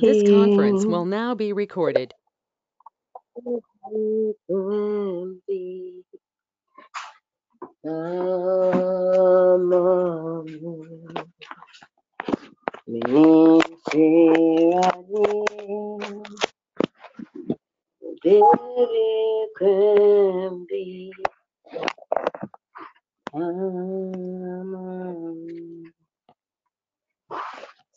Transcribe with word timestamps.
This 0.00 0.22
conference 0.22 0.86
will 0.86 1.04
now 1.06 1.34
be 1.34 1.52
recorded. 1.52 2.14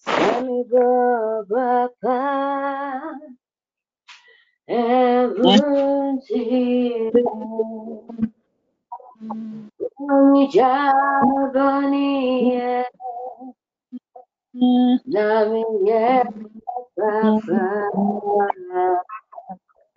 Sami 0.06 0.64
Baba 0.72 1.90
Jabani 10.54 12.12
Nami 15.14 15.64
Papa 16.98 17.66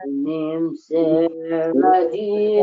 Nim 0.07 0.65
Seradi 0.77 2.63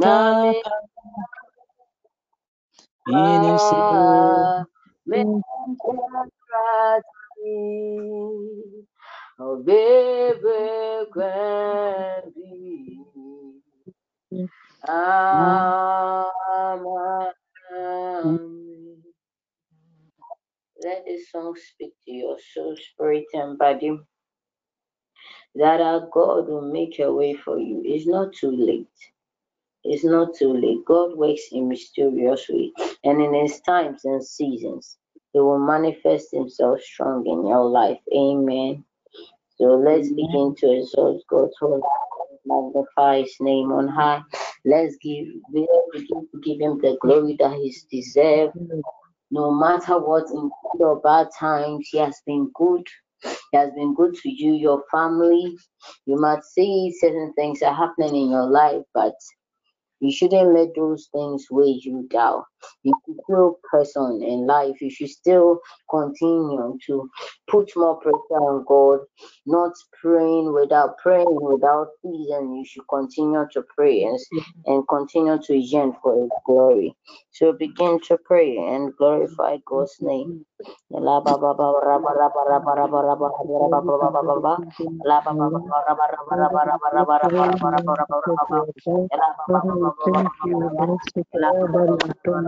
Let 20.84 21.04
this 21.06 21.30
song 21.30 21.56
speak 21.56 21.92
to 22.06 22.12
your 22.12 22.38
soul, 22.54 22.76
spirit, 22.76 23.26
and 23.34 23.58
body. 23.58 23.98
That 25.54 25.80
our 25.80 26.08
God 26.12 26.48
will 26.48 26.72
make 26.72 26.98
a 26.98 27.12
way 27.12 27.34
for 27.34 27.58
you. 27.58 27.82
It's 27.84 28.06
not 28.06 28.32
too 28.32 28.50
late. 28.52 28.86
It's 29.82 30.04
not 30.04 30.34
too 30.34 30.52
late. 30.52 30.84
God 30.84 31.16
works 31.16 31.48
in 31.52 31.68
mysterious 31.68 32.46
ways, 32.48 32.72
and 33.04 33.20
in 33.20 33.34
His 33.34 33.60
times 33.60 34.04
and 34.04 34.24
seasons, 34.24 34.98
He 35.32 35.40
will 35.40 35.58
manifest 35.58 36.28
Himself 36.32 36.80
strong 36.80 37.26
in 37.26 37.46
your 37.46 37.64
life. 37.64 38.00
Amen. 38.14 38.84
So 39.56 39.64
let's 39.74 40.08
begin 40.08 40.54
to 40.58 40.72
exalt 40.72 41.22
God's 41.28 41.54
holy 41.60 41.82
magnify 42.46 43.22
his 43.22 43.36
name 43.40 43.72
on 43.72 43.88
high. 43.88 44.22
Let's 44.64 44.96
give 45.02 45.26
let's 45.52 45.82
begin 45.92 46.28
to 46.32 46.40
give 46.42 46.60
him 46.60 46.78
the 46.80 46.96
glory 47.00 47.36
that 47.38 47.56
he's 47.56 47.84
deserved. 47.84 48.56
No 49.30 49.52
matter 49.52 49.98
what 49.98 50.28
in 50.30 50.50
good 50.72 50.84
or 50.84 51.00
bad 51.00 51.28
times, 51.38 51.88
he 51.90 51.98
has 51.98 52.20
been 52.26 52.50
good. 52.54 52.86
He 53.52 53.58
has 53.58 53.70
been 53.74 53.94
good 53.94 54.14
to 54.14 54.30
you, 54.30 54.54
your 54.54 54.84
family. 54.90 55.56
You 56.06 56.20
might 56.20 56.44
see 56.44 56.94
certain 57.00 57.32
things 57.34 57.62
are 57.62 57.74
happening 57.74 58.16
in 58.16 58.30
your 58.30 58.46
life, 58.46 58.82
but 58.94 59.14
you 60.00 60.12
shouldn't 60.12 60.54
let 60.54 60.68
those 60.76 61.08
things 61.12 61.46
weigh 61.50 61.80
you 61.82 62.06
down. 62.10 62.44
You 62.84 62.94
should 63.06 63.16
still 63.24 63.58
press 63.70 63.96
on 63.96 64.22
in 64.22 64.46
life. 64.46 64.80
You 64.80 64.90
should 64.90 65.10
still 65.10 65.60
continue 65.90 66.78
to 66.86 67.10
put 67.50 67.70
more 67.76 67.96
pressure 68.00 68.40
on 68.40 68.64
God, 68.68 69.00
not 69.46 69.72
praying 70.02 70.52
without 70.54 70.98
praying 70.98 71.38
without 71.40 71.88
season. 72.02 72.56
You 72.56 72.64
should 72.66 72.88
continue 72.90 73.46
to 73.52 73.62
pray 73.76 74.04
and, 74.04 74.18
and 74.66 74.88
continue 74.88 75.38
to 75.44 75.56
yearn 75.56 75.94
for 76.02 76.22
His 76.22 76.30
glory. 76.46 76.96
So 77.32 77.52
begin 77.52 78.00
to 78.08 78.18
pray 78.24 78.56
and 78.58 78.96
glorify 78.96 79.58
God's 79.66 79.96
name. 80.00 80.46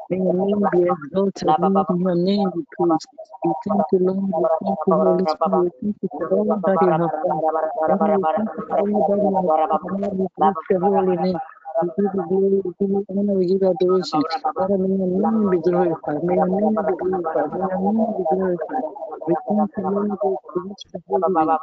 May 0.09 0.19
your 0.19 0.33
name 0.35 0.69
be 0.69 0.83
exalted. 0.89 1.55
May 1.89 1.97
your 1.99 2.15
name 2.15 2.51
be 2.51 2.65
praised. 2.77 3.07
We 3.43 3.53
thank 3.67 3.85
you, 3.91 3.99
Lord. 3.99 4.35
We 4.37 4.47
thank 4.59 4.79
you, 4.87 4.95
Holy 4.95 5.25
Spirit. 5.27 5.73
Thank 5.81 5.97
you 6.03 6.09
for 6.17 6.27
all 6.31 6.61
that 6.65 6.81
you 6.81 6.95
have 6.99 7.11
done. 7.23 7.43
We 7.87 8.27
thank 8.35 8.51
you 8.57 8.63
for 8.69 8.79
all 8.79 9.03
that 9.07 9.21
you 9.23 9.35
have 9.35 9.51
done. 9.57 9.79
We. 11.21 11.41
We 11.81 11.91
give 11.97 12.11
you 12.13 12.23
glory, 12.23 12.61
we 12.65 12.71
give 12.79 12.89
you 12.91 13.05
honor, 13.11 13.33
we 13.35 13.47
give 13.47 13.61
you 13.61 13.69
adoration. 13.69 14.25
Father, 14.57 14.77
may 14.79 14.89
your 14.97 15.07
name 15.07 15.49
be 15.51 15.59
glorified. 15.59 16.23
May 16.23 16.35
your 16.35 16.49
name 16.49 16.85
be 16.85 16.93
glorified. 16.95 17.51
May 17.53 17.61
your 17.61 17.77
name 17.77 18.15
be 18.17 18.25
glorified. 18.29 18.85
We 19.27 19.35
thank 19.47 19.71
you, 19.77 19.83
Lord, 19.85 20.19
bless 20.55 20.77
your 20.93 21.03
holy. 21.07 21.59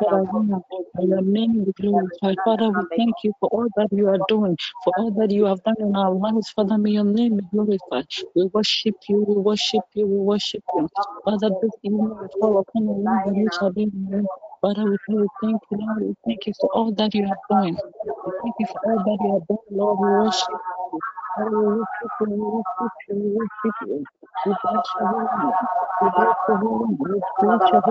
That 0.00 0.08
I 0.12 0.20
am. 0.36 0.64
And 0.96 1.08
your 1.10 1.22
name 1.22 1.64
be 1.64 1.72
glorified. 1.80 2.38
Father, 2.44 2.70
we 2.70 2.84
thank 2.96 3.16
you 3.24 3.32
for 3.40 3.48
all 3.52 3.68
that 3.76 3.88
you 3.92 4.08
are 4.08 4.18
doing, 4.28 4.56
for 4.84 4.92
all 4.96 5.10
that 5.12 5.30
you 5.30 5.46
have 5.46 5.62
done 5.64 5.76
in 5.80 5.96
our 5.96 6.12
lives. 6.14 6.50
Father, 6.50 6.78
may 6.78 6.92
your 6.92 7.04
name 7.04 7.36
be 7.38 7.44
glorified. 7.52 7.89
We 8.36 8.44
worship 8.54 8.96
you. 9.08 9.24
We 9.28 9.36
worship 9.36 9.84
you. 9.94 10.06
We 10.06 10.18
worship 10.18 10.64
you. 10.74 10.88
Father, 11.24 11.50
this 11.62 11.72
evening 11.84 12.16
we 12.20 12.28
upon 12.58 12.88
and 13.26 13.42
we 13.44 13.48
shall 13.58 13.72
be 13.72 13.86
Father, 14.60 14.84
we 14.86 14.98
you, 15.08 15.28
thank 15.42 15.62
you, 15.70 15.78
Lord. 15.78 16.02
We 16.02 16.14
thank 16.26 16.46
you 16.46 16.54
for 16.60 16.70
all 16.74 16.92
that 16.94 17.14
you 17.14 17.26
have 17.28 17.38
done. 17.50 17.78
We 18.26 18.32
thank 18.42 18.56
you 18.58 18.66
for 18.72 18.80
all 18.84 18.98
that 18.98 19.18
you 19.24 19.32
have 19.34 19.46
done, 19.48 19.58
Lord. 19.70 19.98
We 20.00 20.08
worship 20.10 20.60
you. 20.68 21.00
We 21.36 21.44
worship 21.44 22.12
you, 22.20 22.26
we 22.28 22.36
worship 22.36 22.94
you, 23.00 23.14
we 23.16 23.30
worship 23.38 23.76
you. 23.80 24.06
We 24.44 24.52
bless 24.56 24.78
your 24.88 24.98
name. 25.08 25.38
We 26.00 26.10
bless 26.10 26.42
your 26.48 26.62
name. 26.62 26.98
We 27.00 27.20
praise 27.38 27.60
your. 27.76 27.90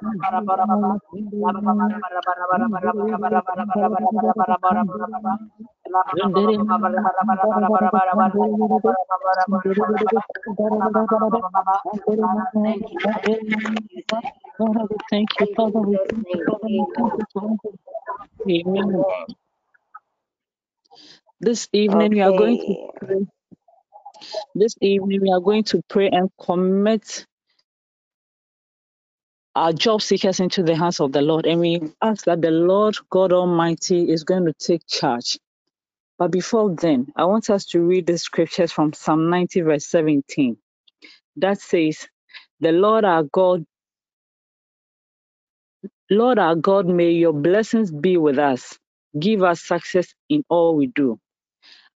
thank 0.01 0.25
you, 0.31 0.41
Father, 14.55 14.83
we 14.89 14.97
thank 15.11 15.31
you, 15.39 15.47
Father, 15.55 15.81
we 15.81 15.99
thank 16.95 17.11
you, 17.17 17.25
Father. 17.33 17.57
Amen. 18.49 19.05
This 21.41 21.69
evening 21.73 22.11
we 22.11 22.21
are 22.21 22.33
going 22.33 22.59
to 22.59 22.75
pray. 22.99 23.27
This 24.55 24.75
evening 24.81 25.21
we 25.21 25.31
are 25.31 25.41
going 25.41 25.63
to 25.65 25.81
pray 25.89 26.09
and 26.09 26.29
commit 26.41 27.25
our 29.55 29.73
job 29.73 30.01
seekers 30.01 30.39
into 30.39 30.63
the 30.63 30.75
hands 30.75 30.99
of 31.01 31.11
the 31.13 31.21
Lord. 31.21 31.45
And 31.47 31.59
we 31.61 31.81
ask 32.01 32.25
that 32.25 32.41
the 32.41 32.51
Lord 32.51 32.97
God 33.11 33.33
Almighty 33.33 34.09
is 34.11 34.23
going 34.25 34.45
to 34.45 34.53
take 34.53 34.87
charge. 34.87 35.39
But 36.19 36.31
before 36.31 36.75
then, 36.75 37.07
I 37.15 37.25
want 37.25 37.49
us 37.49 37.65
to 37.67 37.81
read 37.81 38.07
the 38.07 38.17
scriptures 38.17 38.71
from 38.71 38.93
Psalm 38.93 39.29
90, 39.29 39.61
verse 39.61 39.85
17. 39.87 40.57
That 41.37 41.61
says, 41.61 42.07
The 42.61 42.71
Lord 42.73 43.05
our 43.05 43.23
God, 43.23 43.65
Lord 46.11 46.39
our 46.39 46.55
God, 46.55 46.87
may 46.87 47.11
your 47.11 47.33
blessings 47.33 47.91
be 47.91 48.17
with 48.17 48.39
us. 48.39 48.77
Give 49.19 49.43
us 49.43 49.61
success 49.61 50.13
in 50.29 50.43
all 50.49 50.75
we 50.75 50.87
do. 50.87 51.19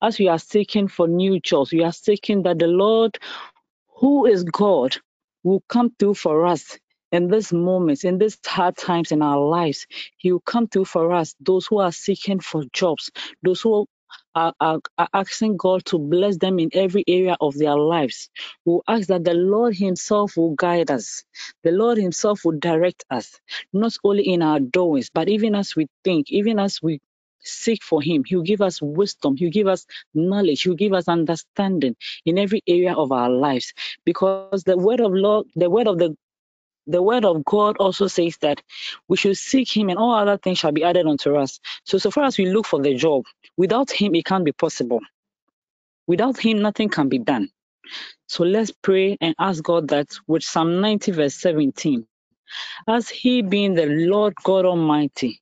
As 0.02 0.20
we 0.20 0.30
are 0.30 0.40
seeking 0.40 0.88
for 0.90 1.08
new 1.08 1.40
jobs, 1.42 1.74
we 1.74 1.84
are 1.84 1.94
seeking 1.94 2.44
that 2.44 2.60
the 2.60 2.68
Lord 2.68 3.18
who 3.98 4.26
is 4.28 4.44
God, 4.46 4.98
will 5.44 5.64
come 5.70 5.94
through 6.00 6.16
for 6.16 6.46
us 6.46 6.78
in 7.14 7.30
these 7.30 7.54
moments, 7.54 8.06
in 8.06 8.20
these 8.20 8.40
hard 8.46 8.78
times 8.78 9.14
in 9.14 9.24
our 9.24 9.40
lives. 9.40 9.88
He 10.18 10.34
will 10.34 10.42
come 10.42 10.68
through 10.70 10.88
for 10.88 11.14
us, 11.14 11.36
those 11.42 11.68
who 11.68 11.80
are 11.80 11.94
seeking 11.94 12.42
for 12.42 12.66
jobs, 12.74 13.12
those 13.44 13.62
who 13.62 13.88
are, 14.36 14.54
are, 14.62 14.80
are 15.00 15.10
asking 15.14 15.58
God 15.58 15.86
to 15.88 16.00
bless 16.00 16.38
them 16.40 16.60
in 16.60 16.72
every 16.74 17.06
area 17.08 17.38
of 17.42 17.56
their 17.58 17.78
lives. 17.78 18.32
We 18.66 18.74
will 18.74 18.86
ask 18.90 19.10
that 19.10 19.26
the 19.26 19.36
Lord 19.36 19.76
Himself 19.78 20.38
will 20.38 20.56
guide 20.56 20.92
us. 20.92 21.26
The 21.64 21.72
Lord 21.74 22.00
Himself 22.00 22.42
will 22.46 22.60
direct 22.60 23.06
us, 23.12 23.40
not 23.74 23.98
only 24.06 24.24
in 24.30 24.44
our 24.44 24.62
doings, 24.62 25.12
but 25.14 25.30
even 25.30 25.56
as 25.56 25.76
we 25.78 25.88
think, 26.06 26.32
even 26.32 26.60
as 26.60 26.82
we 26.84 27.02
seek 27.44 27.84
for 27.84 28.02
Him. 28.04 28.26
He'll 28.26 28.44
give 28.44 28.62
us 28.62 28.82
wisdom, 28.82 29.38
He'll 29.38 29.52
give 29.52 29.68
us 29.68 29.88
knowledge, 30.16 30.64
He'll 30.64 30.76
give 30.76 30.94
us 30.94 31.10
understanding 31.10 31.98
in 32.26 32.40
every 32.40 32.64
area 32.68 32.94
of 32.96 33.14
our 33.14 33.32
lives 33.32 33.74
because 34.06 34.64
the 34.66 34.78
word 34.78 35.02
of 35.02 35.14
Lord, 35.14 35.48
the 35.56 35.70
word 35.72 35.88
of 35.88 36.00
the 36.00 36.16
the 36.88 37.02
word 37.02 37.26
of 37.26 37.46
God 37.46 37.78
also 37.78 38.08
says 38.08 38.38
that 38.42 38.62
we 39.08 39.18
should 39.18 39.38
seek 39.38 39.76
him 39.76 39.90
and 39.90 39.98
all 39.98 40.14
other 40.14 40.38
things 40.38 40.60
shall 40.60 40.72
be 40.72 40.84
added 40.84 41.08
unto 41.08 41.36
us. 41.38 41.60
So 41.86 41.98
so 41.98 42.12
far 42.12 42.26
as 42.26 42.38
we 42.38 42.48
look 42.48 42.66
for 42.66 42.82
the 42.82 42.96
job, 42.96 43.24
without 43.58 43.92
him 43.92 44.16
it 44.16 44.26
can't 44.26 44.46
be 44.46 44.52
possible. 44.52 45.00
Without 46.08 46.38
him 46.38 46.62
nothing 46.62 46.90
can 46.90 47.10
be 47.10 47.20
done. 47.20 47.50
So 48.28 48.44
let's 48.44 48.72
pray 48.72 49.18
and 49.22 49.36
ask 49.40 49.64
God 49.64 49.90
that 49.90 50.08
with 50.28 50.44
Psalm 50.44 50.82
90 50.82 51.12
verse 51.12 51.36
17, 51.36 52.06
as 52.88 53.10
he 53.10 53.42
being 53.42 53.76
the 53.76 53.86
Lord 53.86 54.34
God 54.44 54.66
Almighty, 54.66 55.42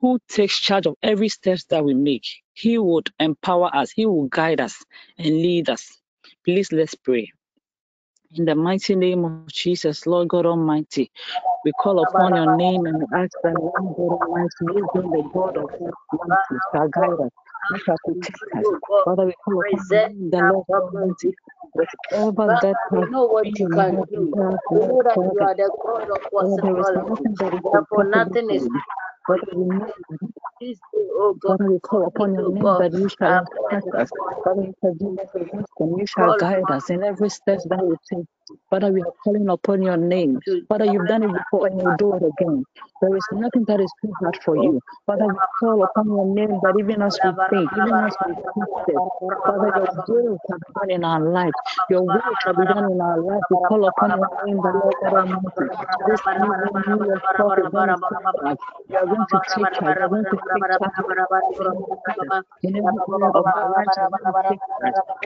who 0.00 0.18
takes 0.28 0.58
charge 0.60 0.86
of 0.86 0.96
every 1.02 1.28
steps 1.28 1.64
that 1.66 1.84
we 1.84 1.94
make, 1.94 2.26
he 2.54 2.78
would 2.78 3.10
empower 3.20 3.74
us, 3.74 3.90
he 3.90 4.06
will 4.06 4.26
guide 4.28 4.60
us 4.60 4.84
and 5.18 5.28
lead 5.28 5.70
us. 5.70 5.98
Please 6.44 6.72
let's 6.72 6.94
pray. 6.94 7.32
In 8.34 8.46
the 8.46 8.54
mighty 8.54 8.94
name 8.94 9.26
of 9.26 9.46
Jesus, 9.52 10.06
Lord 10.06 10.28
God 10.28 10.46
Almighty, 10.46 11.10
we 11.66 11.72
call 11.72 12.00
upon 12.00 12.34
your 12.34 12.56
name 12.56 12.86
and 12.86 13.02
ask 13.14 13.32
that 13.42 13.52
Lord 13.60 13.74
God 13.94 14.24
Almighty, 14.24 14.50
you 14.60 14.88
be 14.94 15.00
the 15.00 15.30
God 15.34 15.56
of 15.58 15.70
mercy, 15.78 16.56
shall 16.72 16.88
guide 16.88 17.20
us, 17.20 17.30
you 17.70 17.78
shall 17.84 17.98
protect 17.98 18.56
us. 18.56 18.64
Father, 19.04 19.26
we 19.26 19.34
call 19.44 19.58
upon 19.58 20.30
the 20.30 20.40
Lord 20.40 20.64
God 20.66 20.82
Almighty, 20.94 21.34
whatever 21.74 22.58
that 22.62 22.76
we 22.92 23.10
know 23.10 23.24
what 23.26 23.46
you 23.46 23.68
can 23.68 24.00
do. 24.10 24.32
We 24.70 24.78
know 24.86 25.02
that 25.02 25.18
you 25.34 25.40
are 25.40 25.54
the 25.54 25.70
God 25.84 26.08
of 26.08 26.22
Father, 26.32 26.56
there 26.62 26.78
is 26.78 26.86
possibility. 26.86 27.10
nothing 27.10 27.34
that 27.38 27.54
is 27.54 27.60
Therefore, 27.70 28.04
nothing 28.04 28.50
is 28.50 28.68
Father, 29.26 29.42
we 29.56 29.64
know 29.64 29.92
this 30.60 30.78
day, 30.94 31.08
oh 31.14 31.34
God. 31.40 31.58
We 31.62 31.78
call 31.80 32.06
upon 32.08 32.34
your 32.34 32.52
name 32.52 32.76
that 32.78 32.92
you 32.94 33.08
shall 33.08 33.32
Um, 33.32 33.46
instruct 33.70 33.94
us. 33.94 34.10
Father, 34.44 34.62
you 34.64 34.74
shall 34.82 34.94
give 34.94 35.18
us 35.18 35.28
the 35.34 35.40
wisdom. 35.40 35.98
You 36.00 36.06
shall 36.06 36.32
guide 36.34 36.70
us 36.70 36.90
in 36.90 37.04
every 37.04 37.30
step 37.30 37.60
that 37.70 37.84
we 37.84 37.96
take. 38.12 38.26
Father, 38.70 38.92
we 38.92 39.02
are 39.02 39.12
calling 39.24 39.48
upon 39.48 39.82
your 39.82 39.96
name. 39.98 40.40
Father, 40.68 40.86
you've 40.86 41.06
done 41.08 41.24
it 41.24 41.32
before 41.32 41.68
and 41.68 41.80
you'll 41.80 41.96
do 41.96 42.14
it 42.16 42.24
again. 42.24 42.66
There 43.02 43.16
is 43.16 43.28
nothing 43.32 43.64
that 43.68 43.80
is 43.80 43.92
too 44.04 44.14
hard 44.22 44.38
for 44.44 44.56
you. 44.56 44.80
Father, 45.06 45.28
we 45.28 45.38
call 45.60 45.82
upon 45.84 46.08
your 46.08 46.26
name 46.34 46.60
that 46.62 46.76
even 46.78 47.02
as 47.02 47.18
we 47.24 47.32
think, 47.50 47.72
even 47.76 48.00
as 48.00 48.16
we 48.26 48.34
seek 48.54 48.70
it, 48.88 49.04
Father, 49.46 49.72
your 49.74 49.88
will 50.08 50.38
shall 50.48 50.58
be 50.58 50.74
done 50.80 50.90
in 50.90 51.04
our 51.04 51.20
life. 51.20 51.54
Your 51.88 52.02
will 52.02 52.34
shall 52.44 52.54
be 52.54 52.66
done 52.66 52.90
in 52.90 53.00
our 53.00 53.18
life. 53.18 53.44
We 53.50 53.58
call 53.58 53.86
upon 53.86 54.14
your 54.14 54.28
name, 54.44 54.62
the 54.62 54.72
Lord 54.72 54.96
God 55.02 55.14
Almighty. 55.14 55.70
This 56.06 56.20
you 56.86 57.04
yourself 57.06 57.54
going 59.16 59.26
to 59.28 59.40
take 59.56 59.72
charge. 59.78 59.96
Are 60.00 60.08
going 60.08 60.26
to 60.30 60.38
take 60.54 60.66
charge. 60.78 60.96
In 62.62 62.76
every 62.76 63.02
area 63.08 63.30
of 63.34 63.46
our. 63.56 63.74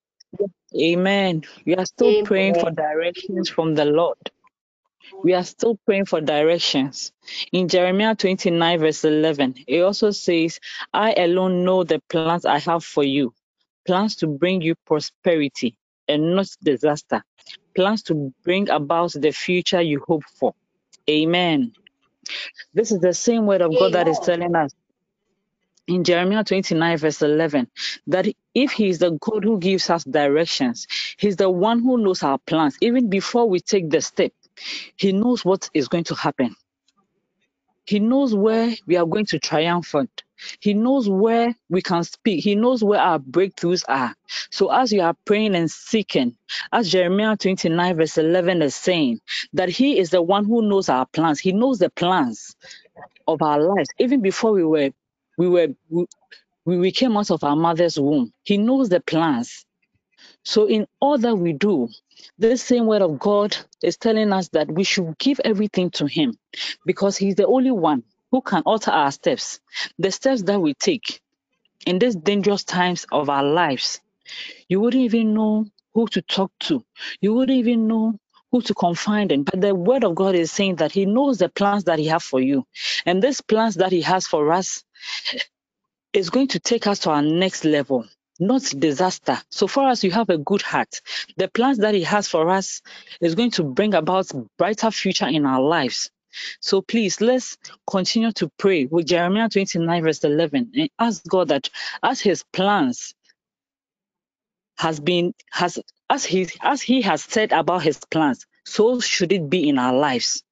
Amen. 0.77 1.43
We 1.67 1.77
are 1.77 1.87
still 1.87 2.15
praying 2.15 2.57
for 2.57 2.71
directions 2.71 3.51
from 3.51 3.75
the 3.75 3.87
Lord. 3.87 4.19
We 5.23 5.35
are 5.35 5.45
still 5.45 5.79
praying 5.87 6.07
for 6.07 6.21
directions. 6.21 7.13
In 7.53 7.69
Jeremiah 7.69 8.15
29, 8.15 8.81
verse 8.81 9.05
11, 9.05 9.57
it 9.67 9.81
also 9.83 10.11
says, 10.11 10.61
I 10.93 11.13
alone 11.15 11.65
know 11.65 11.85
the 11.85 12.01
plans 12.09 12.45
I 12.45 12.59
have 12.61 12.85
for 12.85 13.05
you 13.05 13.35
plans 13.87 14.17
to 14.17 14.27
bring 14.27 14.63
you 14.63 14.75
prosperity 14.87 15.77
and 16.09 16.37
not 16.37 16.47
disaster, 16.63 17.23
plans 17.75 18.03
to 18.05 18.33
bring 18.45 18.69
about 18.71 19.13
the 19.15 19.33
future 19.33 19.81
you 19.81 20.03
hope 20.07 20.25
for. 20.39 20.55
Amen. 21.09 21.73
This 22.75 22.93
is 22.93 23.01
the 23.01 23.15
same 23.15 23.47
word 23.47 23.63
of 23.63 23.73
God 23.77 23.95
that 23.95 24.09
is 24.09 24.21
telling 24.21 24.55
us 24.55 24.73
in 25.89 26.05
Jeremiah 26.05 26.45
29, 26.45 26.99
verse 26.99 27.23
11, 27.23 27.69
that 28.07 28.29
if 28.55 28.73
He 28.73 28.89
is 28.89 29.01
the 29.01 29.11
God 29.21 29.45
who 29.45 29.59
gives 29.59 29.91
us 29.91 30.05
directions, 30.05 30.87
He's 31.19 31.37
the 31.37 31.51
one 31.51 31.81
who 31.81 31.99
knows 31.99 32.23
our 32.23 32.39
plans. 32.39 32.77
Even 32.81 33.11
before 33.11 33.49
we 33.49 33.61
take 33.61 33.91
the 33.91 34.01
step, 34.01 34.33
He 34.97 35.13
knows 35.13 35.45
what 35.45 35.71
is 35.75 35.89
going 35.89 36.05
to 36.05 36.15
happen. 36.15 36.55
He 37.87 38.01
knows 38.01 38.35
where 38.35 38.75
we 38.87 38.97
are 38.97 39.07
going 39.07 39.27
to 39.27 39.39
triumphant. 39.39 40.25
He 40.61 40.75
knows 40.75 41.09
where 41.09 41.55
we 41.69 41.83
can 41.83 42.05
speak. 42.05 42.45
He 42.45 42.55
knows 42.57 42.83
where 42.85 43.01
our 43.01 43.19
breakthroughs 43.19 43.85
are. 43.89 44.15
So 44.51 44.73
as 44.73 44.93
you 44.93 45.03
are 45.03 45.15
praying 45.27 45.55
and 45.57 45.71
seeking, 45.71 46.37
as 46.73 46.91
Jeremiah 46.91 47.37
29 47.37 47.97
verse 47.97 48.19
11 48.19 48.63
is 48.63 48.75
saying, 48.77 49.21
that 49.55 49.69
he 49.71 49.99
is 49.99 50.11
the 50.11 50.23
one 50.23 50.45
who 50.47 50.63
knows 50.63 50.89
our 50.89 51.07
plans. 51.07 51.41
He 51.41 51.53
knows 51.53 51.79
the 51.79 51.91
plans 51.91 52.57
of 53.29 53.43
our 53.43 53.61
lives. 53.61 53.91
Even 53.99 54.23
before 54.23 54.53
we 54.53 54.65
were, 54.65 54.91
we 55.39 55.49
were, 55.49 55.69
we, 55.91 56.07
we 56.79 56.93
came 56.93 57.17
out 57.17 57.31
of 57.31 57.45
our 57.45 57.57
mother's 57.57 57.99
womb. 58.01 58.33
He 58.45 58.59
knows 58.59 58.89
the 58.91 59.01
plans. 59.01 59.67
So 60.45 60.67
in 60.67 60.87
all 61.01 61.19
that 61.19 61.37
we 61.37 61.53
do, 61.55 61.89
this 62.39 62.63
same 62.63 62.87
word 62.87 63.03
of 63.03 63.19
God 63.19 63.57
is 63.83 63.97
telling 63.97 64.33
us 64.33 64.49
that 64.51 64.71
we 64.71 64.85
should 64.85 65.19
give 65.19 65.41
everything 65.45 65.91
to 65.93 66.07
Him 66.07 66.35
because 66.87 67.17
He's 67.17 67.35
the 67.35 67.47
only 67.47 67.71
one 67.71 68.05
who 68.31 68.41
can 68.41 68.63
alter 68.65 68.91
our 68.91 69.11
steps, 69.13 69.61
the 69.99 70.11
steps 70.11 70.43
that 70.43 70.61
we 70.61 70.75
take 70.75 71.21
in 71.87 71.99
these 71.99 72.17
dangerous 72.17 72.65
times 72.65 73.07
of 73.13 73.29
our 73.31 73.45
lives. 73.45 74.01
You 74.69 74.81
wouldn't 74.81 75.03
even 75.03 75.35
know 75.35 75.67
who 75.95 76.07
to 76.09 76.23
talk 76.23 76.53
to. 76.61 76.85
You 77.21 77.35
wouldn't 77.35 77.59
even 77.59 77.89
know 77.89 78.19
who 78.53 78.63
to 78.63 78.75
confide 78.75 79.33
in. 79.33 79.45
But 79.45 79.61
the 79.61 79.75
word 79.75 80.05
of 80.05 80.15
God 80.15 80.35
is 80.35 80.53
saying 80.53 80.77
that 80.77 80.93
He 80.93 81.07
knows 81.07 81.39
the 81.39 81.49
plans 81.49 81.85
that 81.85 81.99
He 81.99 82.07
has 82.07 82.23
for 82.23 82.41
you. 82.41 82.67
And 83.07 83.23
these 83.23 83.41
plans 83.41 83.77
that 83.77 83.93
He 83.93 84.03
has 84.03 84.27
for 84.27 84.53
us 84.53 84.85
is 86.13 86.31
going 86.31 86.49
to 86.49 86.61
take 86.61 86.87
us 86.87 87.01
to 87.01 87.11
our 87.11 87.23
next 87.23 87.65
level, 87.65 88.07
not 88.41 88.63
disaster. 88.79 89.39
So 89.51 89.67
far 89.67 89.91
as 89.91 90.03
you 90.03 90.11
have 90.11 90.31
a 90.31 90.39
good 90.39 90.63
heart, 90.63 91.01
the 91.37 91.49
plans 91.49 91.79
that 91.79 91.95
He 91.95 92.03
has 92.05 92.29
for 92.29 92.49
us 92.49 92.81
is 93.21 93.35
going 93.35 93.51
to 93.53 93.63
bring 93.63 93.95
about 93.95 94.31
brighter 94.59 94.91
future 94.91 95.29
in 95.29 95.47
our 95.47 95.61
lives. 95.61 96.11
So 96.61 96.81
please 96.81 97.21
let's 97.21 97.59
continue 97.89 98.33
to 98.33 98.49
pray 98.57 98.87
with 98.87 99.07
Jeremiah 99.07 99.49
29 99.49 100.03
verse 100.03 100.25
11 100.25 100.73
and 100.75 100.91
ask 100.99 101.27
God 101.27 101.49
that 101.49 101.69
as 102.03 102.21
His 102.21 102.45
plans 102.53 103.15
has 104.79 105.01
been 105.01 105.35
has 105.51 105.79
as 106.09 106.25
he 106.25 106.49
as 106.63 106.81
He 106.81 107.03
has 107.03 107.23
said 107.23 107.53
about 107.53 107.83
His 107.83 107.99
plans, 108.11 108.47
so 108.65 109.01
should 109.01 109.33
it 109.33 109.51
be 109.51 109.69
in 109.69 109.79
our 109.79 109.93
lives. 109.93 110.43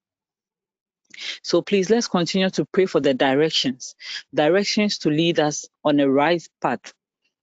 So 1.43 1.61
please 1.61 1.89
let's 1.89 2.07
continue 2.07 2.49
to 2.51 2.65
pray 2.65 2.85
for 2.85 3.01
the 3.01 3.13
directions, 3.13 3.95
directions 4.33 4.99
to 4.99 5.09
lead 5.09 5.39
us 5.39 5.67
on 5.83 5.97
the 5.97 6.09
right 6.09 6.45
path 6.61 6.93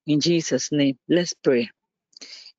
in 0.07 0.21
Jesus' 0.21 0.73
name, 0.73 0.99
let's 1.09 1.35
pray. 1.35 1.71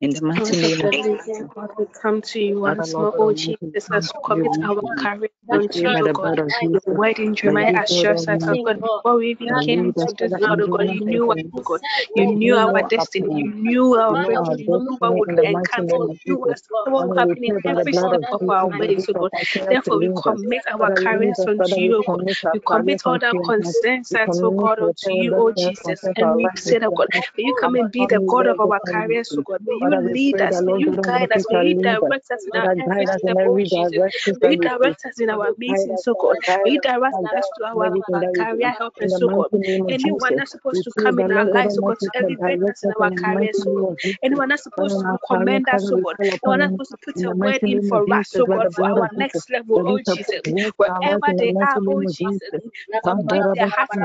In 0.02 0.12
the 0.14 0.22
mighty 0.22 0.58
name 0.58 0.82
of 0.84 0.92
Jesus. 0.92 1.44
God, 1.56 1.70
we 1.78 1.86
come 2.02 2.22
to 2.22 2.40
you 2.42 2.60
Father, 2.64 2.86
once 2.86 2.88
Lord, 2.88 3.10
more, 3.10 3.16
oh, 3.18 3.34
God 3.34 3.34
oh 3.34 3.34
Jesus, 3.34 3.90
as 3.94 4.12
to 4.12 4.14
we 4.14 4.20
commit 4.24 4.58
our 4.64 4.82
once 4.82 5.02
career 5.02 5.30
unto 5.52 5.90
you, 5.90 6.04
the 6.04 6.06
oh 6.06 6.10
God. 6.10 6.34
blood 6.34 6.40
of 6.40 6.54
Your 6.62 6.82
word 6.88 7.20
in 7.20 7.36
Jeremiah 7.36 7.72
you, 7.72 7.78
assures 7.84 8.28
us, 8.28 8.48
oh 8.52 8.58
Almighty, 8.58 8.64
God, 8.64 8.82
before 8.82 9.18
we 9.18 9.32
even 9.32 9.58
came 9.60 9.86
lead 9.86 9.98
us, 9.98 10.14
into 10.14 10.16
this 10.20 10.34
Father, 10.40 10.40
world, 10.40 10.62
oh 10.62 10.68
and 10.68 10.74
oh 10.74 10.78
God, 10.78 10.90
you 10.90 11.02
knew 11.06 11.32
us, 11.32 11.40
for 11.52 11.62
oh. 11.62 11.64
God. 11.64 11.82
You 12.16 12.28
You 12.28 12.28
knew 12.28 12.58
our 12.58 12.82
our 12.82 12.84
destiny. 12.84 13.36
You 13.36 13.54
knew 13.54 13.96
our 13.98 14.18
You 14.18 14.28
know. 14.30 14.56
You 14.58 14.68
knew 14.80 14.98
what 15.00 15.14
destiny 15.14 15.16
we 15.16 15.24
in 15.28 15.36
could 15.36 15.36
the 15.36 15.46
mighty 15.46 15.82
encounter. 15.84 15.98
You 15.98 16.10
of 16.10 16.20
knew 16.26 16.40
what 16.40 16.62
will 16.88 17.08
Father, 17.08 17.28
we 17.28 17.36
happen 17.36 17.44
in 17.44 17.54
pray 17.54 17.60
by 17.64 17.74
the 17.76 17.86
every 17.86 17.94
step 17.94 18.22
of 18.32 18.42
of 18.42 18.42
our 18.50 18.68
that 18.70 18.80
ways, 18.80 19.06
you 19.08 19.08
oh 19.10 19.16
God. 19.16 19.32
Therefore, 19.70 20.00
we 20.00 20.10
commit 20.24 20.64
our 20.72 20.90
Father, 20.90 20.98
careers 20.98 21.46
unto 21.48 21.82
we 21.82 21.96
you, 21.96 21.98
oh 22.00 22.04
God. 22.04 22.24
commit 22.26 22.40
our 22.46 22.54
We 22.54 22.60
careers 22.68 23.02
commit 23.02 23.02
all 23.06 23.20
our 23.24 23.36
concerns, 23.46 24.14
We 24.14 24.18
oh 24.44 24.52
God, 24.52 24.80
unto 24.80 25.12
whatever 25.12 25.14
you, 25.14 25.36
that 25.36 25.38
oh 25.38 25.54
Jesus. 25.54 26.10
And 26.16 26.36
we 26.36 26.52
life 26.52 26.56
say 26.56 26.80
into 26.80 26.80
that 26.80 26.94
your 26.94 26.96
God, 26.96 27.10
may 27.38 27.44
you 27.46 27.54
come 27.54 27.76
And 27.76 27.78
and 27.78 27.92
be 27.92 28.06
the 28.08 28.22
God 28.28 28.48
of 28.48 28.60
our 28.60 28.80
can 28.86 28.94
careers, 28.94 29.36
oh 29.38 29.42
you. 29.42 29.46
God. 29.46 29.62
May 29.66 29.76
you 29.76 29.87
Father, 29.90 30.02
lead 30.14 30.42
us. 30.42 30.62
May 30.66 30.74
you 30.76 30.98
guide 31.02 31.32
us. 31.34 31.48
May 31.50 31.60
you 31.62 31.76
direct 31.76 32.32
us 32.32 32.46
in 32.48 32.56
our 32.56 32.68
every 32.80 33.08
step, 33.08 33.40
oh 33.46 33.60
Jesus. 33.64 34.04
May 34.42 34.50
you 34.52 34.58
we 34.58 34.60
direct 34.60 35.06
us 35.06 35.20
in 35.20 35.30
our 35.30 35.52
Father, 35.52 35.56
guide 35.68 35.92
meetings, 35.92 35.92
us, 35.94 36.08
oh 36.08 36.16
God. 36.16 36.38
May 36.64 36.72
you 36.72 36.80
us, 36.80 36.80
direct 36.80 37.20
us 37.38 37.52
to 37.58 37.66
our, 37.66 37.92
our 38.14 38.26
career 38.36 38.72
helpers, 38.78 39.20
the 39.20 39.20
oh 39.22 39.30
God. 39.30 39.50
mighty 39.52 39.58
name 39.58 39.86
of 39.88 39.96
Anyone 39.96 40.36
that's 40.36 40.52
supposed 40.52 40.84
to 40.86 40.92
come 40.94 41.20
in 41.20 41.32
our 41.32 41.46
lives, 41.46 41.78
oh 41.78 41.84
God, 41.84 42.00
to 42.00 42.12
elevate 42.16 42.62
us 42.70 42.84
in 42.84 42.92
our 43.00 43.12
in 43.12 43.20
the 43.20 43.28
mighty 43.28 43.52
careers, 43.52 43.66
oh 43.68 43.72
name 43.72 43.88
God. 43.88 43.98
Anyone 44.24 44.50
that's 44.50 44.64
supposed 44.64 45.00
to 45.00 45.08
career, 45.10 45.20
recommend 45.30 45.70
us, 45.70 45.92
we 45.92 46.00
God. 46.00 46.18
Anyone 46.46 46.60
that's 46.60 46.74
supposed 46.74 46.92
to 46.92 46.98
put 46.98 47.24
a 47.24 47.32
word 47.32 47.62
in 47.66 47.82
for 47.82 48.12
us, 48.14 48.30
so 48.32 48.48
God, 48.48 48.68
for 48.72 48.86
our 48.86 49.10
next 49.14 49.50
level, 49.52 49.82
oh 49.86 50.00
Jesus. 50.06 50.42
bless 50.44 50.94
our 50.94 51.12
life 51.12 51.22
Wherever 51.22 51.34
they 51.38 51.54
are, 51.62 51.80
oh 51.88 52.06
Jesus, 52.06 52.52
take 53.30 53.46
their 53.54 53.68
hearts 53.68 53.98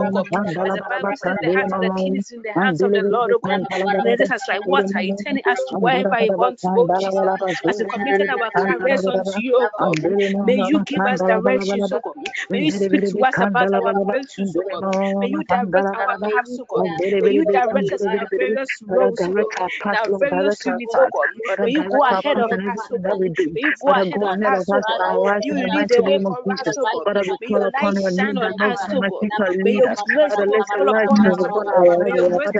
oh 0.00 0.06
God. 0.10 0.32
As 0.66 0.74
the 0.74 0.82
Bible 0.88 1.16
says, 1.16 1.36
the 1.40 1.48
heart 1.48 1.68
of 1.72 1.80
the 1.80 1.90
king 1.92 2.16
is 2.16 2.32
in 2.32 2.42
the 2.42 2.54
hands 2.62 2.82
of 2.82 2.92
the 2.92 3.02
Lord, 3.02 3.32
oh 3.32 3.40
God. 3.40 3.60
And 3.98 4.08
it 4.08 4.20
is 4.20 4.30
as 4.30 4.46
like 4.48 4.64
water, 4.66 5.00
you 5.02 5.17
turn 5.24 5.38
it 5.38 5.46
to 5.68 5.76
wherever 5.76 6.20
you 6.20 6.34
want 6.34 6.58
to, 6.60 6.70
oh 6.76 6.90
Jesus. 6.98 7.30
As 7.66 7.78
we 7.78 7.86
committed 7.86 8.28
our 8.30 8.50
careers 8.56 9.06
unto 9.06 9.40
you, 9.40 9.54
oh 9.56 9.70
God, 9.72 9.98
may 10.42 10.56
you 10.56 10.80
give 10.86 11.06
us 11.06 11.22
directions, 11.22 11.92
oh 11.92 12.00
God. 12.02 12.14
May 12.50 12.60
you 12.60 12.70
speak 12.72 13.04
to 13.12 13.18
us 13.24 13.38
about 13.42 13.68
our 13.74 13.94
breakthroughs, 13.94 14.56
oh 14.56 14.64
God. 14.70 14.84
May 15.20 15.28
you 15.28 15.44
direct 15.44 15.90
our 15.94 16.16
paths, 16.24 16.58
oh 16.60 16.66
God. 16.68 16.86
May 17.20 17.30
you 17.32 17.46
direct 17.46 17.92
us 17.92 18.06
in 18.06 18.14
our 18.16 18.28
various 18.38 18.80
roles, 18.88 19.26
oh 19.28 19.34
God. 19.34 19.54
In 19.84 19.94
our 19.94 20.10
various 20.20 20.66
units, 20.66 20.96
oh. 20.96 21.08
God. 21.12 21.30
May 21.62 21.72
you 21.72 21.84
go 21.90 22.04
ahead 22.04 22.38
of 22.38 22.52
us, 22.72 22.86
oh 22.92 23.00
God. 23.08 23.20
May 23.54 23.62
you 23.62 23.74
go 23.80 23.92
ahead 23.92 24.24
of 24.24 24.36
us, 24.52 24.72
oh 24.72 24.82
God. 24.82 25.16
You 25.40 25.54
lead 25.56 25.88
the 25.90 26.02
way 26.02 26.20
for 26.26 26.38
us, 26.60 26.76
oh 26.78 26.86
God. 26.92 27.08
May 27.40 27.48
your 27.48 27.68
light 27.74 27.98
shine 27.98 28.38
on 28.38 28.54
us, 28.60 28.86
God 28.88 29.04
oh. 29.10 29.26
May 29.62 29.72
your 29.72 29.90
grace, 30.06 30.36
oh 30.38 30.46
upon 30.88 31.26
us, 31.26 31.38
oh 31.44 31.50
God. 31.54 31.66
May 32.02 32.12
your 32.12 32.24
grace 32.30 32.52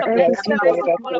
oh 0.48 0.54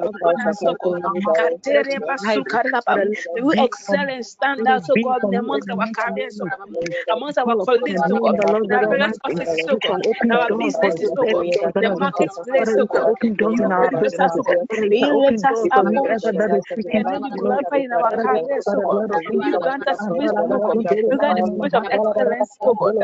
upon 0.05 0.37
us, 0.49 0.65
oh 0.67 0.77
God. 0.83 1.03
Fulfill 1.37 1.83
in 1.89 2.03
our 2.03 2.19
lives. 2.23 2.23
Let 2.23 2.35
your 2.35 2.45
light, 2.53 2.79
Father, 2.87 3.05
let 3.07 3.27
May 3.35 3.43
it 3.43 3.47
we 3.47 3.55
excel 3.59 4.09
from 4.09 4.11
and 4.11 4.25
stand 4.27 4.67
out, 4.69 4.85
it 4.85 4.91
oh 4.91 4.99
God, 4.99 5.23
in 5.25 5.35
amongst 5.35 5.69
the 5.69 5.71
our 5.71 5.89
careers, 5.95 6.41
oh 6.43 6.47
of 6.47 6.51
God, 6.51 6.69
Jesus. 6.69 6.97
We 7.07 7.13
amongst 7.13 7.39
our 7.39 7.57
colleagues, 7.57 8.05
your 8.07 8.13
oh 8.13 8.19
God, 8.19 8.37
name, 8.37 8.39
the 8.39 8.47
Lord 8.49 8.67
in 8.67 8.75
our 8.75 8.87
various 8.89 9.19
offices, 9.25 9.65
You 9.69 9.69
oh 9.69 9.79
God, 9.79 9.93
shall 9.93 10.03
in 10.03 10.05
open 10.05 10.33
our 10.33 10.51
us. 10.51 10.59
businesses, 10.59 11.13
oh 11.17 11.27
God, 11.27 11.47
Open 11.47 11.67
doors 11.67 11.77
in 11.79 11.81
that 11.81 11.91
the 11.91 11.91
marketplace, 11.99 12.75
oh 12.79 12.87
shall 12.93 13.07
God. 13.07 13.13
you 13.13 13.37
in 13.41 13.63
elevate 13.63 13.95
us, 14.21 14.33
oh 14.39 14.43
businesses. 14.43 14.45
God. 14.45 14.67
You 14.71 14.91
May 14.91 14.99
shall 15.01 15.09
you 15.09 15.23
lift 15.27 15.45
us 15.45 15.67
up, 15.73 15.89
oh 15.97 16.11
ever 16.11 16.33
that 16.37 16.53
Jesus. 16.53 16.59
is 16.59 16.67
seeking 16.75 17.03
And 17.03 17.09
may 17.11 17.19
we 17.19 17.33
you, 17.33 17.39
glorify 17.39 17.79
in 17.79 17.93
our 17.93 18.11
Father, 18.11 18.27
we 18.31 18.41
pray 18.63 18.63
careers, 18.63 18.73
oh 18.77 18.83
God. 18.83 18.99
blood 18.99 19.11
of 19.13 19.25
May 19.39 19.49
you 19.49 19.59
grant 19.61 19.89
us 19.89 20.07
wisdom, 20.09 20.53
oh 20.53 20.61
God. 20.61 20.79
You 21.11 21.19
grant 21.19 21.39
spirit 21.47 21.75
of 21.75 21.85
excellence, 21.91 22.59
oh 22.65 22.75
God. 22.75 22.95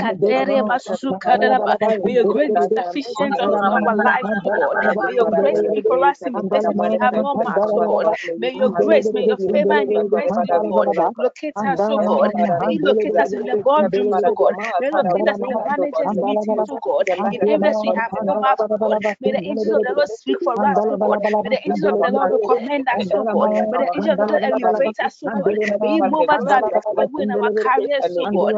Kadere 0.00 0.62
basukadaraba. 0.64 1.78
May 2.02 2.12
your 2.14 2.26
grace 2.26 2.52
be 2.54 2.62
sufficient 2.62 3.38
unto 3.40 3.68
our 3.72 3.94
lives, 3.96 4.32
oh 4.44 4.52
God. 4.60 4.78
May 5.02 5.14
your 5.14 5.26
grace 5.26 5.60
speak 5.60 5.86
for 5.88 6.04
us 6.04 6.26
in 6.26 6.42
places 6.50 6.74
we 6.82 6.98
have 7.00 7.16
marks, 7.36 7.72
oh 7.76 7.82
God. 7.82 8.08
May 8.36 8.52
your 8.52 8.70
grace, 8.70 9.10
may 9.12 9.22
your 9.22 9.38
favor 9.50 9.74
and 9.74 9.90
your 9.90 10.04
grace, 10.04 10.38
oh 10.52 10.64
God, 10.68 10.88
locate 11.16 11.56
us, 11.66 11.86
oh 11.90 12.00
God. 12.00 12.32
May 12.58 12.68
you 12.68 12.80
locate 12.84 13.16
us 13.18 13.32
in 13.34 13.44
the 13.44 13.56
boardrooms, 13.56 14.20
oh 14.24 14.32
God. 14.32 14.56
May 14.80 14.88
you 14.88 14.94
locate 14.96 15.26
us 15.28 15.38
in 15.42 15.48
the 15.48 15.58
managers' 15.64 16.16
meetings, 16.16 16.66
oh 16.68 16.78
God. 16.82 17.08
In 17.28 17.40
areas 17.48 17.80
we 17.82 17.92
have 17.96 18.12
no 18.22 18.36
marks, 18.36 18.64
oh 18.70 18.78
God. 18.78 18.98
May 19.20 19.32
the 19.32 19.46
angels 19.46 19.72
of 19.74 19.82
the 19.82 19.92
Lord 19.96 20.08
speak 20.08 20.38
for 20.42 20.54
us, 20.66 20.84
oh 20.88 20.98
God. 20.98 21.18
May 21.42 21.50
the 21.50 21.66
angels 21.66 21.84
of 21.92 22.00
the 22.00 22.10
Lord 22.12 22.30
recommend 22.30 22.88
us, 22.88 23.10
oh 23.14 23.26
God. 23.30 23.50
May 23.72 23.78
the 23.78 23.90
angels 23.96 24.14
of 24.14 24.18
the 24.18 24.26
Lord 24.26 24.42
elevate 24.44 24.98
us, 25.04 25.20
oh 25.24 25.30
God. 25.30 25.54
May 25.80 25.90
you 25.90 26.04
move 26.04 26.28
us 26.30 26.44
to 26.46 26.54
our 26.54 26.62
next 26.66 26.88
level 26.96 27.20
in 27.20 27.30
our 27.30 27.52
careers, 27.60 28.08
oh 28.18 28.28
God. 28.32 28.54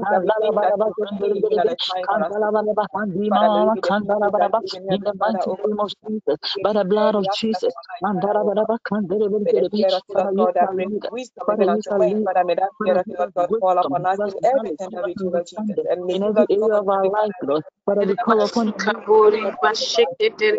kandala 0.00 0.48
baraba 0.56 0.86
kandere 1.00 1.36
bere 1.42 1.74
kandala 2.06 2.48
baraba 2.54 2.84
handima 2.94 3.42
kandala 3.86 4.30
baraba 4.34 4.60
in 4.90 5.00
the 5.04 5.14
mighty 5.20 5.50
name 5.58 5.80
of 5.80 5.90
Jesus. 6.06 6.38
by 6.62 6.72
the 6.74 6.84
blood 6.84 7.16
of 7.16 7.28
Jesus. 7.30 7.74
mandala 8.02 8.44
baraba 8.48 8.76
kandere 8.88 9.26
bere 9.32 9.68
Father 10.10 10.34
you 10.38 10.48
shall 10.58 10.78
lead 10.78 11.04
us 11.06 11.12
Father 11.46 11.66
you 11.66 11.82
shall 11.86 12.00
lead 12.00 12.24
us 12.24 12.32
Father 12.78 13.04
give 13.06 13.20
us 13.20 13.32
wisdom. 13.48 13.94
give 14.14 14.24
us 14.24 14.40
knowledge 14.46 14.80
give 14.90 15.02
us 15.04 15.12
understanding 15.20 15.78
in 16.14 16.22
every 16.22 16.46
area 16.50 16.76
of 16.80 16.88
our 16.88 17.06
life 17.06 17.36
Lord 17.42 17.64
Father. 17.86 18.04
We 18.04 18.16
call 18.16 18.40
upon 18.44 18.72
Kabori 18.74 19.52
bashekedebe. 19.62 20.39
Take 20.40 20.56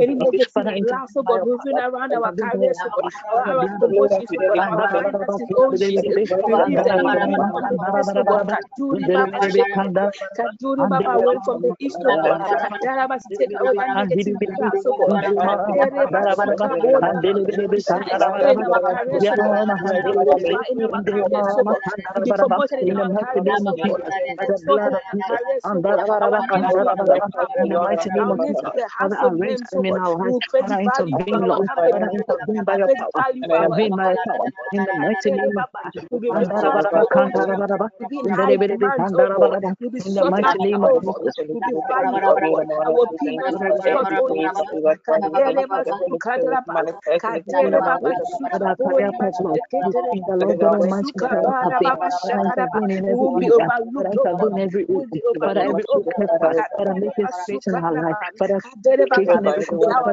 Any 0.00 0.16
intervene. 0.38 0.46
negative 0.46 0.52
Father, 0.54 0.72
blast, 0.80 1.12
intervene 1.12 1.16
oh 1.16 1.24
by 1.24 1.38
God, 1.38 1.42
moving 1.44 1.78
around 1.78 2.14
our 2.14 2.32
Intervene 2.32 2.40
by 2.40 2.52
your 2.60 2.70
careers, 2.70 2.82
oh 2.86 2.90
God, 2.90 3.04
power. 3.12 3.42
By 3.42 3.42
our, 3.42 3.42
our 3.44 3.44
blood 3.46 3.58
of 3.64 3.70
Jesus. 3.78 3.78
promotions, 3.78 4.32
oh 4.38 4.42
God, 4.46 4.58
our 4.60 4.86
finances, 4.92 5.48
oh 5.56 5.74
Jesus. 5.76 6.16
We 6.46 6.54
lift 6.56 6.84
the 6.84 6.92
enemy 6.98 7.36
up 7.38 7.48
from 7.50 7.68
the 7.68 7.78
west, 7.92 8.14
oh 8.16 8.24
God. 8.24 8.46
Kaduri 8.48 9.10
Baba 9.12 9.38
Shekadaba. 9.40 10.12
Kaduri 10.38 10.88
Baba 10.88 11.20
went 11.20 11.44
from 11.44 11.62
the 11.62 11.74
east, 11.80 12.00
oh 12.06 12.18
God. 12.18 12.42
Kadaraba 12.46 13.18
to 13.22 13.30
take 13.36 13.52
away 13.60 13.72
that 13.76 13.90
negative 13.92 14.40
blast, 14.56 14.86
oh 14.86 14.94
God. 14.94 15.10
Kadere 15.42 16.06
Basuka 16.08 16.78
Bori 16.80 17.08
Baba. 17.12 17.38
We 17.70 17.80
shall 17.80 18.00
excel 18.10 18.46
in 18.50 18.62
our 18.62 18.80
careers, 18.88 19.26
oh 19.30 19.36
God. 19.36 19.58
We 19.90 19.96
shall 19.96 20.16
prosper 20.22 20.62
in 20.70 20.80
our 20.80 21.02
careers, 21.10 21.54
oh 21.58 21.64
God. 21.64 21.80
To 22.16 22.22
be 22.22 22.32
promoted 22.32 22.80
in 22.80 22.88
in 22.88 22.96
the 22.96 23.06
mighty 23.06 23.40
name 23.40 23.66
of 23.66 23.76
oh 23.88 23.98
Jesus, 24.00 24.14
To 24.46 24.46
the 24.46 24.58
exalted 24.58 24.64
blood 24.66 24.94
of 24.94 25.04
our 25.12 25.12
Jesus, 25.12 25.68
oh 25.72 25.74
and 25.74 25.82
God. 25.82 26.00
Our 26.20 26.32
names 26.50 26.74
will 26.76 26.90
be 26.90 26.96
called 26.96 27.20
up, 27.20 27.30
oh 27.38 27.46
in 27.58 27.68
the 27.68 27.78
mighty 27.78 28.10
name 28.10 28.30
of 28.30 28.44
Jesus, 28.44 28.70
Father, 28.98 29.16
arrange 29.22 29.68
oh 29.74 29.82
them 29.82 29.84
in 29.86 29.96
our 29.96 30.16
We 30.18 30.27
lives, 30.27 30.27
will 30.30 30.42
create 30.42 30.70
value 30.84 31.18
for 31.30 31.36
intervene, 31.36 31.42
our 31.42 31.52
Lord, 31.56 31.70
Father, 31.74 32.08
intervene 32.12 32.64
by 32.64 32.76
your 32.78 32.90
power, 32.96 33.10
value 33.18 33.46
for 33.46 33.58
our 33.64 33.80
intervene 33.80 33.94
by 33.96 34.10
your 34.12 34.18
power, 34.28 34.48
in 34.72 34.84
the 34.84 34.94
mighty 34.94 35.30
name 35.32 35.56
of 35.56 35.66
Jesus. 35.84 36.08
In 36.30 36.46
recalled 36.52 36.86
for, 36.90 37.04
Jesus, 37.34 37.60
to 38.00 38.06
be 38.06 38.20
in 38.20 38.30
high 38.30 38.56
demand, 38.66 39.06
God. 39.12 39.64
We'll 39.80 39.90
be 39.90 40.00
the 40.14 40.24
mighty 40.26 40.58
name 40.60 40.84
of 40.84 40.92
Jesus, 41.00 41.34
We'll 41.52 41.62
be 41.62 41.74
valued, 41.88 42.24
God. 42.40 42.66
Our 42.86 43.04
opinions 43.04 43.56
will 43.58 43.66
be 43.66 43.80
sought, 43.92 44.08
Jesus. 44.38 44.68
Kadere 45.08 45.66
Baba. 45.68 46.82
Kadere 47.18 47.82
Baba 47.84 48.14
Suka 48.26 48.50
Father, 48.50 48.76
career 48.84 49.12
Bori 49.12 49.12
pipeline. 49.18 49.60
We 49.80 49.94
Bashekere. 49.94 50.12
see 50.12 50.22
the 50.26 50.36
Lord 50.36 50.58
God 50.60 50.74
Almighty, 50.76 51.20
Suka 51.20 51.28
Father, 51.30 51.42
Bara 51.42 51.80
intervene. 51.80 51.82
Baba 51.82 52.08
Father, 52.22 52.30
Shakaraba. 52.30 52.80
intervene 52.80 52.92
in 52.92 53.04
We 53.08 53.14
every 53.14 53.28
won't 53.28 53.40
be 53.40 53.50
area. 53.50 53.70
Overlooked, 53.96 54.16
God. 54.30 54.34
intervene 54.34 54.52
in 54.58 54.60
every 54.60 54.86
We 54.88 54.94
area. 54.94 54.96
won't 54.96 55.12
be 55.12 55.22
Father, 55.44 55.62
every 55.62 55.84
overlooked, 55.86 55.88
God. 55.88 56.04
crooked 56.04 56.30
path. 56.40 56.64
Father, 56.76 56.94
make 56.94 57.18
it 57.18 57.32
straight 57.32 57.64
in 57.68 57.76
our 57.76 57.94
life. 57.94 58.18
Father, 58.38 58.60
Kadere 58.64 59.08
every 59.46 59.66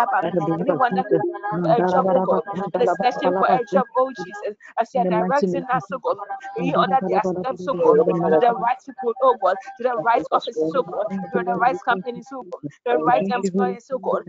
Anyone 0.59 0.95
that 0.97 1.07
is 1.13 1.25
a 1.71 1.83
job, 1.89 2.07
oh 2.13 2.21
God, 2.27 2.43
that 2.73 2.83
is 2.83 2.95
searching 3.03 3.33
for 3.39 3.49
a 3.53 3.65
job, 3.65 3.87
oh 3.97 4.13
Jesus, 4.17 4.57
as 4.81 4.95
you 4.95 5.01
are 5.03 5.07
directing 5.07 5.65
us, 5.73 5.87
oh 5.93 6.01
God, 6.01 6.17
we 6.59 6.75
order 6.75 7.01
their 7.09 7.25
steps, 7.25 7.67
oh 7.69 7.77
God, 7.83 7.99
to 8.31 8.39
the 8.41 8.53
right 8.55 8.79
people, 8.87 9.15
oh 9.23 9.37
God, 9.43 9.57
to 9.79 9.85
the 9.85 9.97
right 10.05 10.25
offices, 10.33 10.73
oh 10.77 10.85
God, 10.85 11.07
to 11.33 11.45
the 11.45 11.57
right 11.57 11.77
companies, 11.85 12.29
oh 12.33 12.47
God, 12.53 12.63
the 12.87 12.99
right 12.99 13.25
employees, 13.35 13.87
oh 13.93 14.01
God. 14.01 14.23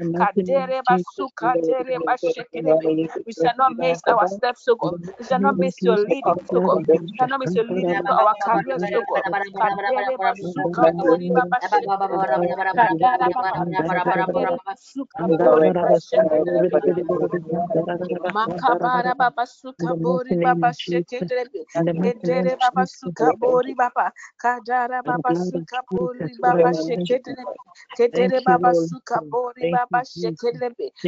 We 3.27 3.33
shall 3.33 3.55
not 3.57 3.73
miss 3.77 4.01
our 4.09 4.27
steps, 4.27 4.65
oh 4.69 4.75
God. 4.77 4.93
We 5.19 5.25
shall 5.25 5.41
not 5.41 5.57
miss 5.57 5.83
your 5.83 5.97
leading, 5.97 6.37
oh 6.51 6.61
God. 6.61 6.83
We 7.11 7.17
shall 7.19 7.29
not 7.29 7.41
miss 7.41 7.55
your 7.55 7.65
leading 7.65 8.01
for 8.07 8.15
our 8.15 8.35
careers, 8.41 8.89
oh 8.95 9.03
God. 9.03 9.23
Makabara 18.33 19.15
baba 19.17 19.45
suka 19.47 19.95
bori 20.01 20.37
baba 20.41 20.73
shekedrebe. 20.73 21.65
Kedere 22.01 22.57
baba 22.59 22.85
suka 22.87 23.33
bori 23.41 23.73
baba. 23.75 24.11
Kadara 24.41 25.03
baba 25.05 25.35
suka 25.35 25.83
bori 25.91 26.33
baba 26.41 26.71
shekedrebe. 26.73 27.61
Kedere 27.97 28.41
baba 28.49 28.73
suka 28.75 29.25
bori 29.31 29.45
baba. 30.25 30.55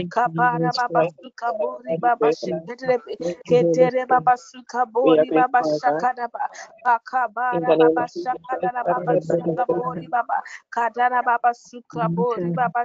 Kabara 0.09 0.73
baba 0.75 1.07
suka 1.07 1.53
bori 1.59 1.97
baba 2.03 2.31
shekedrebe. 2.33 3.15
Kedere 3.47 4.07
baba 4.07 4.37
suka 4.37 4.85
bori 4.85 5.31
baba 5.31 5.61
shakadaba. 5.63 6.43
Bakabara 6.85 7.75
baba 7.77 8.05
shakadara 8.07 8.82
baba 8.87 9.15
suka 9.21 9.65
bori 9.71 10.07
baba. 10.11 10.43
Kadara 10.71 11.23
baba 11.23 11.53
suka 11.55 12.09
bori 12.15 12.51
baba. 12.51 12.83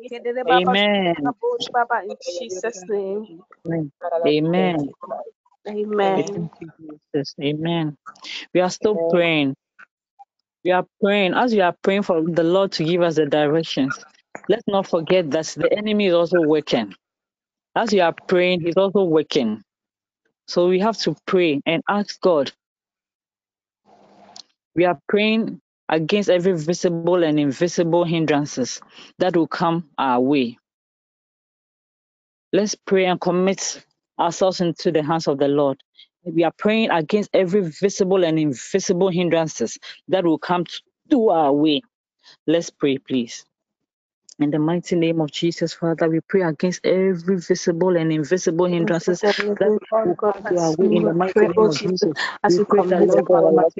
Kedere 0.09 0.43
baba 0.47 0.73
suka 0.77 1.31
bori 1.41 1.67
baba 1.73 2.03
in 2.05 2.17
Jesus' 2.21 2.85
name. 2.89 3.27
Amen. 4.25 4.89
Amen. 5.67 6.49
Jesus. 7.13 7.35
Amen. 7.41 7.97
We 8.53 8.61
are 8.61 8.69
still 8.69 8.97
praying. 9.09 9.55
We 10.63 10.71
are 10.71 10.85
praying. 11.01 11.33
As 11.33 11.53
we 11.53 11.61
are 11.61 11.75
praying 11.83 12.03
for 12.03 12.23
the 12.23 12.43
Lord 12.43 12.71
to 12.73 12.83
give 12.83 13.01
us 13.01 13.15
the 13.15 13.25
directions, 13.25 14.03
let's 14.49 14.67
not 14.67 14.87
forget 14.87 15.31
that 15.31 15.45
the 15.57 15.71
enemy 15.77 16.07
is 16.07 16.13
also 16.13 16.41
working. 16.41 16.93
As 17.75 17.91
we 17.91 17.99
are 18.01 18.13
praying, 18.27 18.61
he's 18.61 18.77
also 18.77 19.03
working. 19.03 19.63
So 20.47 20.67
we 20.67 20.79
have 20.79 20.97
to 20.99 21.15
pray 21.25 21.61
and 21.65 21.81
ask 21.89 22.19
God. 22.21 22.51
We 24.75 24.85
are 24.85 24.99
praying 25.07 25.61
against 25.89 26.29
every 26.29 26.53
visible 26.53 27.23
and 27.23 27.39
invisible 27.39 28.03
hindrances 28.05 28.81
that 29.19 29.35
will 29.35 29.47
come 29.47 29.89
our 29.97 30.19
way. 30.19 30.57
Let's 32.53 32.75
pray 32.75 33.05
and 33.05 33.21
commit 33.21 33.85
ourselves 34.19 34.61
into 34.61 34.91
the 34.91 35.03
hands 35.03 35.27
of 35.27 35.37
the 35.39 35.47
Lord. 35.47 35.79
We 36.25 36.43
are 36.45 36.53
praying 36.57 36.91
against 36.91 37.29
every 37.33 37.61
visible 37.61 38.25
and 38.25 38.39
invisible 38.39 39.09
hindrances 39.09 39.77
that 40.09 40.25
will 40.25 40.39
come 40.39 40.65
to 41.11 41.29
our 41.29 41.53
way. 41.53 41.81
Let's 42.47 42.69
pray, 42.71 42.97
please. 42.99 43.45
In 44.41 44.51
the 44.51 44.59
mighty 44.59 44.97
name 44.97 45.21
of 45.21 45.31
Jesus, 45.31 45.73
Father, 45.73 46.09
we 46.09 46.21
pray 46.21 46.43
against 46.43 46.85
every 46.85 47.37
visible 47.39 47.97
and 47.97 48.13
invisible 48.13 48.67
hindrances 48.67 49.23
that 49.59 49.69
will 49.71 49.81
come 50.03 50.15
to 50.49 50.59
our 50.59 50.73
way. 50.73 50.87
In 50.97 51.05
the 51.05 51.13
mighty 51.15 51.47
name 51.47 51.53
of 51.59 51.71
Jesus, 51.71 52.13
as 52.43 52.59
we 52.59 52.65
pray 52.65 52.83
that 52.89 53.03
Lord 53.03 53.25
God 53.25 53.45
our 53.45 53.53
life 53.53 53.73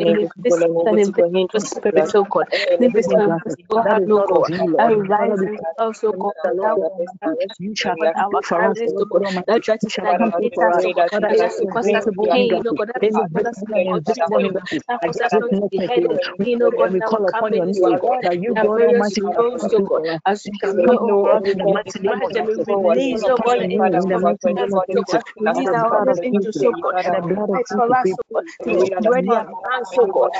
any 0.00 0.26
visible 0.38 0.86
and 0.86 0.98
invisible 1.00 1.60
spirit, 1.60 2.10
oh 2.16 2.26
God, 2.30 2.46
any 2.80 2.88
visible 2.88 3.22
and 3.22 3.34
invisible 3.46 3.82
that 3.84 3.90
heart, 3.90 4.02
is 4.02 4.10
oh 4.10 4.22
not 4.24 4.38
of 4.38 4.48
you, 4.48 4.72
Lord. 4.72 4.88
Father, 5.18 5.36
we 5.36 5.48
also, 5.78 6.12
God, 6.14 6.34
that 6.44 6.56
Lord 6.56 6.74
will 6.76 6.80
God 6.80 6.90
Almighty, 6.98 7.36
you 7.58 7.74
shall 7.76 7.96
on 7.96 8.12
our 8.16 8.34
for 8.46 8.64
us, 8.70 8.82
oh 8.86 8.92
Lord 8.92 9.08
God, 9.10 9.22
God 9.22 9.24
Almighty. 9.26 9.46
that 9.48 9.62
You 9.82 9.90
shall 9.90 10.06
come 10.08 10.32
for 10.54 10.72
us, 10.72 10.78
us, 10.78 10.86
oh 10.86 10.90
God, 10.90 11.08
Father, 11.10 11.28
that 11.28 11.38
tries 11.38 11.56
every 11.56 11.60
to 11.60 11.66
cause 11.68 11.92
us 11.94 12.06
visible 12.06 12.28
pain, 12.30 12.66
oh 12.66 12.72
hindrances, 12.72 12.78
God, 12.78 12.88
that 12.88 13.02
every 13.02 13.26
cause 13.34 13.46
us 13.46 13.62
visible 13.64 13.74
and 13.74 13.88
invisible 13.98 14.38
oh 14.40 14.40
hindrances 14.40 14.82
that 14.88 15.00
cause 15.04 15.20
us 15.20 15.34
against 15.34 15.52
not 15.52 15.52
to 15.52 15.68
be 15.70 15.80
network, 15.80 15.88
heading 15.88 16.18
Lord. 16.24 16.38
We 16.38 16.46
pain, 16.46 16.62
oh 16.62 16.70
pray 16.70 16.78
God, 16.78 16.86
and 16.86 16.94
we 16.94 17.00
in 17.00 17.04
our 17.04 17.10
call 17.10 17.26
upon 17.28 17.54
your 17.54 17.66
name, 17.66 17.84
oh 17.86 17.96
that 18.22 18.40
you, 18.40 18.56
God 18.56 18.82
Almighty, 18.82 19.22
will 19.62 19.62
roles, 19.62 19.70
come 19.70 19.70
through 19.76 19.88
God, 19.88 20.20
as 20.26 20.44
we 20.46 20.52
You 20.52 20.58
shall 20.60 20.74
pray, 20.74 20.98
come 20.98 21.16
God, 21.22 21.46
in 21.46 21.58
the 21.58 21.66
mighty 21.68 22.00
name 22.00 22.20
of 22.22 22.32
Jesus. 22.32 22.66
we 22.68 22.74
oh 22.74 22.82
We 22.94 23.02
release, 23.04 23.22
call 23.22 23.32
God, 23.36 23.54
your 23.56 23.56
the 23.56 23.66
name 23.66 23.86
in 23.94 24.08
the 24.08 24.18
mighty 24.18 24.52
name 24.54 24.74
of 24.74 24.84
Jesus. 24.94 25.22
Release 25.40 25.72
our 25.74 25.86
blood 25.90 26.08
of 26.08 26.18
warriors 26.20 26.20
Jesus, 26.30 26.56
angels, 26.56 26.74
God, 26.82 26.94
the 27.12 27.22
blood 27.22 27.50
of 27.50 27.60
Jesus, 27.68 27.90
us, 27.92 28.18
God, 28.32 28.44
to 28.64 28.70
destroy 28.76 29.20
their 29.28 29.44
plans, 29.62 29.90
God, 29.96 30.30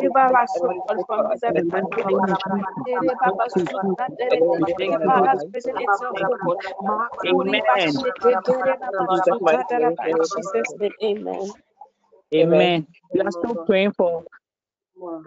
deliver 0.00 0.18
us, 0.42 0.60
God, 0.62 0.98
from 1.06 1.28
this 1.28 1.42
every 1.44 1.62
the 1.62 1.64
time, 1.70 1.86
mighty 1.86 2.02
God. 2.02 2.14
name 2.14 2.24
of 2.28 2.38
Jesus. 2.44 2.66
Ere 2.86 3.14
baba 3.20 3.46
suka 3.50 4.08
tere 4.18 4.42
be, 4.48 4.66
Father's 5.04 5.44
prison 5.52 5.76
itself, 5.80 6.28
God. 6.44 6.58
Amen. 7.26 7.62
bashike 7.68 8.34
tere 8.44 8.76
baba 8.80 9.06
suka 9.12 9.58
tere 9.68 9.90
ba. 9.96 10.04
In 10.10 10.22
Jesus' 10.24 10.74
name, 10.80 10.94
amen. 11.02 11.52
Amen. 12.34 12.86
We 13.12 13.20
are 13.20 13.32
still 13.32 13.58
praying 13.66 13.92
for 13.96 14.24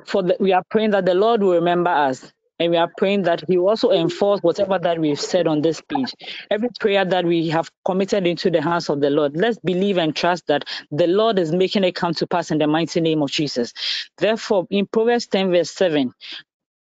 for 0.05 0.23
the, 0.23 0.37
we 0.39 0.53
are 0.53 0.63
praying 0.69 0.91
that 0.91 1.05
the 1.05 1.15
Lord 1.15 1.41
will 1.43 1.53
remember 1.55 1.91
us. 1.91 2.31
And 2.59 2.71
we 2.71 2.77
are 2.77 2.91
praying 2.97 3.23
that 3.23 3.43
He 3.47 3.57
also 3.57 3.91
enforce 3.91 4.41
whatever 4.41 4.79
that 4.79 4.99
we've 4.99 5.19
said 5.19 5.47
on 5.47 5.61
this 5.61 5.81
page. 5.81 6.13
Every 6.51 6.69
prayer 6.79 7.05
that 7.05 7.25
we 7.25 7.49
have 7.49 7.71
committed 7.85 8.27
into 8.27 8.51
the 8.51 8.61
hands 8.61 8.89
of 8.89 9.01
the 9.01 9.09
Lord, 9.09 9.37
let's 9.37 9.59
believe 9.59 9.97
and 9.97 10.15
trust 10.15 10.47
that 10.47 10.65
the 10.91 11.07
Lord 11.07 11.39
is 11.39 11.51
making 11.51 11.83
it 11.83 11.95
come 11.95 12.13
to 12.15 12.27
pass 12.27 12.51
in 12.51 12.59
the 12.59 12.67
mighty 12.67 13.01
name 13.01 13.21
of 13.23 13.31
Jesus. 13.31 13.73
Therefore, 14.17 14.67
in 14.71 14.87
Proverbs 14.87 15.27
10, 15.27 15.51
verse 15.51 15.71
7, 15.71 16.13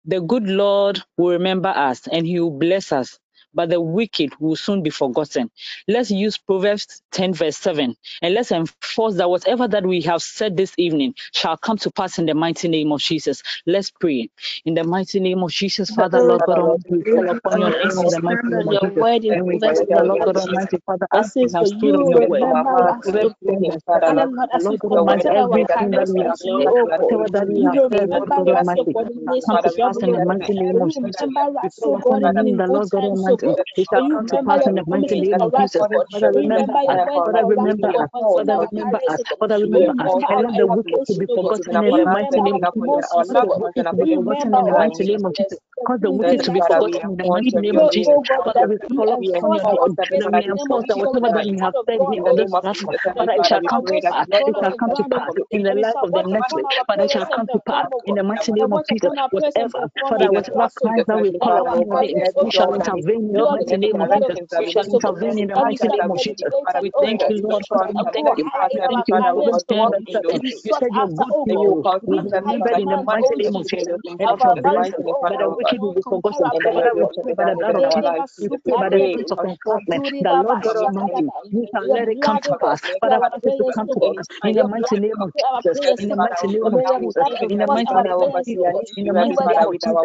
the 0.06 0.22
good 0.22 0.48
Lord 0.48 1.02
will 1.18 1.32
remember 1.32 1.70
us 1.70 2.08
and 2.08 2.28
he 2.28 2.40
will 2.40 2.52
bless 2.60 2.92
us, 2.92 3.20
but 3.56 3.72
the 3.72 3.82
wicked 3.82 4.32
will 4.42 4.58
soon 4.58 4.84
be 4.84 4.92
forgotten. 4.92 5.52
Let's 5.88 6.12
use 6.12 6.38
Proverbs 6.40 7.02
10, 7.14 7.34
verse 7.36 7.58
7, 7.58 7.96
and 8.24 8.36
let's 8.36 8.52
enforce 8.54 9.16
that 9.18 9.30
whatever 9.32 9.68
that 9.70 9.86
we 9.88 10.02
have 10.04 10.24
said 10.24 10.58
this 10.58 10.74
evening 10.78 11.16
shall 11.34 11.58
come 11.58 11.78
to 11.80 11.92
pass 11.92 12.20
in 12.20 12.28
the 12.28 12.36
mighty 12.36 12.70
name 12.70 12.94
of 12.94 13.02
Jesus. 13.02 13.44
Let's 13.68 13.92
pray. 13.92 14.30
In 14.66 14.76
the 14.76 14.86
mighty 14.86 15.22
name 15.22 15.44
of 15.44 15.52
Jesus, 15.52 15.92
Father, 15.92 16.22
Oh 16.22 16.24
Lord 16.24 16.44
God 16.46 16.60
Almighty, 16.60 16.84
we 16.90 17.04
call 17.06 17.30
upon 17.30 17.58
your 17.60 17.72
name 17.72 18.02
in 18.02 18.10
the 18.12 18.22
mighty 18.22 18.42
name 18.50 18.68
of 18.70 18.80
Jesus. 18.80 19.08
And 19.30 19.48
we 19.48 19.60
Proverbs 19.60 19.88
the 19.94 20.04
Lord 20.04 20.22
God 20.24 20.38
Almighty, 20.38 20.80
Father, 20.86 21.08
That 21.14 21.26
as 21.26 21.34
we 21.42 21.50
have 21.56 21.68
For 21.68 21.68
stood 21.68 21.96
on 21.96 22.08
you 22.08 22.12
your 22.12 22.24
word. 22.24 22.50
remember 22.50 22.70
In 22.80 22.96
us, 23.00 23.14
O 23.24 23.30
Proverbs 23.30 23.34
God. 23.46 23.60
10, 23.60 23.66
verse 23.68 23.84
7, 23.94 24.04
Father 24.06 24.14
Lord, 24.16 24.50
the 24.54 24.60
as 24.60 24.68
we 24.70 24.78
Lord 24.80 24.82
God 24.82 24.98
Almighty, 24.98 25.30
everything 25.36 25.94
that 25.96 26.08
we 26.10 26.24
have 26.24 26.38
said, 26.38 26.72
whatever 26.92 27.26
oh, 27.28 27.28
that 27.32 27.48
we 27.50 27.64
have 27.64 27.80
said, 27.92 28.08
Lord 28.10 28.32
God 28.36 28.50
remember 28.50 28.58
us, 28.58 28.72
O 28.78 28.86
Almighty, 28.86 28.92
in 28.94 29.06
the 29.06 29.44
come 29.46 29.60
to 29.64 29.72
pass 29.82 29.98
in 30.02 30.12
the 30.12 30.22
mighty 30.22 30.54
name 30.54 30.82
of 30.82 30.90
Jesus. 30.92 31.30
We 31.62 31.70
oh 31.72 31.82
call 31.82 31.96
upon 31.96 32.22
your 32.22 32.36
name, 32.36 32.58
the 32.58 32.68
Lord 32.68 32.90
God 32.90 33.06
Almighty. 33.06 33.45
It 33.78 33.88
shall 33.92 34.02
you 34.02 34.08
come 34.12 34.28
to 34.28 34.40
pass 34.48 34.68
in 34.68 34.76
the 34.76 34.84
mighty 34.88 35.16
name 35.16 35.42
of 35.42 35.54
Jesus. 35.56 35.86
Father, 36.12 36.32
You 36.34 36.44
remember 36.44 36.74
us. 36.90 37.02
Father, 37.14 37.44
for 37.44 37.44
us, 37.44 37.44
O 37.44 37.46
remember 37.46 37.90
us. 37.90 38.10
Father, 38.36 38.58
remember 38.72 39.00
us. 39.10 39.22
Father, 39.40 39.60
remember 39.60 39.94
us. 40.06 40.16
the 40.56 40.68
wicked 40.68 41.02
to 41.08 41.16
be 41.16 41.28
forgotten 41.34 41.84
in 41.84 41.96
the 41.96 42.06
mighty 42.06 42.42
name 42.42 42.62
of 42.62 42.70
Jesus. 42.74 43.08
the 43.42 43.52
wicked 43.56 43.88
to 43.92 43.98
be 43.98 44.06
forgotten 44.08 44.56
in 44.58 44.66
the 44.66 44.74
mighty 44.74 45.04
name 45.06 45.26
of 45.26 45.36
Jesus. 45.36 45.60
Jesus, 45.60 45.60
Cause 45.86 46.00
the 46.02 46.12
wicked 46.12 46.44
to 46.44 46.52
be 46.52 46.62
us, 46.62 46.76
O 46.82 46.90
God. 46.90 47.02
forgotten 47.02 47.12
in 47.12 47.18
the 47.18 47.26
mighty 47.26 47.58
name 47.60 47.80
of 47.80 47.90
Jesus. 47.92 48.20
Father, 48.46 48.66
we 48.68 48.78
you 48.90 49.04
call 49.04 49.12
upon 49.14 49.52
your 49.52 49.66
our 49.66 49.78
name. 49.78 49.98
prayers 50.10 50.30
we 50.32 50.42
the 50.42 50.54
name 50.56 50.72
of 50.72 50.82
enforce 50.82 50.86
that 50.88 50.98
whatever 51.00 51.30
that 51.34 51.48
we 51.48 51.58
have 51.62 51.76
said 51.88 52.02
here 52.08 52.24
on 52.26 52.36
this 52.36 52.56
Jesus. 52.56 52.62
platform, 52.62 52.98
Father, 53.04 53.34
it 53.38 53.46
you 53.46 53.46
shall 53.48 53.62
come 53.70 53.84
to 53.86 53.96
pass. 54.04 54.28
It 54.52 54.60
shall 54.62 54.74
come 54.80 54.94
to 54.96 55.06
pass 55.14 55.34
in 55.52 55.64
the 55.64 55.76
life 55.76 55.98
of 56.04 56.14
the 56.14 56.24
next 56.24 56.56
week. 56.56 56.70
But 56.88 57.02
it 57.04 57.12
shall 57.12 57.28
come 57.34 57.50
to 57.54 57.60
pass 57.68 57.88
in 58.06 58.16
the 58.16 58.24
mighty 58.24 58.52
name 58.54 58.72
of 58.74 58.82
Jesus. 58.90 59.12
upon 59.12 59.20
our 59.20 59.30
prayers 59.38 59.56
and 59.58 59.74
Whatever, 59.74 59.90
Father, 60.10 60.32
whatever 60.32 60.70
plans 60.82 61.06
that 61.08 61.20
we 61.20 61.32
call 61.42 61.58
upon 61.58 61.82
your 61.88 61.88
name, 62.02 62.22
careers, 62.22 62.34
oh 62.38 62.50
shall 62.50 62.74
intervene 62.74 63.04
in 63.16 63.32
the 63.32 63.34
Lord, 63.34 63.35
mighty 63.44 63.78
name 63.78 64.00
of 64.00 64.10
Jesus. 64.12 64.40
We 64.58 64.66
shall 64.68 64.86
intervene 64.86 65.40
in 65.40 65.48
the 65.48 65.58
mighty 65.58 65.90
name 65.90 66.12
of 66.12 66.20
Jesus. 66.20 66.54
We 66.80 66.94
thank 67.02 67.28
you, 67.28 67.42
Lord. 67.42 67.64
we 67.94 68.06
thank 68.14 68.32
you. 68.38 68.46
higher 68.54 68.88
We 68.88 68.88
in 68.88 68.88
thank 68.88 68.88
our 68.88 68.88
you. 68.88 68.88
In 68.90 69.04
careers, 69.04 69.26
Proverbs 69.30 69.66
10, 69.70 69.78
God. 69.78 69.94
verse 69.94 70.08
7, 70.12 70.24
To 70.30 70.40
be 70.40 70.56
you 70.64 70.74
said 70.74 70.96
your 70.96 71.10
after, 71.10 71.26
good 71.26 71.36
God. 71.48 71.78
people 71.84 72.02
To 72.02 72.08
will 72.08 72.22
be 72.22 72.22
be 72.22 72.30
in 72.30 72.42
high 72.46 72.56
remembered 72.56 72.80
in 72.80 72.90
the 72.90 72.98
mighty 72.98 73.36
name 73.36 73.56
of 73.56 73.68
Jesus. 73.68 74.00
And 74.20 74.32
if 74.32 74.44
Our 74.44 74.56
you're 74.56 74.58
lives, 74.64 74.96
blessed, 74.96 74.96
but 75.22 75.38
the 75.38 75.50
God. 75.50 75.58
wicked 75.58 75.82
defeat 75.82 75.82
will 75.82 75.94
be 75.94 76.04
forgotten. 76.10 76.52
Father, 76.74 76.92
we 76.96 77.08
pray 77.24 77.34
by 77.34 77.46
the 77.46 77.56
blood 77.58 77.76
of 77.76 77.88
Jesus, 77.90 78.26
we 78.40 78.50
pray 78.66 78.78
by 78.78 78.90
the 78.90 79.02
spirit 79.10 79.32
of 79.32 79.40
encouragement. 79.44 80.04
The 80.22 80.34
Lord 80.34 80.62
God 80.62 80.78
Almighty, 80.78 81.32
you 81.52 81.68
shall 81.74 81.86
let 81.92 82.10
it 82.10 82.20
come 82.22 82.40
to 82.46 82.54
pass. 82.56 82.82
Father, 83.02 83.18
let 83.22 83.42
it 83.46 83.56
to 83.58 83.66
come 83.74 83.90
to 83.94 84.02
pass. 84.02 84.28
In 84.44 84.56
the 84.56 84.66
mighty 84.66 84.98
name 84.98 85.22
of 85.22 85.32
Jesus, 85.64 85.82
in 85.98 86.10
the 86.10 86.18
mighty 86.18 86.48
name 86.48 86.72
of 86.74 86.84
Jesus, 86.86 87.28
in 87.50 87.60
the 87.60 87.68
mighty 87.68 87.96
name 87.96 88.18
of 88.22 88.34
Jesus, 88.46 88.76
in 88.96 89.06
the 89.06 89.14
mighty 89.14 89.46
name 89.46 89.64
of 89.66 89.76
Jesus. 89.84 90.00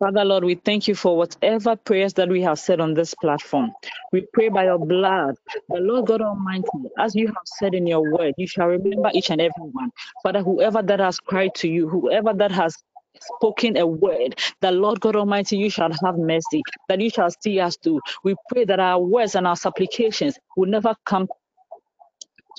Father 0.00 0.24
Lord, 0.24 0.44
we 0.44 0.56
thank 0.56 0.88
you 0.88 0.96
for 0.96 1.18
whatever 1.18 1.76
prayers 1.76 2.14
that 2.14 2.30
we 2.30 2.42
have 2.42 2.60
said 2.60 2.80
on 2.80 2.94
this 2.94 3.14
platform. 3.16 3.72
We 4.12 4.26
pray 4.34 4.50
by 4.50 4.66
your 4.66 4.78
blood, 4.78 5.36
the 5.70 5.80
Lord 5.80 6.06
God 6.06 6.22
Almighty, 6.22 6.68
as 7.00 7.16
you 7.16 7.28
have 7.28 7.36
said 7.46 7.74
in 7.74 7.88
your 7.88 8.02
word, 8.02 8.34
you 8.38 8.46
shall 8.48 8.68
remember 8.68 9.10
each 9.14 9.32
and 9.32 9.42
every 9.42 9.52
one. 9.72 9.90
Father, 10.22 10.44
whoever 10.44 10.82
that 10.84 11.00
has 11.00 11.18
cried 11.20 11.56
to 11.56 11.68
you, 11.68 11.90
whoever 11.90 12.34
that 12.34 12.52
has 12.52 12.76
spoken 13.20 13.76
a 13.78 13.88
word, 13.88 14.40
the 14.62 14.72
Lord 14.72 15.00
God 15.00 15.16
Almighty, 15.16 15.58
you 15.58 15.70
shall 15.70 15.92
have 16.04 16.18
mercy, 16.18 16.62
that 16.88 17.00
you 17.02 17.10
shall 17.10 17.30
see 17.42 17.60
us 17.60 17.76
through. 17.82 18.00
We 18.24 18.36
pray 18.50 18.66
that 18.66 18.80
our 18.80 19.00
words 19.00 19.34
and 19.36 19.48
our 19.48 19.56
supplications 19.56 20.38
will 20.56 20.68
never 20.70 20.94
come 21.06 21.28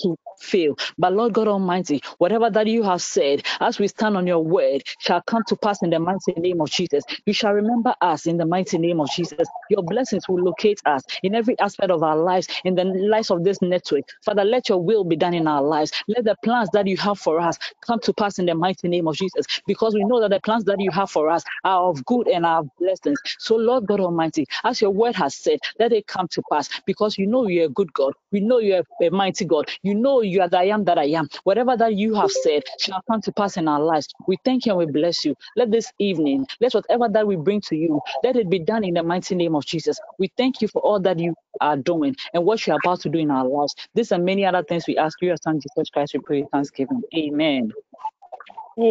to 0.02 0.16
fail. 0.40 0.76
But 0.98 1.12
Lord 1.14 1.32
God 1.34 1.48
Almighty, 1.48 2.02
whatever 2.18 2.50
that 2.50 2.66
you 2.66 2.82
have 2.82 3.02
said, 3.02 3.44
as 3.60 3.78
we 3.78 3.88
stand 3.88 4.16
on 4.16 4.26
your 4.26 4.44
word, 4.44 4.82
shall 5.00 5.22
come 5.22 5.42
to 5.48 5.56
pass 5.56 5.82
in 5.82 5.90
the 5.90 6.00
mighty 6.00 6.32
name 6.38 6.60
of 6.60 6.70
Jesus. 6.70 7.04
You 7.26 7.32
shall 7.32 7.52
remember 7.52 7.94
us 8.00 8.26
in 8.26 8.36
the 8.38 8.46
mighty 8.46 8.78
name 8.78 9.00
of 9.00 9.10
Jesus. 9.10 9.48
Your 9.70 9.82
blessings 9.82 10.28
will 10.28 10.42
locate 10.42 10.80
us 10.86 11.02
in 11.22 11.34
every 11.34 11.58
aspect 11.60 11.90
of 11.90 12.02
our 12.02 12.16
lives, 12.16 12.48
in 12.64 12.74
the 12.74 12.84
lives 12.84 13.30
of 13.30 13.44
this 13.44 13.62
network. 13.62 14.04
Father, 14.24 14.44
let 14.44 14.68
your 14.68 14.82
will 14.82 15.04
be 15.04 15.16
done 15.16 15.34
in 15.34 15.48
our 15.48 15.62
lives. 15.62 15.92
Let 16.08 16.24
the 16.24 16.36
plans 16.44 16.70
that 16.72 16.86
you 16.86 16.96
have 16.98 17.18
for 17.18 17.40
us 17.40 17.58
come 17.86 18.00
to 18.00 18.12
pass 18.14 18.38
in 18.38 18.46
the 18.46 18.54
mighty 18.54 18.88
name 18.88 19.08
of 19.08 19.16
Jesus. 19.16 19.46
Because 19.66 19.94
we 19.94 20.04
know 20.04 20.20
that 20.20 20.30
the 20.30 20.40
plans 20.40 20.64
that 20.64 20.80
you 20.80 20.90
have 20.92 21.10
for 21.10 21.30
us 21.30 21.44
are 21.64 21.82
of 21.90 22.04
good 22.06 22.28
and 22.28 22.46
are 22.46 22.64
blessings. 22.78 23.18
So, 23.38 23.56
Lord 23.56 23.86
God 23.86 24.00
Almighty, 24.00 24.46
as 24.64 24.80
your 24.80 24.90
word 24.90 25.14
has 25.16 25.34
said, 25.34 25.58
let 25.78 25.92
it 25.92 26.06
come 26.06 26.28
to 26.28 26.42
pass. 26.50 26.68
Because 26.86 27.18
you 27.18 27.26
know 27.26 27.46
you're 27.48 27.66
a 27.66 27.70
good 27.70 27.92
God. 27.92 28.14
We 28.32 28.40
know 28.40 28.58
you're 28.58 28.82
a 29.02 29.10
mighty 29.10 29.44
God. 29.44 29.68
You 29.82 29.91
know 29.94 30.22
you 30.22 30.40
are 30.42 30.48
the 30.48 30.58
I 30.58 30.64
am 30.64 30.84
that 30.84 30.98
I 30.98 31.06
am. 31.06 31.28
Whatever 31.44 31.76
that 31.76 31.94
you 31.96 32.14
have 32.14 32.30
said 32.30 32.62
shall 32.78 33.02
come 33.10 33.20
to 33.22 33.32
pass 33.32 33.56
in 33.56 33.68
our 33.68 33.80
lives. 33.80 34.08
We 34.26 34.38
thank 34.44 34.66
you 34.66 34.72
and 34.72 34.78
we 34.78 34.86
bless 34.92 35.24
you. 35.24 35.34
Let 35.56 35.70
this 35.70 35.92
evening, 35.98 36.46
let 36.60 36.74
whatever 36.74 37.08
that 37.10 37.26
we 37.26 37.36
bring 37.36 37.60
to 37.62 37.76
you, 37.76 38.00
let 38.24 38.36
it 38.36 38.50
be 38.50 38.58
done 38.58 38.84
in 38.84 38.94
the 38.94 39.02
mighty 39.02 39.34
name 39.34 39.54
of 39.56 39.66
Jesus. 39.66 40.00
We 40.18 40.30
thank 40.36 40.62
you 40.62 40.68
for 40.68 40.82
all 40.82 41.00
that 41.00 41.18
you 41.18 41.34
are 41.60 41.76
doing 41.76 42.16
and 42.34 42.44
what 42.44 42.66
you 42.66 42.72
are 42.74 42.78
about 42.78 43.00
to 43.02 43.08
do 43.10 43.18
in 43.18 43.30
our 43.30 43.46
lives. 43.46 43.74
This 43.94 44.12
and 44.12 44.24
many 44.24 44.44
other 44.46 44.62
things 44.62 44.86
we 44.86 44.96
ask 44.98 45.20
you, 45.22 45.28
your 45.28 45.36
son 45.42 45.60
Jesus 45.60 45.90
Christ, 45.90 46.14
we 46.14 46.20
pray 46.20 46.44
thanksgiving. 46.52 47.02
Amen. 47.16 47.72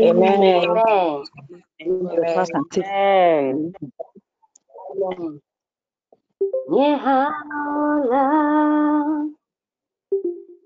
Amen. 0.04 0.84
Amen. 1.82 2.16
The 2.16 2.28
fast 2.34 2.54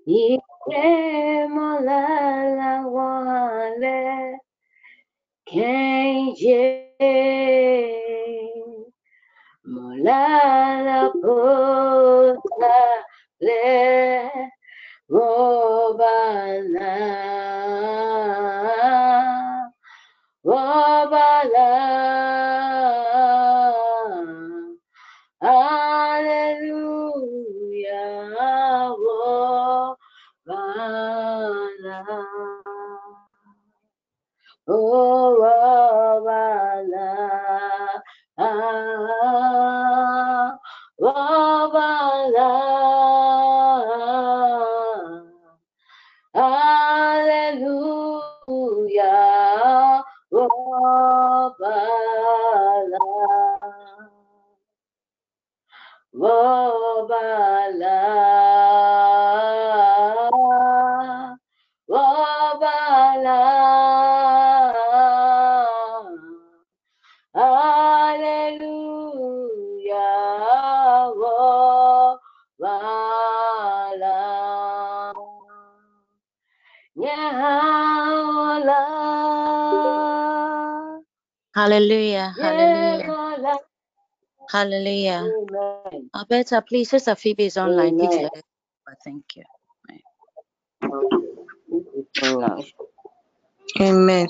Yemolala 0.06 1.90
wale, 2.94 3.98
Kenje, 5.44 6.62
Hallelujah. 84.56 85.20
Amen. 85.20 86.10
Alberta, 86.16 86.62
please, 86.66 86.88
Sister 86.88 87.14
Phoebe 87.14 87.44
is 87.44 87.58
online. 87.58 88.00
Amen. 88.00 88.30
Thank 89.04 89.36
you. 89.36 89.44
Amen. 93.78 94.28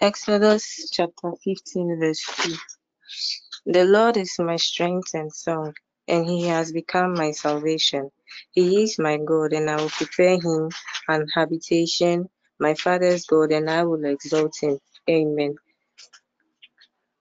Exodus 0.00 0.88
chapter 0.92 1.32
15, 1.42 1.98
verse 1.98 2.24
2. 2.36 3.72
The 3.72 3.84
Lord 3.84 4.16
is 4.16 4.36
my 4.38 4.54
strength 4.54 5.14
and 5.14 5.32
song, 5.32 5.74
and 6.06 6.24
he 6.24 6.46
has 6.46 6.70
become 6.70 7.14
my 7.14 7.32
salvation. 7.32 8.08
He 8.52 8.84
is 8.84 9.00
my 9.00 9.16
God, 9.16 9.52
and 9.52 9.68
I 9.68 9.82
will 9.82 9.90
prepare 9.90 10.40
him 10.40 10.70
an 11.08 11.26
habitation, 11.34 12.28
my 12.60 12.74
father's 12.74 13.26
God, 13.26 13.50
and 13.50 13.68
I 13.68 13.82
will 13.82 14.04
exalt 14.04 14.54
him. 14.62 14.78
Amen. 15.10 15.56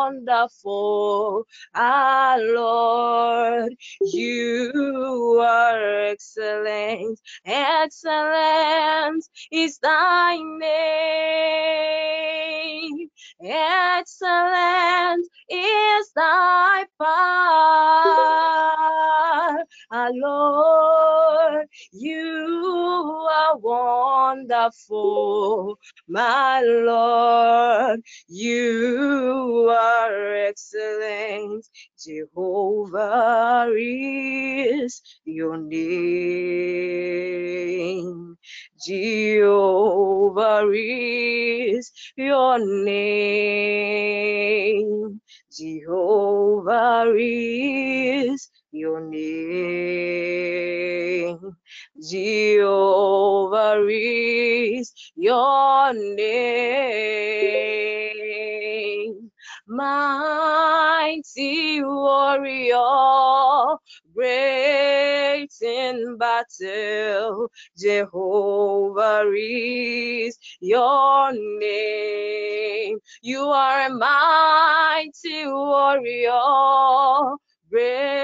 wonderful, 0.07 1.45
our 1.75 2.39
Lord. 2.39 3.75
You 4.01 5.39
are 5.41 6.05
excellent. 6.05 7.19
Excellent 7.45 9.25
is 9.51 9.79
thy 9.79 10.37
name. 10.37 11.83
Excellent 13.41 15.27
is 15.49 16.11
thy 16.15 16.85
power, 16.97 18.92
our 19.91 20.11
Lord. 20.13 21.67
You 21.93 23.27
are 23.31 23.57
wonderful, 23.57 24.59
my 26.07 26.61
Lord. 26.61 28.01
You 28.29 29.69
are 29.71 30.35
excellent. 30.35 31.65
Jehovah 32.03 33.71
is 33.77 35.01
your 35.25 35.57
name. 35.57 37.03
Jehovah 38.85 40.69
is 40.73 41.91
your 42.17 42.59
name. 42.85 44.01
Jehovah 45.51 47.13
is 47.17 48.49
your 48.73 48.99
name. 49.01 49.19
Jehovah 52.01 53.85
is 53.89 54.93
your 55.15 55.93
name. 55.93 56.13
Mighty 59.67 61.81
warrior, 61.83 62.77
great 64.13 65.49
in 65.61 66.17
battle, 66.17 67.49
Jehovah 67.77 69.23
is 69.35 70.37
your 70.59 71.31
name. 71.59 72.97
You 73.21 73.39
are 73.41 73.87
a 73.87 73.89
mighty 73.89 75.47
warrior, 75.47 77.37
great 77.71 78.22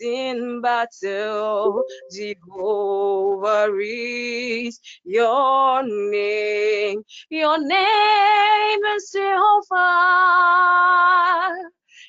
in 0.00 0.60
battle. 0.60 1.82
Jehovah 2.12 3.72
is 3.80 4.80
your 5.04 5.82
name. 6.10 7.02
Your 7.30 7.58
name 7.58 8.84
is 8.96 9.10
Jehovah. 9.12 9.80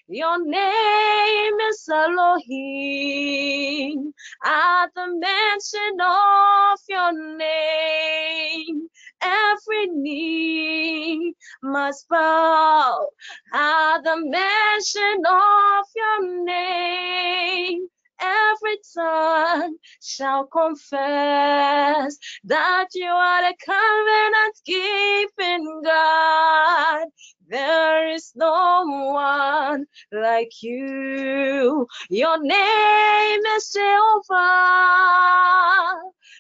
Your 0.08 0.46
name 0.46 1.60
is 1.70 1.90
Elohim. 1.92 4.14
At 4.46 4.88
the 4.96 5.08
mention 5.08 6.02
of 6.02 6.80
your 6.90 7.38
name, 7.38 8.88
every 9.24 9.88
knee 9.88 11.34
must 11.64 12.08
bow. 12.10 13.08
At 13.54 14.04
the 14.04 14.18
mention 14.18 15.24
of 15.26 15.86
your 15.96 16.46
name, 16.46 17.88
every 18.22 18.78
tongue 18.96 19.78
shall 20.02 20.48
confess 20.48 22.18
that 22.46 22.88
you 22.94 23.08
are 23.08 23.44
the 23.52 23.56
covenant 23.66 24.56
keeping 24.66 25.82
God. 25.84 27.08
There 27.50 28.10
is 28.14 28.32
no 28.36 28.84
one 28.86 29.86
like 30.12 30.52
you. 30.62 31.88
Your 32.10 32.42
name 32.42 33.42
is 33.56 33.72
Jehovah. 33.74 34.94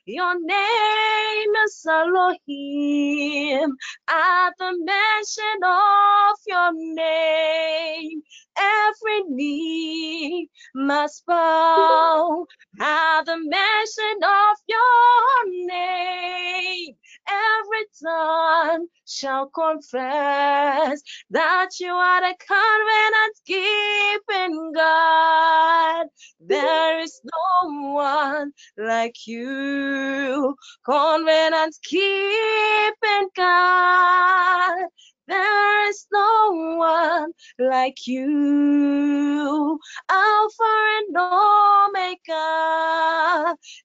Your 0.06 0.36
name 0.40 1.56
is 1.66 1.86
Elohim. 1.90 3.76
At 4.08 4.52
the 4.58 4.74
mention 4.80 5.64
of 5.64 6.38
your 6.48 6.72
name, 6.96 8.22
every 8.58 9.24
knee 9.30 10.50
must 10.74 11.26
bow. 11.26 12.46
At 12.80 13.26
the 13.26 13.38
mention 13.38 14.24
of 14.24 14.58
your 14.68 15.68
name, 15.68 16.96
every 17.28 17.86
tongue 18.04 18.88
shall 19.08 19.48
confess 19.48 21.02
that 21.32 21.70
you 21.80 21.92
are 21.94 22.22
the 22.22 22.36
covenant 22.48 23.36
keeping 23.46 24.72
God. 24.74 26.08
There 26.40 27.00
is 27.02 27.22
no 27.24 27.92
one 27.94 28.52
like 28.78 29.28
you, 29.28 30.56
covenant 30.86 31.76
keeping 31.84 33.30
God. 33.36 34.86
There 35.28 35.90
is 35.90 36.06
no 36.12 36.52
one 36.78 37.32
like 37.58 38.06
you, 38.08 39.80
Alpha 40.10 40.98
and 40.98 41.18
Omega. 41.18 42.44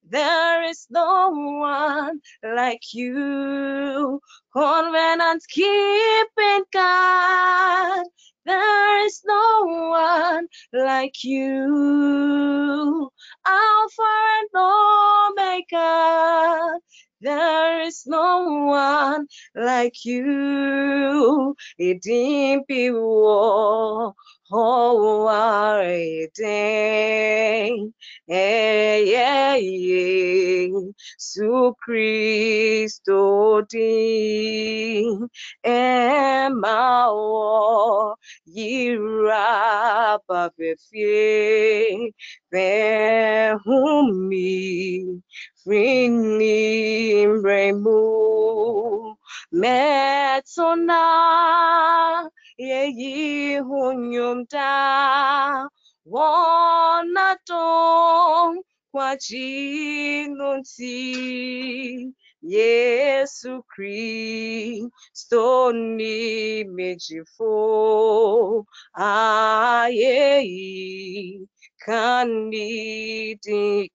There 0.03 0.63
is 0.69 0.87
no 0.91 1.31
one 1.31 2.21
like 2.43 2.83
you, 2.93 4.21
covenant 4.53 5.45
keeping 5.49 6.65
God. 6.73 8.05
There 8.45 9.07
is 9.07 9.23
no 9.25 9.65
one 9.91 10.49
like 10.73 11.23
you, 11.23 13.11
Alpha 13.47 14.13
and 14.41 14.49
Omega. 14.57 16.81
There 17.21 17.83
is 17.83 18.05
no 18.07 18.45
one 18.67 19.27
like 19.55 20.05
you. 20.05 21.57
Idimpi 21.81 22.93
wo 22.93 24.15
oh 24.15 24.15
arede 24.15 24.38
yeah 28.27 28.97
yeah 28.97 29.57
su 31.19 31.75
Christo 31.85 33.61
din 33.69 35.29
ema 35.63 37.13
wo 37.13 38.17
yira 38.49 40.17
papefie 40.27 42.13
behumi 42.51 44.01
Rini 45.69 47.27
Remu 47.45 49.15
Metona 49.53 51.05
Yeyi 52.59 53.59
Hunyumda 53.59 54.71
Wanaton 56.15 58.63
Kwa 58.91 59.17
Jinunti 59.17 60.95
Yesu 62.43 63.63
Kristo 63.63 65.73
ni 65.73 66.65
mejifo 66.65 68.67
ayeyi 68.95 70.29
kanidi 71.79 73.93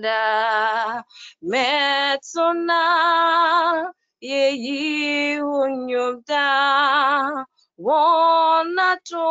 da 0.00 1.04
metona 1.42 2.82
yeyi 4.20 5.40
unyumda 5.42 7.46
wonato 7.78 9.24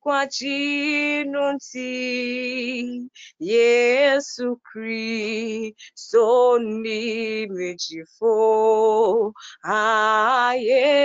kwa 0.00 0.26
chinunti 0.26 1.84
Yesu 3.38 4.56
Kristo 4.56 6.58
ni 6.58 7.46
mejifo 7.46 9.34
ayeyi 9.62 11.02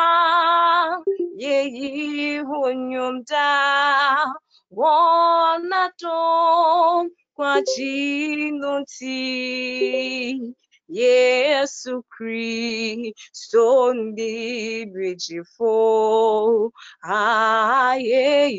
yeyi 1.36 2.38
hunyumda 2.38 3.46
wonato 4.70 6.08
kwa 6.08 7.08
chinunti 7.70 9.18
Yesu 10.88 12.02
Kristo 12.10 13.94
ndi 13.94 14.86
bijifo 14.86 16.72
ayeyi 17.02 18.58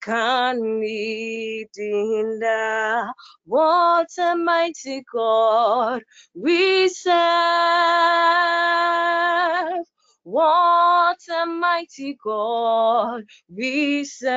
kanidinda 0.00 1.44
what 3.46 4.10
a 4.18 4.34
mighty 4.36 5.02
God 5.12 6.02
we 6.34 6.88
serve 6.88 7.10
what 10.30 11.18
a 11.42 11.46
mighty 11.46 12.16
God 12.24 13.22
we 13.54 14.04
serve. 14.04 14.30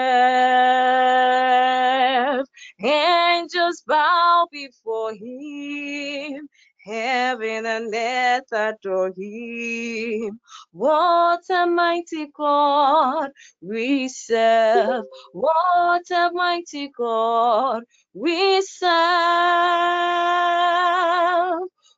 Angels 2.83 3.83
bow 3.87 4.47
before 4.51 5.13
him. 5.13 6.49
Heaven 6.85 7.65
and 7.67 7.93
earth 7.95 8.51
adore 8.53 9.13
him. 9.17 10.39
What 10.71 11.41
a 11.51 11.67
mighty 11.67 12.27
God 12.37 13.31
we 13.61 14.09
serve. 14.09 15.05
What 15.33 16.11
a 16.11 16.31
mighty 16.33 16.89
God 16.97 17.83
we 18.13 18.61
serve. 18.63 18.89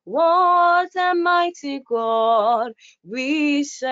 What 0.06 0.92
a 0.98 1.16
mighty 1.16 1.80
God 1.82 2.74
we 3.08 3.64
serve. 3.66 3.86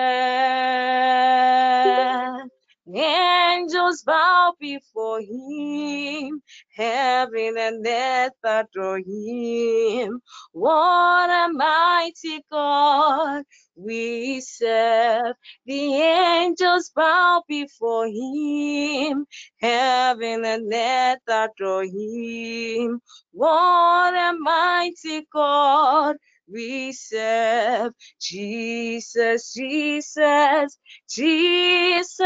Angels 2.92 4.02
bow 4.02 4.54
before 4.60 5.20
him, 5.22 6.42
heaven 6.76 7.56
and 7.58 7.86
earth 7.86 8.32
adore 8.44 8.98
him. 8.98 10.20
What 10.52 11.30
a 11.30 11.48
mighty 11.54 12.44
God 12.52 13.44
we 13.74 14.42
serve. 14.42 15.34
The 15.66 15.94
angels 15.94 16.90
bow 16.94 17.42
before 17.48 18.08
him, 18.08 19.26
heaven 19.60 20.44
and 20.44 20.72
earth 20.74 21.20
adore 21.28 21.84
him. 21.84 23.00
What 23.32 24.14
a 24.14 24.34
mighty 24.38 25.26
God 25.32 26.16
we 26.52 26.92
serve. 26.92 27.92
Jesus, 28.20 29.52
Jesus, 29.54 30.78
Jesus. 31.08 32.18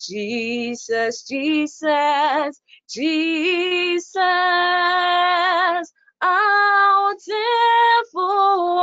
Jesus, 0.00 1.22
Jesus, 1.24 2.60
Jesus 2.88 4.14
out 6.22 7.20
for 8.12 8.76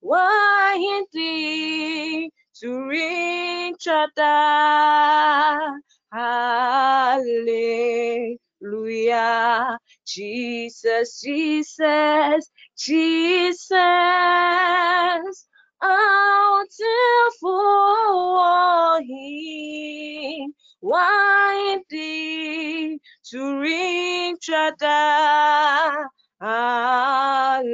winding 0.00 0.70
to 2.60 2.86
reach 2.88 3.88
other. 3.88 5.80
Hallelujah. 6.12 7.26
Hallelujah. 8.66 9.78
Jesus, 10.06 11.20
Jesus, 11.20 12.50
Jesus. 12.76 13.78
I'll 15.80 16.64
How 16.66 17.30
for 17.40 19.00
him, 19.02 20.54
winding 20.80 21.90
to 23.30 23.58
reach 23.60 24.50
Adam. 24.50 26.08
Hallelujah. 26.40 27.68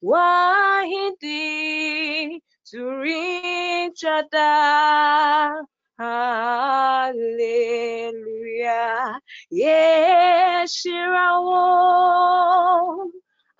Winding 0.00 1.20
to 2.66 2.98
reach 3.00 4.04
Adam. 4.04 5.66
Hallelujah. 6.00 7.20
Yes, 9.50 10.82
oh, 10.86 10.88
Shirawo. 10.88 13.10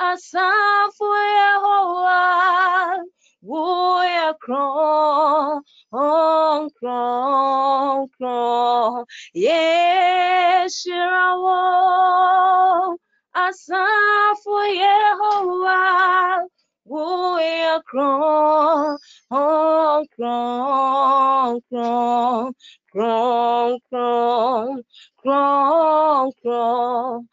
Asafu 0.01 1.05
Yehovah. 1.37 3.05
Woya 3.45 4.33
kron, 4.41 5.61
on 5.93 6.71
kron, 6.81 8.09
kron. 8.17 9.05
Yes, 9.35 10.87
oh, 10.89 10.91
Shirawo. 10.91 12.97
Asafu 13.37 14.57
Yehovah. 14.81 16.49
Woya 16.91 17.81
kron, 17.87 18.99
on 19.31 20.07
kron, 20.17 21.61
kron. 21.71 22.55
Kron, 22.93 23.79
kron, 23.89 24.83
kron, 25.23 26.33
kron, 26.43 27.29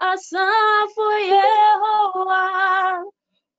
asafu 0.00 1.06
Yehovah, 1.32 3.04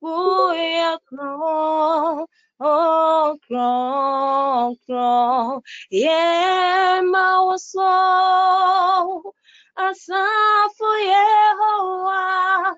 uya 0.02 0.98
kron, 1.08 2.26
oh 2.60 3.38
kron, 3.46 4.76
kron. 4.86 5.60
Yema 5.92 7.44
waso, 7.46 9.32
asafu 9.76 10.88
Yehovah, 11.12 12.76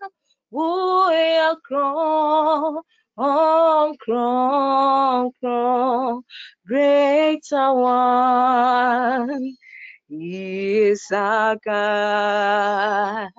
uya 0.52 1.56
kron, 1.66 2.82
oh 3.18 3.94
kron, 4.00 5.30
kron. 5.40 6.22
Greater 6.66 7.72
one 7.74 9.56
is 10.10 11.04
our 11.12 11.56
God, 11.64 13.30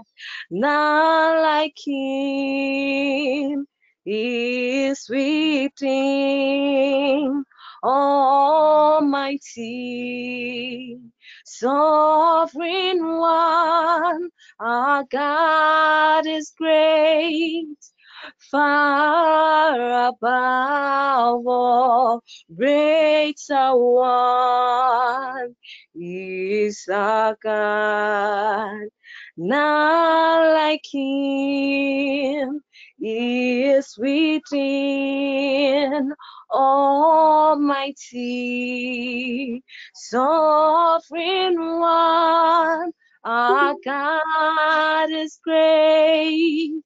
none 0.52 1.44
like 1.44 1.76
him. 1.86 3.68
Is 4.06 5.08
within 5.10 5.84
Almighty, 7.84 9.40
Sovereign 11.46 13.18
One, 13.18 14.30
our 14.60 15.06
God 15.12 16.28
is 16.28 16.54
great, 16.58 17.78
far 18.52 20.08
above 20.10 21.48
all, 21.48 22.24
greater 22.56 23.76
one 23.76 25.56
is 25.96 26.88
our 26.92 27.38
God, 27.42 28.88
none 29.38 30.54
like 30.54 30.86
him 30.92 32.62
is 33.02 33.96
within 33.98 34.54
Almighty, 36.52 38.04
Sovereign 39.94 41.60
One, 41.80 42.92
our 43.24 43.76
God 43.84 45.10
is 45.12 45.40
great, 45.44 46.84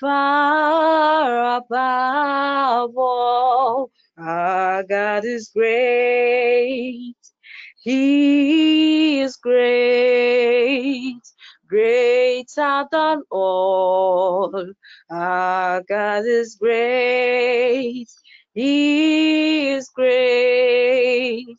far 0.00 1.56
above 1.58 2.96
all, 2.96 3.90
our 4.18 4.82
God 4.84 5.24
is 5.24 5.50
great. 5.54 7.14
He 7.82 9.20
is 9.20 9.36
great, 9.36 11.20
greater 11.68 12.86
than 12.90 13.22
all. 13.30 14.72
Our 15.10 15.82
God 15.88 16.24
is 16.26 16.56
great. 16.56 18.08
He 18.54 19.68
is 19.70 19.88
great, 19.90 21.56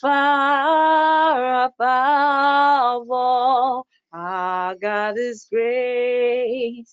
far 0.00 1.64
above 1.64 3.10
all. 3.10 3.86
Our 4.12 4.74
God 4.74 5.18
is 5.18 5.46
great. 5.50 6.86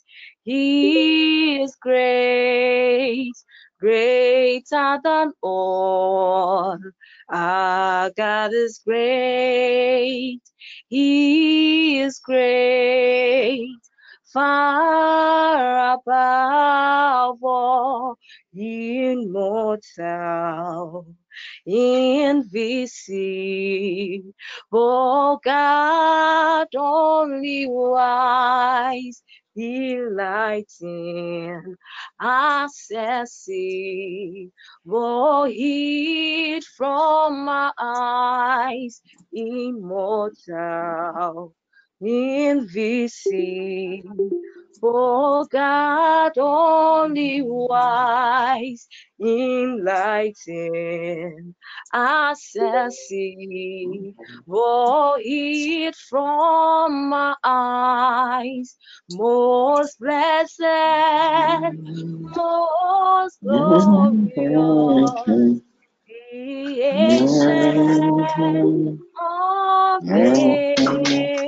He 0.43 1.61
is 1.61 1.76
great, 1.76 3.34
greater 3.80 4.99
than 5.03 5.32
all. 5.41 6.78
Our 7.30 8.11
God 8.15 8.53
is 8.53 8.80
great. 8.86 10.41
He 10.89 11.99
is 12.01 12.20
great, 12.20 13.80
far 14.32 15.93
above 15.95 17.43
all, 17.43 18.20
immortal, 18.53 19.88
invisible. 21.65 23.13
Oh 24.71 25.39
God, 25.43 26.67
only 26.75 27.67
wise, 27.67 29.23
delighting, 29.55 30.81
accessing, 32.21 33.41
oh, 34.89 35.45
hid 35.45 36.63
from 36.77 37.45
my 37.45 37.71
eyes, 37.79 39.01
immortal, 39.33 40.35
invisible. 42.01 42.83
Oh 44.83 45.45
God, 45.51 46.33
only 46.37 47.41
wise, 47.41 48.87
enlightened, 49.19 50.35
accessing, 51.93 52.93
oh, 54.49 55.19
hid 55.21 55.95
from 55.95 57.09
my 57.09 57.35
eyes, 57.43 58.77
most 59.09 59.99
blessed, 59.99 60.61
most 63.41 63.41
glorious, 63.41 65.13
the 66.31 66.81
ancient 66.81 68.31
of 69.19 70.03
days, 70.13 71.46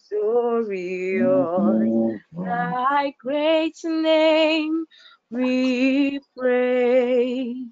victorious, 0.10 1.28
mm-hmm. 1.28 2.46
thy 2.46 3.14
great 3.20 3.78
name 3.84 4.86
we 5.30 6.20
praise. 6.38 7.68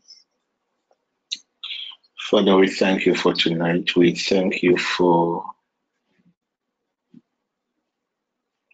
Father, 2.30 2.56
we 2.56 2.70
thank 2.70 3.06
you 3.06 3.16
for 3.16 3.34
tonight. 3.34 3.96
We 3.96 4.16
thank 4.16 4.64
you 4.64 4.78
for 4.78 5.46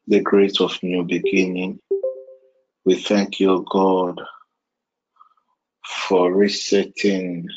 the 0.07 0.21
grace 0.21 0.61
of 0.61 0.77
new 0.83 1.03
beginning. 1.03 1.79
We 2.85 2.95
thank 2.95 3.39
you, 3.39 3.65
God, 3.69 4.21
for 5.83 6.31
resetting 6.31 7.49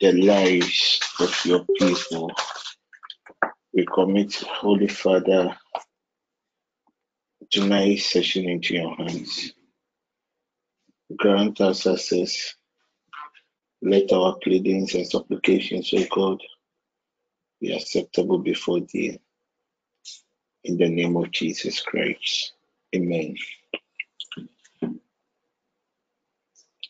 the 0.00 0.12
lives 0.12 1.00
of 1.18 1.44
your 1.44 1.64
people. 1.78 2.30
We 3.74 3.86
commit, 3.86 4.34
Holy 4.34 4.88
Father, 4.88 5.56
tonight's 7.50 8.04
session 8.04 8.48
into 8.48 8.74
your 8.74 8.94
hands. 8.96 9.54
Grant 11.16 11.60
us 11.60 11.86
access. 11.86 12.54
Let 13.80 14.12
our 14.12 14.36
pleadings 14.42 14.94
and 14.94 15.06
supplications, 15.08 15.92
O 15.94 16.04
God, 16.14 16.40
be 17.60 17.72
acceptable 17.72 18.38
before 18.38 18.80
thee. 18.80 19.18
In 20.64 20.76
the 20.76 20.88
name 20.88 21.16
of 21.16 21.30
Jesus 21.30 21.80
Christ. 21.80 22.52
Amen. 22.94 23.36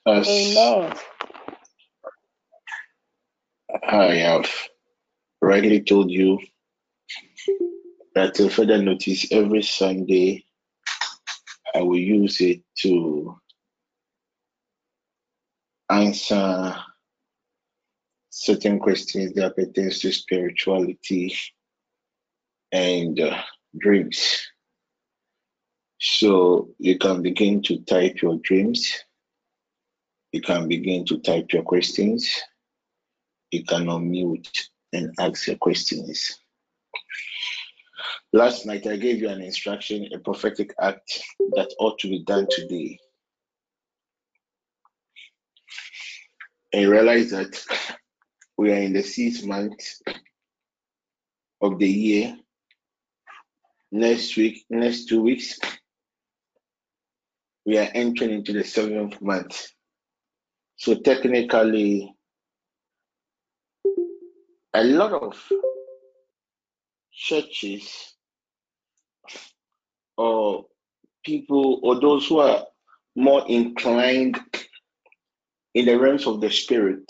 As 0.04 0.28
Amen. 0.28 0.96
I 3.88 4.14
have 4.16 4.50
rightly 5.40 5.80
told 5.80 6.10
you 6.10 6.38
that 8.14 8.34
till 8.34 8.48
further 8.48 8.82
notice, 8.82 9.30
every 9.32 9.62
Sunday 9.62 10.44
I 11.74 11.82
will 11.82 11.98
use 11.98 12.40
it 12.40 12.62
to 12.78 13.38
answer 15.90 16.76
certain 18.30 18.78
questions 18.78 19.34
that 19.34 19.56
pertains 19.56 20.00
to 20.00 20.12
spirituality 20.12 21.34
and 22.72 23.20
uh, 23.20 23.42
dreams. 23.78 24.40
So 26.00 26.70
you 26.78 26.98
can 26.98 27.22
begin 27.22 27.62
to 27.62 27.78
type 27.84 28.22
your 28.22 28.38
dreams. 28.42 28.92
You 30.32 30.40
can 30.40 30.66
begin 30.66 31.04
to 31.06 31.18
type 31.18 31.52
your 31.52 31.62
questions. 31.62 32.28
You 33.50 33.64
can 33.64 33.86
unmute 33.86 34.68
and 34.92 35.14
ask 35.20 35.46
your 35.46 35.56
questions. 35.56 36.41
Last 38.34 38.64
night 38.64 38.86
I 38.86 38.96
gave 38.96 39.20
you 39.20 39.28
an 39.28 39.42
instruction, 39.42 40.08
a 40.14 40.18
prophetic 40.18 40.74
act 40.80 41.22
that 41.54 41.74
ought 41.78 41.98
to 41.98 42.08
be 42.08 42.24
done 42.24 42.46
today. 42.50 42.98
And 46.72 46.88
realize 46.88 47.30
that 47.30 47.62
we 48.56 48.72
are 48.72 48.76
in 48.78 48.94
the 48.94 49.02
sixth 49.02 49.44
month 49.44 49.84
of 51.60 51.78
the 51.78 51.88
year. 51.88 52.36
Next 53.90 54.34
week, 54.38 54.64
next 54.70 55.10
two 55.10 55.20
weeks, 55.20 55.60
we 57.66 57.76
are 57.76 57.90
entering 57.94 58.30
into 58.32 58.54
the 58.54 58.64
seventh 58.64 59.20
month. 59.20 59.68
So 60.76 60.94
technically, 60.94 62.14
a 64.72 64.84
lot 64.84 65.12
of 65.12 65.52
churches 67.12 68.14
or 70.16 70.66
people 71.24 71.80
or 71.82 72.00
those 72.00 72.26
who 72.26 72.38
are 72.40 72.64
more 73.16 73.44
inclined 73.48 74.38
in 75.74 75.86
the 75.86 75.98
realms 75.98 76.26
of 76.26 76.40
the 76.40 76.50
spirit, 76.50 77.04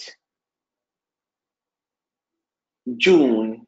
June 2.97 3.67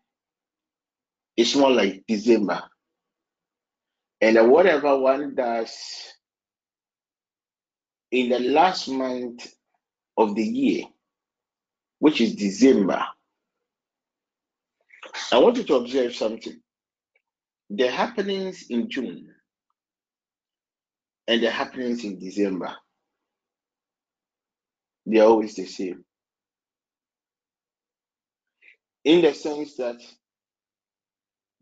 is 1.37 1.57
more 1.57 1.70
like 1.70 2.05
December. 2.07 2.62
And 4.20 4.51
whatever 4.51 4.99
one 4.99 5.35
does 5.35 5.74
in 8.11 8.30
the 8.30 8.39
last 8.39 8.89
month 8.89 9.47
of 10.16 10.35
the 10.35 10.45
year, 10.45 10.85
which 11.99 12.20
is 12.20 12.35
December, 12.37 13.05
I 15.32 15.39
want 15.39 15.57
you 15.57 15.64
to 15.64 15.76
observe 15.76 16.14
something. 16.14 16.61
The 17.75 17.91
happenings 17.91 18.66
in 18.70 18.91
June 18.91 19.35
and 21.29 21.43
the 21.43 21.51
happenings 21.51 22.05
in 22.05 22.18
December, 22.18 22.75
they 25.07 25.20
are 25.20 25.27
always 25.29 25.57
the 25.57 25.66
same. 25.66 26.05
In 29.05 29.22
the 29.22 29.35
sense 29.35 29.77
that 29.77 29.97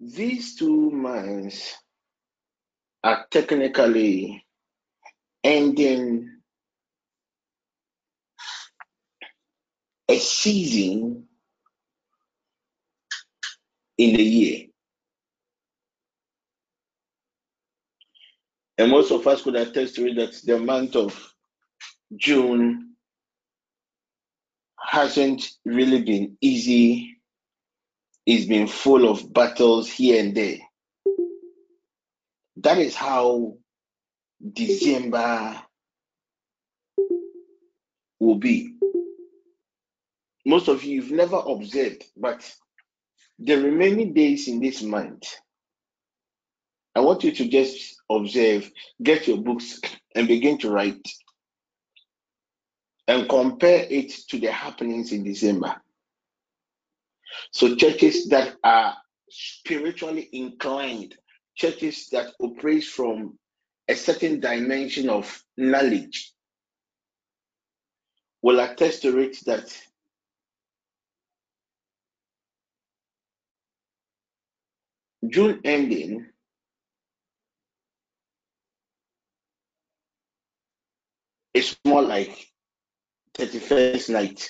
these 0.01 0.57
two 0.57 0.91
months 0.91 1.77
are 3.05 3.27
technically 3.31 4.45
ending 5.45 6.31
a 10.09 10.19
season 10.19 11.29
in 13.99 14.17
the 14.17 14.23
year. 14.25 14.67
And 18.83 18.91
most 18.91 19.13
of 19.13 19.25
us 19.29 19.43
could 19.43 19.55
attest 19.55 19.95
to 19.95 20.09
it 20.09 20.17
that 20.17 20.35
the 20.45 20.59
month 20.59 20.97
of 20.97 21.33
June 22.17 22.97
hasn't 24.77 25.49
really 25.65 26.03
been 26.03 26.37
easy. 26.41 27.17
It's 28.27 28.47
been 28.47 28.67
full 28.67 29.09
of 29.09 29.33
battles 29.33 29.89
here 29.89 30.19
and 30.19 30.35
there. 30.37 30.57
That 32.57 32.79
is 32.79 32.97
how 32.97 33.55
December 34.53 35.63
will 38.19 38.35
be. 38.35 38.75
Most 40.45 40.67
of 40.67 40.83
you, 40.83 41.03
you've 41.03 41.13
never 41.13 41.37
observed, 41.37 42.03
but 42.17 42.53
the 43.39 43.63
remaining 43.63 44.13
days 44.13 44.49
in 44.49 44.59
this 44.59 44.83
month, 44.83 45.37
I 46.95 47.01
want 47.01 47.25
you 47.25 47.33
to 47.33 47.49
just 47.49 47.97
observe, 48.11 48.71
get 49.03 49.27
your 49.27 49.39
books, 49.39 49.81
and 50.15 50.29
begin 50.29 50.59
to 50.59 50.71
write 50.71 51.07
and 53.09 53.29
compare 53.29 53.87
it 53.89 54.11
to 54.29 54.39
the 54.39 54.53
happenings 54.53 55.13
in 55.13 55.25
December. 55.25 55.75
So, 57.51 57.75
churches 57.77 58.29
that 58.29 58.57
are 58.63 58.95
spiritually 59.31 60.29
inclined, 60.33 61.17
churches 61.57 62.09
that 62.13 62.35
operate 62.39 62.85
from 62.85 63.39
a 63.89 63.95
certain 63.95 64.39
dimension 64.41 65.09
of 65.09 65.43
knowledge, 65.57 66.33
will 68.43 68.61
attest 68.61 69.03
to 69.03 69.19
it 69.19 69.39
that 69.47 69.75
June 75.29 75.61
ending 75.65 76.27
is 81.55 81.77
more 81.85 82.03
like 82.03 82.49
31st 83.35 84.11
night. 84.11 84.49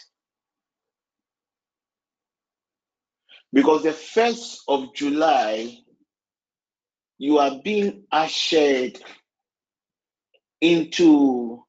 Because 3.52 3.82
the 3.82 3.90
1st 3.90 4.58
of 4.68 4.94
July, 4.94 5.76
you 7.18 7.38
are 7.38 7.60
being 7.62 8.04
ushered 8.10 8.98
into 10.60 11.62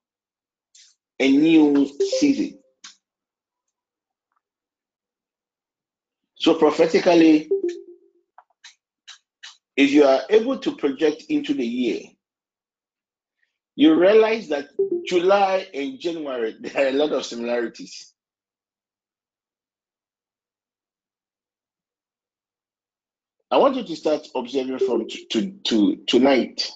a 1.19 1.31
new 1.31 1.91
season. 2.19 2.59
So, 6.35 6.55
prophetically, 6.55 7.49
if 9.75 9.91
you 9.91 10.05
are 10.05 10.21
able 10.29 10.57
to 10.59 10.75
project 10.75 11.23
into 11.29 11.53
the 11.53 11.65
year, 11.65 12.01
you 13.75 13.95
realize 13.99 14.47
that 14.49 14.69
July 15.07 15.67
and 15.73 15.99
January 15.99 16.55
there 16.61 16.85
are 16.85 16.89
a 16.89 16.93
lot 16.93 17.11
of 17.11 17.25
similarities. 17.25 18.13
I 23.49 23.57
want 23.57 23.75
you 23.75 23.83
to 23.83 23.95
start 23.95 24.27
observing 24.35 24.79
from 24.79 25.07
to, 25.07 25.25
to, 25.29 25.51
to 25.65 25.95
tonight. 26.07 26.71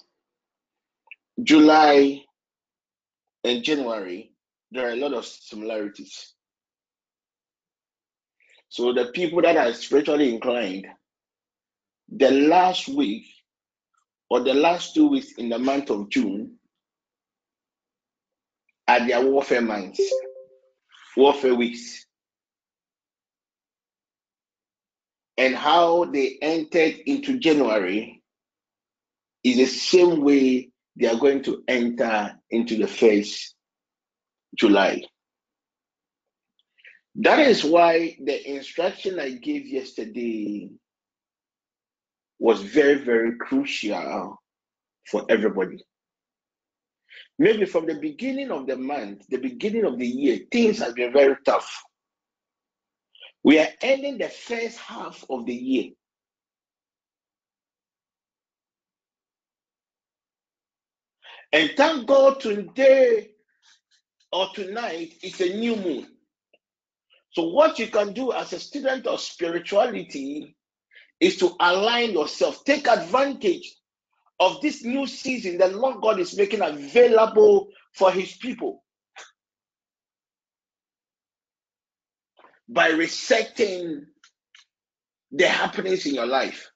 July 1.42 2.24
and 3.44 3.64
January, 3.64 4.32
there 4.72 4.88
are 4.88 4.92
a 4.92 4.96
lot 4.96 5.14
of 5.14 5.26
similarities. 5.26 6.34
So 8.70 8.94
the 8.94 9.06
people 9.06 9.42
that 9.42 9.58
are 9.58 9.74
spiritually 9.74 10.32
inclined, 10.32 10.86
the 12.10 12.30
last 12.30 12.88
week 12.88 13.26
or 14.30 14.42
the 14.42 14.54
last 14.54 14.94
two 14.94 15.08
weeks 15.08 15.34
in 15.34 15.50
the 15.50 15.58
month 15.58 15.90
of 15.90 16.10
June 16.10 16.58
are 18.88 19.06
their 19.06 19.22
warfare 19.26 19.62
minds, 19.62 20.02
warfare 21.16 21.56
weeks. 21.56 22.06
And 25.38 25.56
how 25.56 26.06
they 26.06 26.38
entered 26.42 26.96
into 27.06 27.38
January 27.38 28.24
is 29.44 29.58
the 29.58 29.66
same 29.66 30.22
way 30.24 30.72
they 30.96 31.08
are 31.08 31.20
going 31.20 31.44
to 31.44 31.64
enter 31.68 32.40
into 32.50 32.78
the 32.78 32.88
first 32.88 33.56
July. 34.56 35.04
That 37.16 37.40
is 37.40 37.64
why 37.64 38.18
the 38.24 38.56
instruction 38.56 39.20
I 39.20 39.32
gave 39.32 39.68
yesterday 39.68 40.70
was 42.40 42.62
very, 42.62 43.04
very 43.04 43.38
crucial 43.38 44.40
for 45.08 45.26
everybody. 45.30 45.84
Maybe 47.40 47.66
from 47.66 47.86
the 47.86 47.96
beginning 47.96 48.52
of 48.52 48.66
the 48.66 48.76
month, 48.76 49.28
the 49.30 49.38
beginning 49.38 49.86
of 49.86 50.00
the 50.00 50.08
year, 50.08 50.40
things 50.52 50.80
have 50.80 50.96
been 50.96 51.14
very 51.14 51.36
tough. 51.46 51.84
We 53.44 53.60
are 53.60 53.68
ending 53.82 54.18
the 54.18 54.30
first 54.30 54.80
half 54.80 55.24
of 55.30 55.46
the 55.46 55.54
year. 55.54 55.92
And 61.54 61.72
thank 61.78 62.08
God 62.08 62.40
today 62.40 63.32
or 64.32 64.50
tonight 64.54 65.14
is 65.24 65.40
a 65.40 65.56
new 65.56 65.76
moon. 65.76 66.08
So, 67.32 67.44
what 67.50 67.80
you 67.80 67.88
can 67.88 68.14
do 68.14 68.34
as 68.34 68.52
a 68.52 68.60
student 68.60 69.08
of 69.08 69.22
spirituality 69.22 70.56
is 71.20 71.38
to 71.38 71.56
align 71.60 72.12
yourself, 72.12 72.64
take 72.66 72.88
advantage 72.88 73.77
of 74.40 74.62
this 74.62 74.84
new 74.84 75.08
season 75.08 75.58
that 75.58 75.76
Lord 75.76 76.02
God 76.02 76.20
is 76.20 76.38
making 76.38 76.62
available 76.62 77.68
for 77.94 78.12
His 78.12 78.34
people 78.34 78.84
by 82.70 82.90
resetting 82.90 84.06
the 85.32 85.48
happenings 85.48 86.06
in 86.06 86.16
your 86.16 86.26
life. 86.26 86.70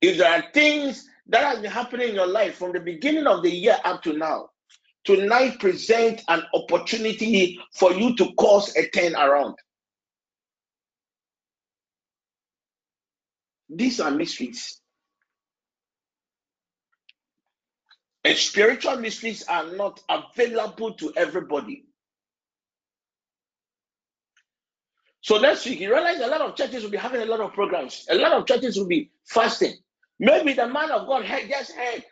If 0.00 0.18
there 0.18 0.30
are 0.32 0.44
things 0.52 1.08
that 1.28 1.42
have 1.42 1.62
been 1.62 1.70
happening 1.70 2.10
in 2.10 2.14
your 2.14 2.26
life 2.26 2.56
from 2.56 2.72
the 2.72 2.80
beginning 2.80 3.26
of 3.26 3.42
the 3.42 3.50
year 3.50 3.76
up 3.84 4.02
to 4.04 4.12
now, 4.12 4.48
tonight 5.04 5.58
present 5.58 6.22
an 6.28 6.42
opportunity 6.54 7.58
for 7.74 7.92
you 7.92 8.16
to 8.16 8.32
cause 8.34 8.74
a 8.76 8.88
turn 8.90 9.14
around. 9.16 9.56
These 13.68 14.00
are 14.00 14.10
mysteries. 14.10 14.80
And 18.24 18.36
spiritual 18.36 18.96
mysteries 18.96 19.44
are 19.48 19.72
not 19.72 20.00
available 20.08 20.94
to 20.94 21.12
everybody. 21.16 21.84
So 25.20 25.38
next 25.38 25.66
week, 25.66 25.80
you 25.80 25.92
realize 25.92 26.20
a 26.20 26.26
lot 26.26 26.40
of 26.40 26.56
churches 26.56 26.82
will 26.82 26.90
be 26.90 26.96
having 26.96 27.22
a 27.22 27.26
lot 27.26 27.40
of 27.40 27.52
programs. 27.52 28.06
A 28.10 28.14
lot 28.14 28.32
of 28.32 28.46
churches 28.46 28.78
will 28.78 28.86
be 28.86 29.10
fasting. 29.26 29.74
Maybe 30.18 30.52
the 30.54 30.66
man 30.68 30.90
of 30.90 31.06
God 31.06 31.24
had 31.24 31.48
just 31.48 31.72
heard, 31.72 32.04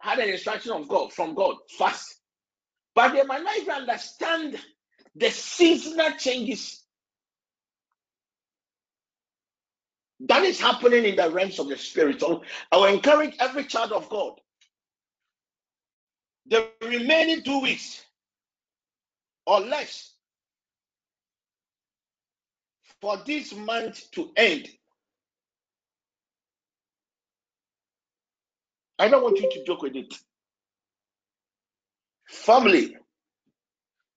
had 0.00 0.18
an 0.18 0.28
instruction 0.30 0.72
of 0.72 0.88
God 0.88 1.12
from 1.12 1.34
God, 1.34 1.56
fast. 1.78 2.16
But 2.94 3.12
they 3.14 3.22
might 3.24 3.42
not 3.42 3.56
even 3.58 3.74
understand 3.74 4.58
the 5.16 5.30
seasonal 5.30 6.12
changes 6.18 6.82
that 10.20 10.42
is 10.44 10.60
happening 10.60 11.04
in 11.04 11.16
the 11.16 11.30
realms 11.30 11.58
of 11.58 11.68
the 11.68 11.76
spirit. 11.76 12.20
So 12.20 12.42
I 12.72 12.76
will 12.76 12.86
encourage 12.86 13.36
every 13.40 13.64
child 13.64 13.92
of 13.92 14.08
God. 14.08 14.40
The 16.48 16.68
remaining 16.82 17.42
two 17.42 17.60
weeks 17.60 18.04
or 19.46 19.60
less 19.60 20.12
for 23.00 23.18
this 23.26 23.54
month 23.54 24.10
to 24.12 24.30
end. 24.36 24.68
I 28.98 29.08
don't 29.08 29.22
want 29.22 29.38
you 29.38 29.50
to 29.50 29.64
joke 29.64 29.82
with 29.82 29.96
it. 29.96 30.14
Family, 32.28 32.96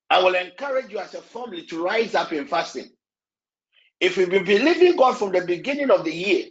I 0.09 0.23
will 0.23 0.35
encourage 0.35 0.91
you 0.91 0.99
as 0.99 1.13
a 1.13 1.21
family 1.21 1.65
to 1.67 1.83
rise 1.83 2.15
up 2.15 2.33
in 2.33 2.47
fasting. 2.47 2.89
If 3.99 4.17
you've 4.17 4.29
been 4.29 4.45
believing 4.45 4.95
God 4.95 5.17
from 5.17 5.31
the 5.31 5.41
beginning 5.45 5.91
of 5.91 6.03
the 6.03 6.13
year 6.13 6.45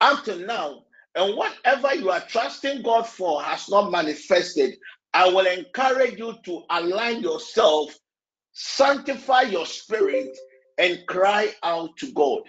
up 0.00 0.24
to 0.24 0.36
now, 0.46 0.84
and 1.18 1.36
whatever 1.36 1.94
you 1.96 2.10
are 2.10 2.20
trusting 2.20 2.82
God 2.82 3.02
for 3.04 3.42
has 3.42 3.68
not 3.68 3.90
manifested, 3.90 4.76
I 5.12 5.28
will 5.28 5.46
encourage 5.46 6.16
you 6.16 6.34
to 6.44 6.62
align 6.70 7.22
yourself, 7.22 7.92
sanctify 8.52 9.42
your 9.42 9.66
spirit, 9.66 10.36
and 10.78 11.04
cry 11.08 11.52
out 11.64 11.96
to 11.96 12.12
God. 12.12 12.42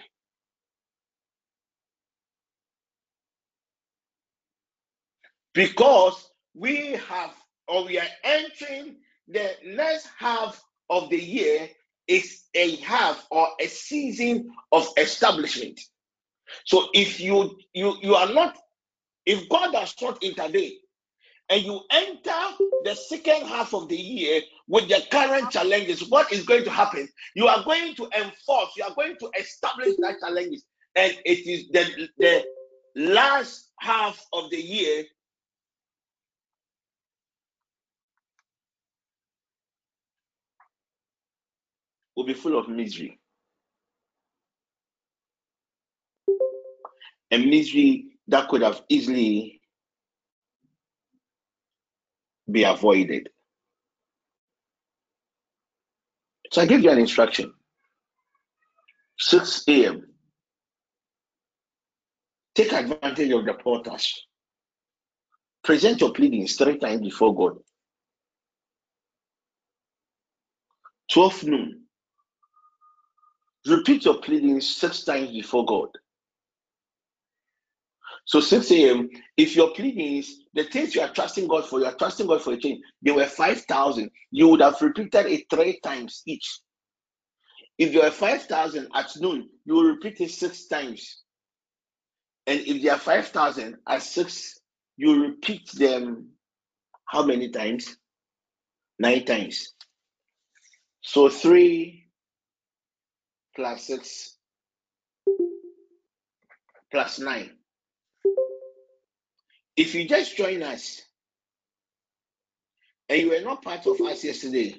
Because 5.52 6.30
we 6.54 6.92
have, 6.92 7.34
or 7.66 7.86
we 7.86 7.98
are 7.98 8.06
entering 8.22 8.98
the 9.26 9.50
next 9.64 10.08
half 10.16 10.62
of 10.90 11.10
the 11.10 11.20
year 11.20 11.68
is 12.06 12.44
a 12.54 12.76
half 12.76 13.26
or 13.32 13.48
a 13.60 13.66
season 13.66 14.52
of 14.70 14.88
establishment. 14.96 15.80
So 16.64 16.88
if 16.94 17.20
you 17.20 17.58
you 17.72 17.96
you 18.02 18.14
are 18.14 18.32
not, 18.32 18.56
if 19.30 19.48
God 19.48 19.70
does 19.70 19.94
not 20.02 20.20
intervene, 20.24 20.76
and 21.50 21.62
you 21.62 21.80
enter 21.92 22.56
the 22.84 22.96
second 22.96 23.46
half 23.46 23.72
of 23.74 23.88
the 23.88 23.96
year 23.96 24.40
with 24.66 24.88
the 24.88 25.02
current 25.10 25.52
challenges, 25.52 26.08
what 26.08 26.32
is 26.32 26.44
going 26.44 26.64
to 26.64 26.70
happen? 26.70 27.08
You 27.36 27.46
are 27.46 27.62
going 27.64 27.94
to 27.94 28.08
enforce, 28.16 28.70
you 28.76 28.82
are 28.82 28.94
going 28.94 29.14
to 29.20 29.30
establish 29.38 29.94
that 30.00 30.18
challenges, 30.18 30.64
and 30.96 31.16
it 31.24 31.46
is 31.46 31.68
the 31.70 32.08
the 32.18 32.44
last 32.96 33.70
half 33.78 34.20
of 34.32 34.50
the 34.50 34.56
year 34.56 35.04
will 42.16 42.24
be 42.24 42.34
full 42.34 42.58
of 42.58 42.68
misery. 42.68 43.20
And 47.30 47.46
misery 47.46 48.09
that 48.30 48.48
could 48.48 48.62
have 48.62 48.82
easily 48.88 49.60
be 52.50 52.62
avoided. 52.62 53.28
So 56.52 56.62
I 56.62 56.66
give 56.66 56.80
you 56.80 56.90
an 56.90 56.98
instruction. 56.98 57.52
6 59.18 59.64
a.m. 59.68 60.06
Take 62.54 62.72
advantage 62.72 63.30
of 63.32 63.44
the 63.44 63.54
portals. 63.54 64.26
Present 65.62 66.00
your 66.00 66.12
pleadings 66.12 66.56
three 66.56 66.78
times 66.78 67.02
before 67.02 67.34
God. 67.34 67.58
12 71.12 71.44
noon. 71.44 71.82
Repeat 73.66 74.04
your 74.04 74.20
pleadings 74.20 74.76
six 74.76 75.04
times 75.04 75.30
before 75.30 75.66
God. 75.66 75.88
So 78.30 78.38
6 78.38 78.70
a.m., 78.70 79.10
if 79.36 79.56
your 79.56 79.72
pleadings, 79.72 80.42
the 80.54 80.62
things 80.62 80.94
you 80.94 81.00
are 81.00 81.12
trusting 81.12 81.48
God 81.48 81.66
for, 81.66 81.80
you 81.80 81.86
are 81.86 81.96
trusting 81.96 82.28
God 82.28 82.40
for 82.40 82.52
a 82.52 82.56
change, 82.56 82.80
they 83.02 83.10
were 83.10 83.26
5,000, 83.26 84.08
you 84.30 84.46
would 84.46 84.60
have 84.60 84.80
repeated 84.80 85.26
it 85.26 85.50
three 85.50 85.80
times 85.80 86.22
each. 86.26 86.60
If 87.76 87.92
you 87.92 88.02
are 88.02 88.12
5,000 88.12 88.86
at 88.94 89.10
noon, 89.18 89.48
you 89.64 89.74
will 89.74 89.82
repeat 89.82 90.20
it 90.20 90.30
six 90.30 90.66
times. 90.66 91.24
And 92.46 92.60
if 92.60 92.80
they 92.80 92.88
are 92.90 92.98
5,000 92.98 93.78
at 93.88 94.00
six, 94.00 94.60
you 94.96 95.24
repeat 95.24 95.68
them 95.72 96.28
how 97.06 97.24
many 97.24 97.50
times? 97.50 97.96
Nine 99.00 99.24
times. 99.24 99.74
So 101.00 101.28
three 101.28 102.06
plus 103.56 103.88
six 103.88 104.36
plus 106.92 107.18
nine. 107.18 107.56
If 109.80 109.94
you 109.94 110.06
just 110.06 110.36
join 110.36 110.62
us, 110.62 111.00
and 113.08 113.20
you 113.22 113.30
were 113.30 113.40
not 113.40 113.62
part 113.62 113.86
of 113.86 114.00
us 114.02 114.24
yesterday, 114.24 114.76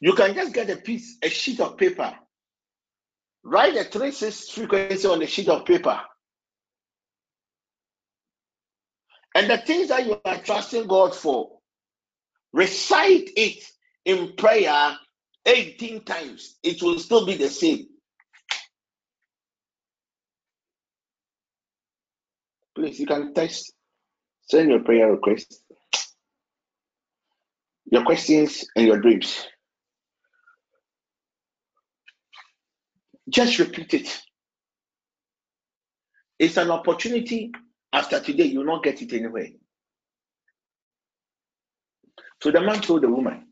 you 0.00 0.14
can 0.14 0.34
just 0.34 0.54
get 0.54 0.70
a 0.70 0.76
piece, 0.76 1.18
a 1.22 1.28
sheet 1.30 1.60
of 1.60 1.76
paper, 1.78 2.14
write 3.44 3.74
the 3.74 3.84
three 3.84 4.12
six 4.12 4.50
frequency 4.50 5.08
on 5.08 5.20
the 5.20 5.26
sheet 5.26 5.48
of 5.48 5.64
paper. 5.66 6.00
And 9.34 9.50
the 9.50 9.58
things 9.58 9.88
that 9.88 10.06
you 10.06 10.20
are 10.24 10.38
trusting 10.38 10.86
God 10.88 11.14
for, 11.14 11.58
recite 12.52 13.30
it 13.36 13.64
in 14.04 14.34
prayer 14.36 14.96
18 15.46 16.04
times. 16.04 16.58
It 16.62 16.82
will 16.82 16.98
still 16.98 17.26
be 17.26 17.36
the 17.36 17.48
same. 17.48 17.86
Please, 22.74 23.00
you 23.00 23.06
can 23.06 23.34
text, 23.34 23.72
send 24.42 24.70
your 24.70 24.80
prayer 24.80 25.10
request, 25.10 25.62
your 27.90 28.04
questions, 28.04 28.64
and 28.76 28.86
your 28.86 29.00
dreams. 29.00 29.46
Just 33.28 33.58
repeat 33.58 33.94
it. 33.94 34.22
It's 36.38 36.56
an 36.56 36.70
opportunity. 36.70 37.52
After 37.92 38.20
today, 38.20 38.44
you 38.44 38.60
will 38.60 38.66
not 38.66 38.82
get 38.82 39.02
it 39.02 39.12
anywhere. 39.12 39.48
So 42.42 42.50
the 42.50 42.60
man 42.60 42.80
told 42.80 43.02
the 43.02 43.08
woman, 43.08 43.49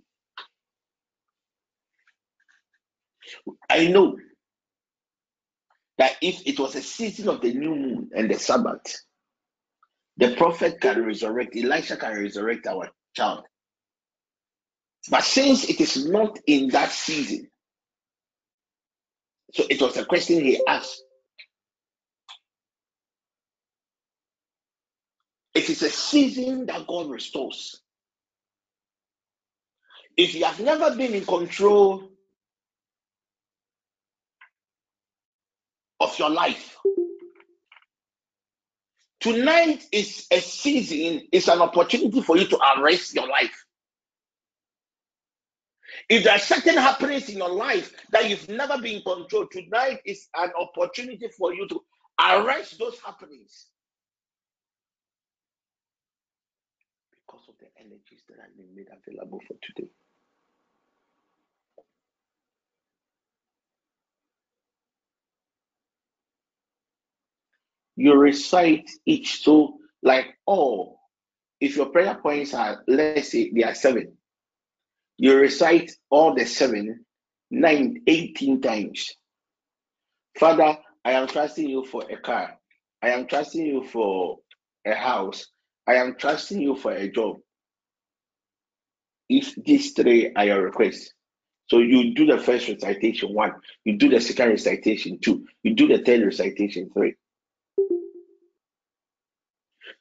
I 3.70 3.88
know 3.88 4.18
that 5.99 6.16
if 6.22 6.46
it 6.46 6.59
was 6.61 6.76
a 6.76 6.82
season 6.82 7.28
of 7.28 7.40
the 7.42 7.53
new 7.55 7.74
moon 7.74 8.11
and 8.16 8.30
the 8.30 8.38
Sabbath, 8.38 8.96
the 10.18 10.36
prophet 10.36 10.80
can 10.80 11.05
resurrect, 11.05 11.57
Elisha 11.57 11.96
can 11.96 12.18
resurrect 12.18 12.66
our 12.66 12.90
child. 13.14 13.44
But 15.11 15.24
since 15.24 15.68
it 15.68 15.80
is 15.80 16.09
not 16.09 16.38
in 16.46 16.70
that 16.70 16.90
season, 16.92 17.49
so 19.55 19.64
it 19.70 19.80
was 19.82 19.96
a 19.99 20.05
question 20.07 20.42
he 20.44 20.61
asked. 20.68 21.03
It 25.55 25.70
is 25.70 25.82
a 25.82 25.90
season 25.90 26.66
that 26.66 26.86
God 26.86 27.11
restores. 27.11 27.82
If 30.16 30.34
you 30.34 30.44
have 30.44 30.61
never 30.61 30.96
been 30.96 31.14
in 31.14 31.26
control 31.26 32.11
of 36.01 36.18
your 36.18 36.30
life, 36.30 36.76
tonight 39.20 39.84
is 39.92 40.26
a 40.30 40.40
season, 40.40 41.26
it's 41.32 41.49
an 41.49 41.61
opportunity 41.61 42.22
for 42.22 42.36
you 42.36 42.46
to 42.46 42.59
arrest 42.76 43.14
your 43.14 43.28
life. 43.28 43.64
If 46.09 46.24
there 46.24 46.34
are 46.34 46.38
certain 46.38 46.76
happenings 46.76 47.28
in 47.28 47.38
your 47.38 47.51
life 47.51 47.92
that 48.11 48.28
you've 48.28 48.49
never 48.49 48.80
been 48.80 49.03
controlled, 49.03 49.51
tonight 49.51 50.01
is 50.07 50.28
an 50.34 50.51
opportunity 50.59 51.28
for 51.36 51.53
you 51.53 51.68
to 51.68 51.82
arrest 52.18 52.78
those 52.78 52.99
happenings. 53.05 53.66
Because 57.11 57.46
of 57.49 57.55
the 57.59 57.66
energies 57.78 58.22
that 58.28 58.38
have 58.40 58.57
been 58.57 58.74
made 58.74 58.88
available 58.88 59.40
for 59.46 59.55
today. 59.62 59.90
You 67.99 68.14
recite 68.14 68.88
each. 69.07 69.42
So, 69.42 69.78
like, 70.05 70.26
oh, 70.46 71.01
if 71.61 71.74
your 71.74 71.86
prayer 71.86 72.14
points 72.14 72.55
are, 72.55 72.84
let's 72.86 73.32
say, 73.32 73.51
they 73.51 73.64
are 73.64 73.74
seven, 73.74 74.16
you 75.16 75.36
recite 75.36 75.90
all 76.09 76.32
the 76.32 76.46
seven, 76.46 77.05
nine, 77.51 78.03
18 78.07 78.61
times. 78.61 79.16
Father, 80.38 80.78
I 81.05 81.12
am 81.12 81.26
trusting 81.26 81.68
you 81.68 81.84
for 81.86 82.05
a 82.09 82.16
car. 82.18 82.57
I 83.03 83.09
am 83.11 83.26
trusting 83.26 83.66
you 83.66 83.82
for 83.82 84.38
a 84.86 84.94
house. 84.94 85.49
I 85.84 85.94
am 85.94 86.14
trusting 86.14 86.61
you 86.62 86.76
for 86.76 86.92
a 86.92 87.11
job. 87.11 87.38
If 89.28 89.57
these 89.57 89.90
three 89.90 90.32
are 90.36 90.44
your 90.44 90.62
requests, 90.62 91.12
so 91.66 91.80
you 91.80 92.14
do 92.14 92.26
the 92.26 92.38
first 92.38 92.68
recitation 92.68 93.34
one, 93.34 93.55
you 93.82 93.99
do 93.99 94.09
the 94.09 94.20
second 94.20 94.51
recitation 94.51 95.18
two, 95.20 95.49
you 95.64 95.74
do 95.74 95.88
the 95.88 95.99
third 96.05 96.24
recitation 96.24 96.90
three. 96.94 97.16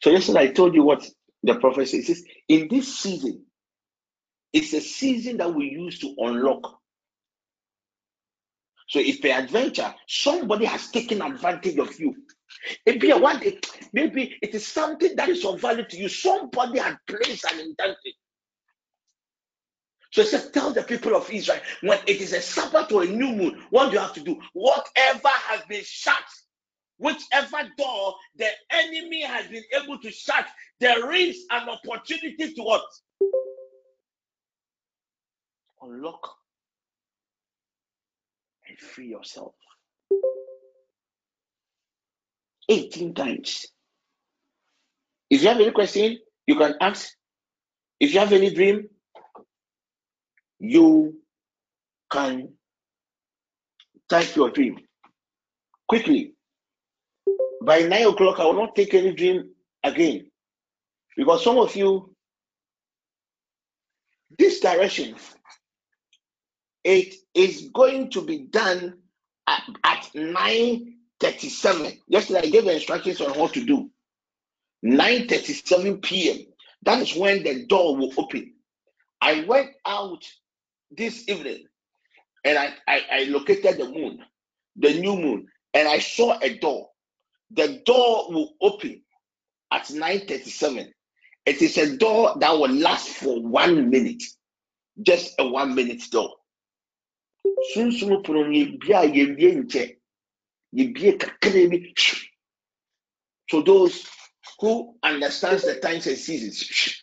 So 0.02 0.12
yesterday 0.12 0.42
I 0.42 0.48
told 0.48 0.76
you 0.76 0.84
what 0.84 1.08
the 1.44 1.56
prophet 1.56 1.88
says. 1.90 2.24
In 2.48 2.68
this 2.70 3.00
season, 3.00 3.46
it's 4.54 4.74
a 4.74 4.82
season 4.82 5.38
that 5.38 5.54
we 5.54 5.68
use 5.70 6.00
to 6.00 6.16
unlock. 6.20 6.80
So 8.90 9.00
if 9.00 9.22
by 9.22 9.30
adventure 9.30 9.94
somebody 10.08 10.66
has 10.66 10.90
taken 10.92 11.22
advantage 11.22 11.78
of 11.80 12.00
you, 12.00 12.16
maybe 12.86 13.12
one 13.14 13.40
day, 13.40 13.60
maybe 13.94 14.38
it 14.42 14.56
is 14.56 14.68
something 14.68 15.16
that 15.18 15.30
is 15.30 15.46
of 15.46 15.62
value 15.62 15.86
to 15.86 15.98
you. 15.98 16.10
Somebody 16.10 16.80
had 16.80 16.98
placed 17.08 17.46
an 17.52 17.60
intention. 17.60 18.14
So 20.12 20.24
he 20.24 20.28
said, 20.30 20.54
Tell 20.54 20.74
the 20.74 20.84
people 20.84 21.16
of 21.16 21.30
Israel 21.32 21.60
when 21.82 22.00
it 22.08 22.22
is 22.22 22.34
a 22.34 22.42
Sabbath 22.42 22.92
or 22.92 23.04
a 23.04 23.08
new 23.08 23.30
moon, 23.34 23.64
what 23.72 23.88
do 23.88 23.94
you 23.94 24.00
have 24.00 24.14
to 24.14 24.22
do? 24.22 24.40
Whatever 24.54 25.30
has 25.30 25.62
been 25.70 25.84
shut, 25.86 26.16
whichever 26.98 27.70
door 27.78 28.16
the 28.36 28.48
enemy 28.72 29.24
has 29.24 29.48
been 29.48 29.64
able 29.82 30.00
to 30.00 30.12
shut, 30.12 30.46
there 30.80 31.12
is 31.14 31.46
an 31.52 31.70
opportunity 31.70 32.54
to 32.54 32.62
what? 32.62 32.84
Unlock 35.82 36.36
and 38.68 38.78
free 38.78 39.08
yourself. 39.08 39.54
18 42.70 43.14
times. 43.14 43.66
If 45.30 45.42
you 45.42 45.48
have 45.50 45.60
any 45.60 45.72
question, 45.72 46.18
you 46.46 46.56
can 46.56 46.76
ask. 46.82 47.10
If 48.00 48.14
you 48.14 48.20
have 48.20 48.34
any 48.34 48.54
dream, 48.54 48.90
you 50.60 51.16
can 52.12 52.54
type 54.10 54.36
your 54.36 54.52
dream 54.52 54.78
quickly. 55.88 56.37
By 57.68 57.82
nine 57.82 58.08
o'clock, 58.08 58.40
I 58.40 58.46
will 58.46 58.54
not 58.54 58.76
take 58.78 58.94
any 58.94 59.12
dream 59.12 59.50
again 59.84 60.32
because 61.18 61.44
some 61.44 61.58
of 61.58 61.76
you, 61.76 62.16
this 64.40 64.62
direction, 64.62 65.16
it 66.86 67.14
is 67.34 67.70
going 67.74 68.12
to 68.12 68.22
be 68.22 68.46
done 68.46 69.00
at, 69.48 69.64
at 69.84 70.10
9:37. 70.16 72.00
Yesterday, 72.08 72.40
I 72.40 72.50
gave 72.50 72.68
instructions 72.68 73.20
on 73.20 73.38
what 73.38 73.54
to 73.56 73.66
do. 73.66 73.92
9:37 74.86 76.02
p.m. 76.04 76.48
That 76.84 77.02
is 77.02 77.18
when 77.18 77.44
the 77.44 77.66
door 77.66 77.98
will 77.98 78.14
open. 78.18 78.54
I 79.22 79.44
went 79.44 79.72
out 79.86 80.24
this 80.90 81.28
evening 81.28 81.66
and 82.46 82.58
I, 82.58 82.74
I, 82.88 83.02
I 83.12 83.24
located 83.26 83.78
the 83.78 83.90
moon, 83.90 84.20
the 84.78 84.94
new 85.02 85.18
moon, 85.18 85.48
and 85.74 85.86
I 85.90 86.00
saw 86.00 86.40
a 86.42 86.58
door. 86.60 86.92
The 87.52 87.82
door 87.86 88.32
will 88.32 88.54
open 88.62 89.02
at 89.72 89.86
9:37. 89.86 90.94
It 91.46 91.62
is 91.62 91.78
a 91.78 91.98
door 91.98 92.36
that 92.40 92.52
will 92.52 92.70
last 92.70 93.08
for 93.10 93.42
one 93.42 93.90
minute, 93.90 94.24
just 95.02 95.36
a 95.40 95.48
one 95.48 95.76
minute 95.76 96.04
door. 96.12 96.36
Sunsun. 97.74 98.24
So 103.50 103.62
those 103.62 104.08
who 104.60 104.96
understands 105.02 105.64
the 105.64 105.80
times 105.80 106.08
and 106.08 106.18
seasons, 106.18 107.02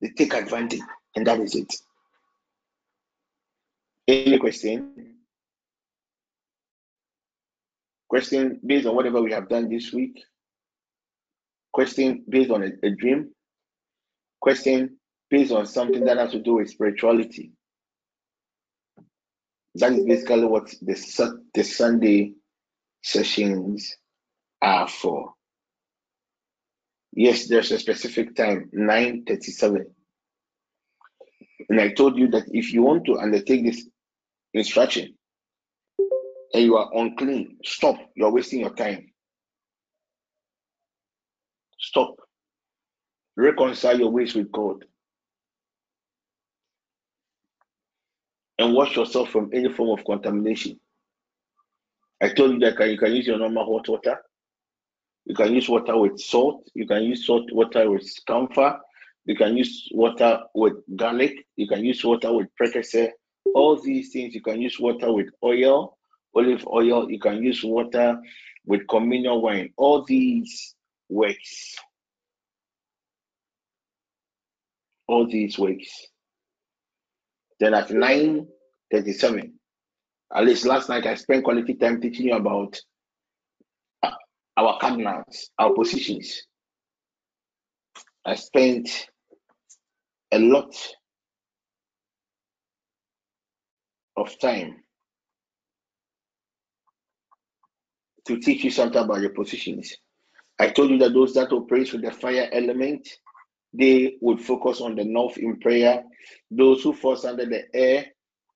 they 0.00 0.10
take 0.10 0.34
advantage, 0.34 0.80
and 1.16 1.26
that 1.26 1.40
is 1.40 1.54
it. 1.54 1.74
Any 4.06 4.38
question? 4.38 5.19
Question 8.10 8.58
based 8.66 8.86
on 8.86 8.96
whatever 8.96 9.22
we 9.22 9.30
have 9.30 9.48
done 9.48 9.68
this 9.70 9.92
week. 9.92 10.20
Question 11.72 12.24
based 12.28 12.50
on 12.50 12.64
a, 12.64 12.70
a 12.82 12.90
dream. 12.90 13.30
Question 14.40 14.96
based 15.30 15.52
on 15.52 15.64
something 15.64 16.04
that 16.04 16.18
has 16.18 16.32
to 16.32 16.40
do 16.40 16.54
with 16.54 16.68
spirituality. 16.68 17.52
That 19.76 19.92
is 19.92 20.04
basically 20.04 20.44
what 20.44 20.74
the, 20.82 21.40
the 21.54 21.62
Sunday 21.62 22.32
sessions 23.04 23.96
are 24.60 24.88
for. 24.88 25.34
Yes, 27.12 27.46
there's 27.46 27.70
a 27.70 27.78
specific 27.78 28.34
time, 28.34 28.70
9:37. 28.74 29.84
And 31.68 31.80
I 31.80 31.92
told 31.92 32.18
you 32.18 32.26
that 32.30 32.46
if 32.50 32.72
you 32.72 32.82
want 32.82 33.04
to 33.04 33.18
undertake 33.18 33.64
this 33.64 33.88
instruction, 34.52 35.14
and 36.52 36.64
you 36.64 36.76
are 36.76 36.90
unclean, 36.94 37.56
stop. 37.64 37.96
You're 38.14 38.32
wasting 38.32 38.60
your 38.60 38.74
time. 38.74 39.10
Stop. 41.78 42.16
Reconcile 43.36 43.98
your 43.98 44.10
ways 44.10 44.34
with 44.34 44.50
God. 44.52 44.84
And 48.58 48.74
wash 48.74 48.96
yourself 48.96 49.30
from 49.30 49.50
any 49.54 49.72
form 49.72 49.98
of 49.98 50.04
contamination. 50.04 50.78
I 52.20 52.28
told 52.28 52.52
you 52.52 52.58
that 52.58 52.90
you 52.90 52.98
can 52.98 53.12
use 53.12 53.26
your 53.26 53.38
normal 53.38 53.64
hot 53.64 53.88
water. 53.88 54.20
You 55.24 55.34
can 55.34 55.54
use 55.54 55.68
water 55.68 55.96
with 55.96 56.20
salt. 56.20 56.68
You 56.74 56.86
can 56.86 57.04
use 57.04 57.26
salt 57.26 57.50
water 57.52 57.90
with 57.90 58.06
camphor. 58.26 58.78
You 59.24 59.36
can 59.36 59.56
use 59.56 59.88
water 59.92 60.40
with 60.54 60.74
garlic. 60.96 61.46
You 61.56 61.68
can 61.68 61.84
use 61.84 62.04
water 62.04 62.32
with 62.34 62.48
precursor. 62.56 63.10
All 63.54 63.80
these 63.80 64.12
things, 64.12 64.34
you 64.34 64.42
can 64.42 64.60
use 64.60 64.78
water 64.78 65.12
with 65.12 65.28
oil, 65.42 65.96
olive 66.34 66.66
oil. 66.66 67.10
You 67.10 67.18
can 67.18 67.42
use 67.42 67.62
water 67.64 68.20
with 68.66 68.86
communion 68.88 69.40
wine. 69.40 69.72
All 69.76 70.04
these 70.04 70.74
works. 71.08 71.76
All 75.06 75.26
these 75.26 75.58
works. 75.58 76.06
Then 77.58 77.74
at 77.74 77.90
9:37, 77.90 79.52
at 80.34 80.44
least 80.44 80.64
last 80.64 80.88
night 80.88 81.06
I 81.06 81.14
spent 81.16 81.44
quality 81.44 81.74
time 81.74 82.00
teaching 82.00 82.26
you 82.26 82.34
about 82.34 82.80
our 84.56 84.78
cardinals, 84.78 85.50
our 85.58 85.74
positions. 85.74 86.46
I 88.24 88.34
spent 88.34 89.08
a 90.32 90.38
lot 90.38 90.74
of 94.16 94.38
time 94.38 94.82
to 98.26 98.38
teach 98.38 98.64
you 98.64 98.70
something 98.70 99.02
about 99.02 99.20
your 99.20 99.30
positions. 99.30 99.96
I 100.58 100.68
told 100.68 100.90
you 100.90 100.98
that 100.98 101.14
those 101.14 101.34
that 101.34 101.52
operate 101.52 101.92
with 101.92 102.02
the 102.02 102.10
fire 102.10 102.48
element, 102.52 103.08
they 103.72 104.16
would 104.20 104.40
focus 104.40 104.80
on 104.80 104.94
the 104.94 105.04
north 105.04 105.38
in 105.38 105.58
prayer. 105.58 106.04
Those 106.50 106.82
who 106.82 106.92
fall 106.92 107.16
under 107.26 107.46
the 107.46 107.64
air, 107.74 108.06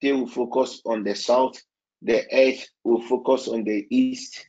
they 0.02 0.12
will 0.12 0.26
focus 0.26 0.82
on 0.84 1.02
the 1.02 1.14
south. 1.14 1.60
The 2.02 2.24
earth 2.30 2.66
will 2.84 3.00
focus 3.02 3.48
on 3.48 3.64
the 3.64 3.86
east, 3.88 4.46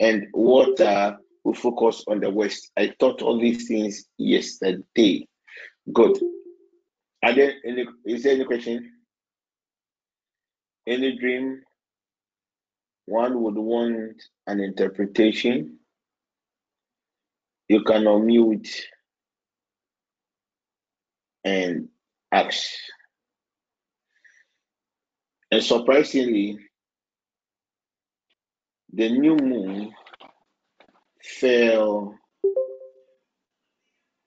and 0.00 0.26
water 0.34 1.16
will 1.44 1.54
focus 1.54 2.04
on 2.08 2.20
the 2.20 2.28
west. 2.28 2.70
I 2.76 2.88
taught 3.00 3.22
all 3.22 3.40
these 3.40 3.66
things 3.66 4.04
yesterday. 4.18 5.26
Good. 5.92 6.18
Are 7.24 7.34
there 7.34 7.54
any 7.64 7.86
is 8.04 8.22
there 8.22 8.34
any 8.34 8.44
question? 8.44 8.92
Any 10.86 11.18
dream 11.18 11.62
one 13.08 13.42
would 13.42 13.56
want 13.56 14.22
an 14.46 14.60
interpretation? 14.60 15.78
You 17.68 17.82
can 17.82 18.04
unmute 18.04 18.70
and 21.44 21.88
ask. 22.30 22.70
And 25.50 25.62
surprisingly, 25.62 26.58
the 28.92 29.10
new 29.10 29.36
moon 29.36 29.92
fell 31.22 32.14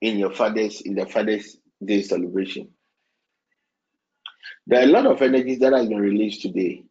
in 0.01 0.17
your 0.17 0.31
father's 0.31 0.81
in 0.81 0.95
the 0.95 1.05
father's 1.05 1.57
day 1.83 2.01
celebration. 2.01 2.69
There 4.67 4.79
are 4.79 4.83
a 4.83 4.87
lot 4.87 5.05
of 5.05 5.21
energies 5.21 5.59
that 5.59 5.73
have 5.73 5.89
been 5.89 5.99
released 5.99 6.41
today. 6.41 6.83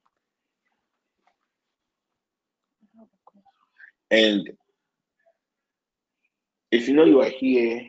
And 4.11 4.51
if 6.73 6.89
you 6.89 6.95
know 6.95 7.05
you 7.05 7.21
are 7.21 7.31
here, 7.31 7.83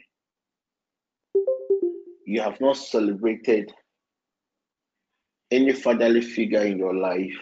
you 2.26 2.42
have 2.42 2.60
not 2.62 2.78
celebrated 2.78 3.72
any 5.52 5.74
fatherly 5.74 6.22
figure 6.22 6.62
in 6.62 6.78
your 6.78 6.96
life, 6.96 7.38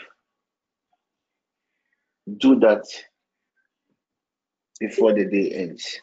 do 2.37 2.59
that 2.59 2.83
before 4.79 5.13
the 5.13 5.25
day 5.25 5.51
ends. 5.51 5.99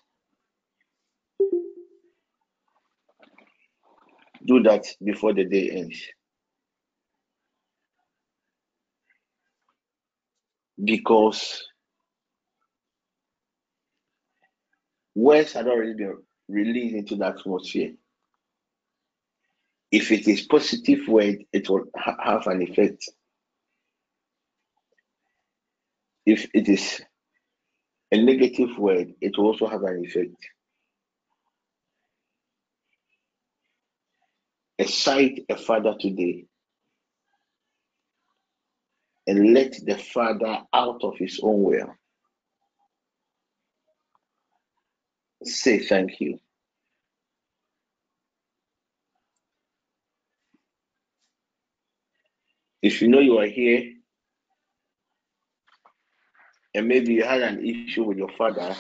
Do 4.45 4.63
that 4.63 4.87
before 5.03 5.35
the 5.35 5.45
day 5.45 5.71
ends. 5.71 6.01
Because 10.85 11.67
words 15.17 15.55
had 15.55 15.67
already 15.67 15.95
been 15.95 16.19
released 16.49 16.95
into 16.95 17.17
the 17.17 17.27
atmosphere. 17.27 17.95
If 19.91 20.13
it 20.13 20.29
is 20.29 20.43
positive 20.43 21.09
word, 21.09 21.45
it 21.53 21.69
will 21.69 21.85
ha- 21.97 22.17
have 22.23 22.47
an 22.47 22.63
effect. 22.63 23.09
If 26.27 26.49
it 26.53 26.69
is 26.69 27.01
a 28.13 28.23
negative 28.23 28.77
word, 28.79 29.15
it 29.21 29.39
will 29.39 29.47
also 29.47 29.67
have 29.69 29.83
an 29.85 30.05
effect. 30.05 30.37
Excite 34.79 35.45
a 35.49 35.57
father 35.57 35.95
today 35.99 36.45
and 39.27 39.55
let 39.55 39.73
the 39.85 39.97
father 39.97 40.59
out 40.75 41.03
of 41.03 41.17
his 41.17 41.41
own 41.43 41.63
will. 41.63 41.95
Say 45.47 45.79
thank 45.79 46.21
you. 46.21 46.39
If 52.83 53.01
you 53.01 53.09
know 53.09 53.21
you 53.21 53.39
are 53.39 53.47
here 53.47 53.93
and 56.75 56.89
maybe 56.89 57.15
you 57.15 57.25
had 57.25 57.43
an 57.43 57.65
issue 57.65 58.05
with 58.05 58.19
your 58.19 58.31
father, 58.37 58.75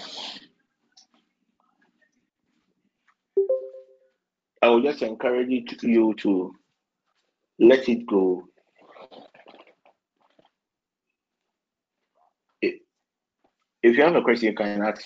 I 4.60 4.68
would 4.68 4.82
just 4.82 5.02
encourage 5.02 5.48
you 5.48 5.64
to, 5.66 5.88
you 5.88 6.14
to 6.14 6.52
let 7.60 7.88
it 7.88 8.06
go. 8.06 8.44
If 12.60 12.80
you 13.82 14.02
have 14.02 14.16
a 14.16 14.22
question, 14.22 14.48
you 14.48 14.54
can 14.54 14.82
ask. 14.82 15.04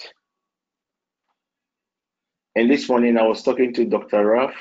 And 2.56 2.68
this 2.68 2.88
morning 2.88 3.16
I 3.16 3.26
was 3.26 3.42
talking 3.42 3.72
to 3.74 3.84
Dr. 3.84 4.26
Raf, 4.26 4.52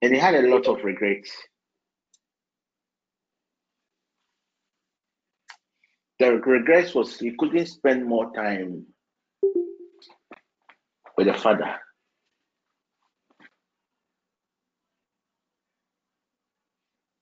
and 0.00 0.14
he 0.14 0.18
had 0.18 0.34
a 0.34 0.48
lot 0.48 0.66
of 0.66 0.82
regrets. 0.84 1.30
The 6.18 6.32
regrets 6.32 6.94
was 6.94 7.18
he 7.18 7.32
couldn't 7.38 7.66
spend 7.66 8.06
more 8.06 8.32
time 8.34 8.86
with 11.18 11.26
the 11.26 11.34
father. 11.34 11.76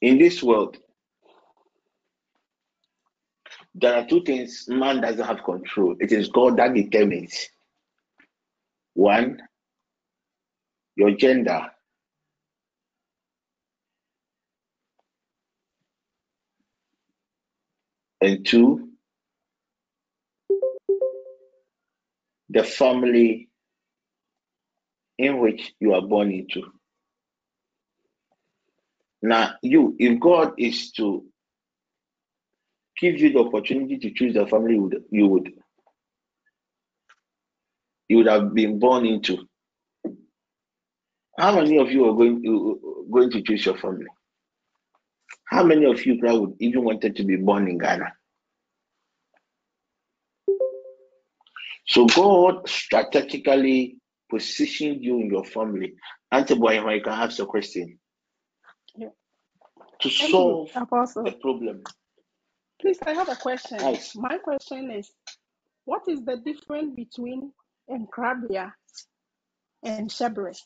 In 0.01 0.19
this 0.19 0.43
world, 0.43 0.77
there 3.75 3.95
are 3.95 4.07
two 4.07 4.23
things 4.23 4.67
man 4.69 5.01
doesn't 5.01 5.25
have 5.25 5.45
control. 5.45 5.97
It 6.01 6.13
is 6.13 6.29
God 6.29 6.59
that 6.59 6.75
determines. 6.75 7.49
One, 8.95 9.41
your 10.97 11.13
gender. 11.13 11.67
And 18.21 18.47
two, 18.47 18.91
the 22.51 22.63
family 22.63 23.49
in 25.19 25.39
which 25.39 25.73
you 25.81 25.95
are 25.95 26.03
born 26.03 26.31
into. 26.31 26.63
Now, 29.23 29.55
you, 29.63 29.97
if 29.99 30.21
God 30.21 30.55
is 30.59 30.93
to 30.93 31.25
give 33.03 33.19
you 33.19 33.33
the 33.33 33.41
opportunity 33.41 33.99
to 33.99 34.11
choose 34.13 34.35
the 34.35 34.47
family 34.47 34.75
you 34.75 34.83
would, 34.83 35.05
you 35.11 35.27
would, 35.27 35.53
you 38.09 38.17
would 38.19 38.29
have 38.29 38.55
been 38.55 38.79
born 38.79 39.05
into. 39.05 39.39
How 41.37 41.53
many 41.57 41.79
of 41.79 41.91
you 41.91 42.09
are 42.09 42.15
going 42.15 42.41
to, 42.45 43.07
going 43.13 43.31
to 43.33 43.43
choose 43.43 43.67
your 43.67 43.77
family? 43.77 44.07
How 45.47 45.65
many 45.65 45.85
of 45.85 46.07
you 46.07 46.17
would 46.23 46.55
even 46.61 46.85
wanted 46.85 47.17
to 47.17 47.25
be 47.25 47.37
born 47.37 47.67
in 47.69 47.79
Ghana? 47.79 48.13
So 51.89 52.07
God 52.07 52.69
strategically 52.69 53.99
positioned 54.31 55.03
you 55.03 55.19
in 55.19 55.29
your 55.29 55.45
family. 55.45 55.95
Auntie 56.31 56.55
Boy, 56.55 56.79
you 56.79 57.03
can 57.03 57.13
ask 57.13 57.41
a 57.41 57.47
question. 57.47 57.99
Yeah. 58.95 59.09
to 60.01 60.09
solve 60.09 60.71
Apostle. 60.77 61.25
the 61.25 61.33
problem. 61.33 61.83
Please, 62.83 62.99
I 63.07 63.13
have 63.13 63.29
a 63.29 63.37
question. 63.37 63.79
Nice. 63.79 64.17
My 64.17 64.39
question 64.39 64.91
is, 64.91 65.09
what 65.85 66.03
is 66.09 66.21
the 66.25 66.37
difference 66.37 66.97
between 66.97 67.53
Enkrabia 67.89 68.73
and 69.85 70.11
Shebre? 70.11 70.61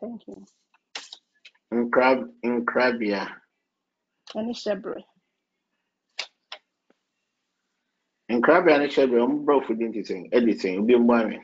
Thank 0.00 0.22
you. 0.26 0.44
In 1.70 1.90
crab. 1.90 2.30
And 2.42 2.66
Shebre. 4.54 5.02
In 8.30 8.42
and 8.42 8.90
shabby, 8.90 9.16
I'm 9.16 9.44
broke 9.44 9.66
for 9.66 9.74
anything, 9.74 10.30
anything. 10.32 10.86
Be 10.86 10.98
money. 10.98 11.40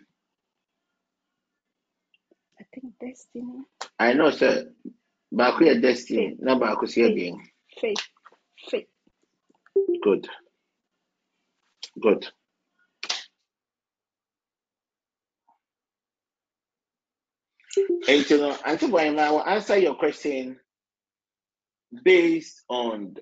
I 2.58 2.64
think 2.74 2.94
destiny, 2.98 3.64
I 3.98 4.14
know, 4.14 4.30
sir. 4.30 4.72
Back 5.30 5.60
here, 5.60 5.78
destiny. 5.78 6.36
Back 6.40 6.78
here 6.88 7.14
being 7.14 7.49
faith, 7.80 7.96
faith. 8.70 8.86
good. 10.02 10.28
Good. 12.00 12.26
And 18.08 18.28
you 18.30 18.38
know, 18.38 18.56
I 18.64 19.30
will 19.30 19.44
answer 19.46 19.78
your 19.78 19.94
question 19.94 20.58
based 22.04 22.62
on 22.68 23.16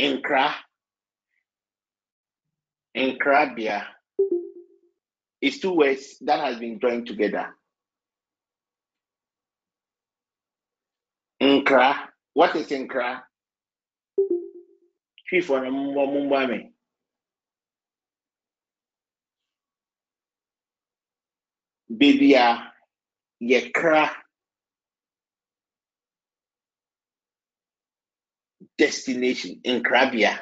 Nkra. 0.00 0.52
Nkrabia 2.96 3.84
is 5.40 5.58
two 5.60 5.72
words 5.72 6.18
that 6.20 6.40
has 6.40 6.58
been 6.58 6.78
joined 6.80 7.06
together. 7.06 7.54
Nkra. 11.42 12.11
What 12.34 12.56
is 12.56 12.68
Nkra? 12.68 13.20
Chief 15.26 15.50
on 15.50 15.64
Mumbami. 15.64 16.70
Baby, 21.94 22.34
a 22.34 22.72
yekra 23.42 24.10
destination 28.78 29.60
in 29.64 29.82
Krabia. 29.82 30.38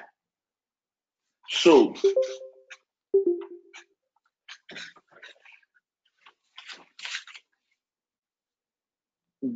So, 1.48 1.94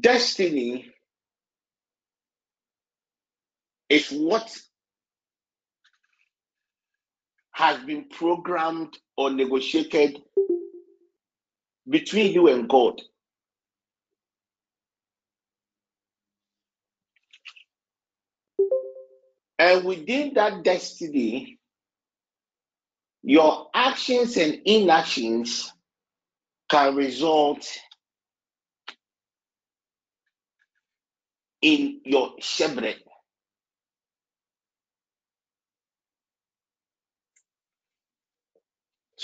destiny 0.00 0.93
is 3.94 4.10
what 4.10 4.50
has 7.52 7.78
been 7.84 8.06
programmed 8.10 8.98
or 9.16 9.30
negotiated 9.30 10.20
between 11.88 12.32
you 12.32 12.48
and 12.48 12.68
God. 12.68 13.00
And 19.58 19.84
within 19.84 20.34
that 20.34 20.64
destiny, 20.64 21.58
your 23.22 23.68
actions 23.74 24.36
and 24.36 24.60
inactions 24.66 25.72
can 26.70 26.96
result 26.96 27.66
in 31.62 32.00
your 32.04 32.34
shepherd. 32.40 32.96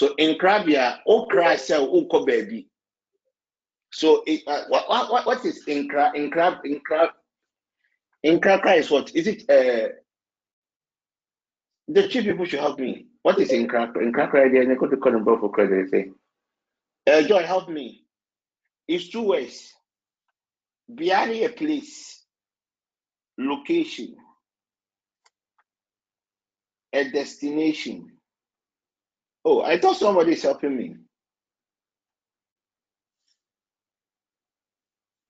So 0.01 0.15
in 0.17 0.39
Krabia, 0.39 1.01
oh 1.07 1.27
Christ, 1.27 1.71
oh 1.75 2.25
baby. 2.25 2.69
So 3.93 4.23
it, 4.27 4.41
uh, 4.47 4.65
what, 4.69 4.89
what 4.89 5.27
what 5.27 5.45
is 5.45 5.67
in 5.67 5.91
crab 5.91 6.15
in 6.15 6.31
crab 6.31 6.65
is 6.65 6.81
what 8.91 9.15
is 9.15 9.27
it? 9.27 9.43
Uh, 9.43 9.89
the 11.87 12.09
chief 12.09 12.25
people 12.25 12.47
should 12.47 12.61
help 12.61 12.79
me. 12.79 13.09
What 13.21 13.39
is 13.41 13.53
in 13.53 13.69
crab 13.69 13.95
idea? 13.95 14.63
And 14.63 14.73
I 14.73 14.77
go 14.77 14.87
to 14.87 14.97
call 14.97 15.13
them 15.13 15.27
for 15.27 15.51
credit. 15.51 15.91
Say, 15.91 16.13
uh, 17.07 17.21
Joy, 17.21 17.43
help 17.43 17.69
me. 17.69 18.07
It's 18.89 19.11
two 19.11 19.21
ways. 19.21 19.71
Beyond 20.95 21.33
a 21.33 21.49
place, 21.51 22.25
location, 23.37 24.17
a 26.91 27.05
destination. 27.11 28.17
Oh, 29.45 29.63
I 29.63 29.79
thought 29.79 29.97
somebody 29.97 30.33
is 30.33 30.43
helping 30.43 30.77
me. 30.77 30.97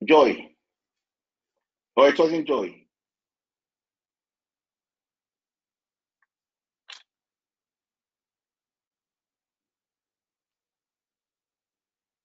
Joy. 0.05 0.49
Or 1.97 2.09
it 2.09 2.19
wasn't 2.19 2.49
joy. 2.49 2.75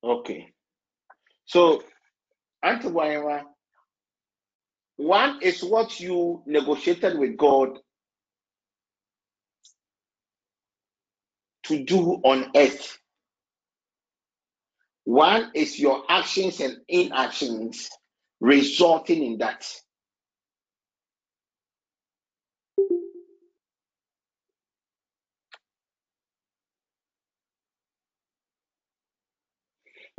Okay. 0.04 0.54
So, 1.46 1.84
Auntie 2.64 2.90
Waiwa, 2.90 3.44
one 4.98 5.40
is 5.42 5.64
what 5.64 6.00
you 6.00 6.44
negotiated 6.46 7.20
with 7.20 7.38
God 7.38 7.80
to 11.68 11.84
do 11.84 12.22
on 12.24 12.52
earth. 12.56 12.98
One 15.04 15.52
is 15.54 15.80
your 15.80 16.04
actions 16.10 16.60
and 16.60 16.78
inactions 16.88 17.90
resulting 18.40 19.24
in 19.24 19.38
that. 19.40 19.66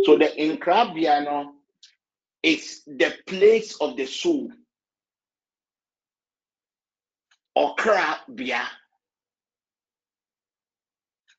So 0.05 0.17
the 0.17 0.27
Inkrabiano 0.27 1.53
is 2.43 2.83
the 2.87 3.13
place 3.27 3.77
of 3.81 3.97
the 3.97 4.07
soul. 4.07 4.53
Okrabia. 7.59 8.63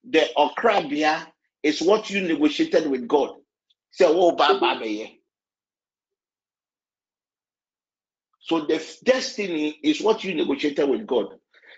The 0.09 0.27
Okrabia 0.37 1.27
is 1.63 1.81
what 1.81 2.09
you 2.09 2.21
negotiated 2.21 2.89
with 2.89 3.07
God. 3.07 3.31
Say, 3.91 4.05
oh, 4.07 4.31
Baba, 4.35 4.79
mm-hmm. 4.79 5.13
So 8.39 8.61
the 8.65 8.81
destiny 9.03 9.77
is 9.83 9.99
what 10.01 10.23
you 10.23 10.33
negotiated 10.33 10.87
with 10.87 11.05
God. 11.05 11.27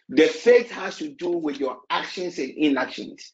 The 0.09 0.27
faith 0.27 0.69
has 0.71 0.97
to 0.97 1.09
do 1.09 1.29
with 1.29 1.59
your 1.59 1.79
actions 1.89 2.37
and 2.37 2.51
inactions. 2.51 3.33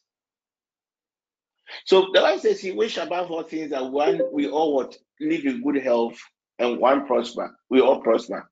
So 1.85 2.07
the 2.13 2.21
Bible 2.21 2.39
says, 2.39 2.61
He 2.61 2.71
wish 2.71 2.97
above 2.97 3.31
all 3.31 3.43
things 3.43 3.71
that 3.71 3.91
one 3.91 4.21
we 4.31 4.45
mm-hmm. 4.45 4.53
all 4.53 4.75
would 4.75 4.95
live 5.19 5.45
in 5.45 5.61
good 5.61 5.83
health 5.83 6.17
and 6.59 6.79
one 6.79 7.05
prosper. 7.05 7.53
We 7.69 7.81
all 7.81 8.01
prosper. 8.01 8.49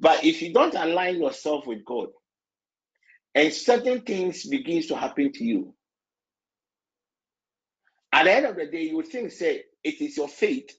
But 0.00 0.24
if 0.24 0.42
you 0.42 0.52
don't 0.52 0.74
align 0.74 1.20
yourself 1.20 1.66
with 1.66 1.84
God, 1.84 2.08
and 3.34 3.52
certain 3.52 4.02
things 4.02 4.44
begins 4.46 4.88
to 4.88 4.96
happen 4.96 5.32
to 5.32 5.44
you. 5.44 5.74
At 8.12 8.24
the 8.24 8.32
end 8.32 8.46
of 8.46 8.56
the 8.56 8.66
day, 8.66 8.82
you 8.84 8.96
would 8.96 9.08
think, 9.08 9.32
say, 9.32 9.64
it 9.84 10.00
is 10.00 10.16
your 10.16 10.28
fate. 10.28 10.72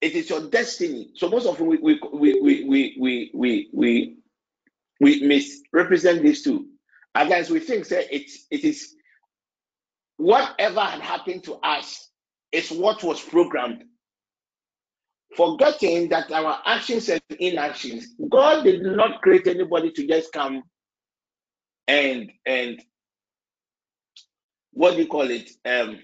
It 0.00 0.14
is 0.14 0.30
your 0.30 0.48
destiny. 0.48 1.10
So 1.16 1.28
most 1.28 1.46
of 1.46 1.60
we 1.60 1.78
we 1.78 2.00
we 2.12 2.40
we 2.42 2.64
we 2.64 2.96
we 3.00 3.30
we, 3.34 3.70
we, 3.72 4.16
we 5.00 5.22
misrepresent 5.26 6.22
these 6.22 6.42
two. 6.42 6.68
Otherwise, 7.14 7.50
we 7.50 7.60
think 7.60 7.84
say 7.84 8.06
it, 8.10 8.30
it 8.50 8.64
is 8.64 8.94
whatever 10.18 10.80
had 10.80 11.00
happened 11.02 11.44
to 11.44 11.54
us 11.56 12.08
is 12.52 12.70
what 12.70 13.02
was 13.02 13.20
programmed. 13.22 13.84
Forgetting 15.36 16.08
that 16.10 16.30
our 16.32 16.58
actions 16.66 17.08
and 17.08 17.22
inactions, 17.38 18.14
God 18.30 18.64
did 18.64 18.82
not 18.82 19.22
create 19.22 19.46
anybody 19.46 19.90
to 19.92 20.06
just 20.06 20.32
come 20.32 20.62
and 21.88 22.30
and 22.46 22.82
what 24.72 24.92
do 24.96 25.02
you 25.02 25.06
call 25.08 25.30
it? 25.30 25.50
Um, 25.64 25.98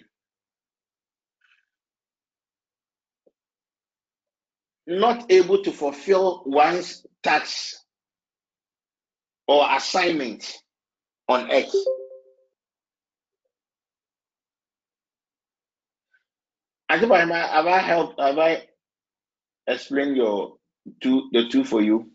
not 4.86 5.30
able 5.30 5.62
to 5.62 5.72
fulfill 5.72 6.42
one's 6.46 7.06
task 7.22 7.76
or 9.46 9.66
assignment 9.70 10.52
on 11.28 11.50
earth. 11.50 11.74
I 16.88 16.98
think 16.98 17.12
have 17.12 17.30
I, 17.30 17.38
have 17.38 17.66
I 17.66 17.78
helped? 17.78 18.20
Have 18.20 18.38
I 18.38 18.66
explained 19.68 20.16
your 20.16 20.56
two 21.00 21.28
the 21.32 21.48
two 21.48 21.64
for 21.64 21.80
you? 21.82 22.10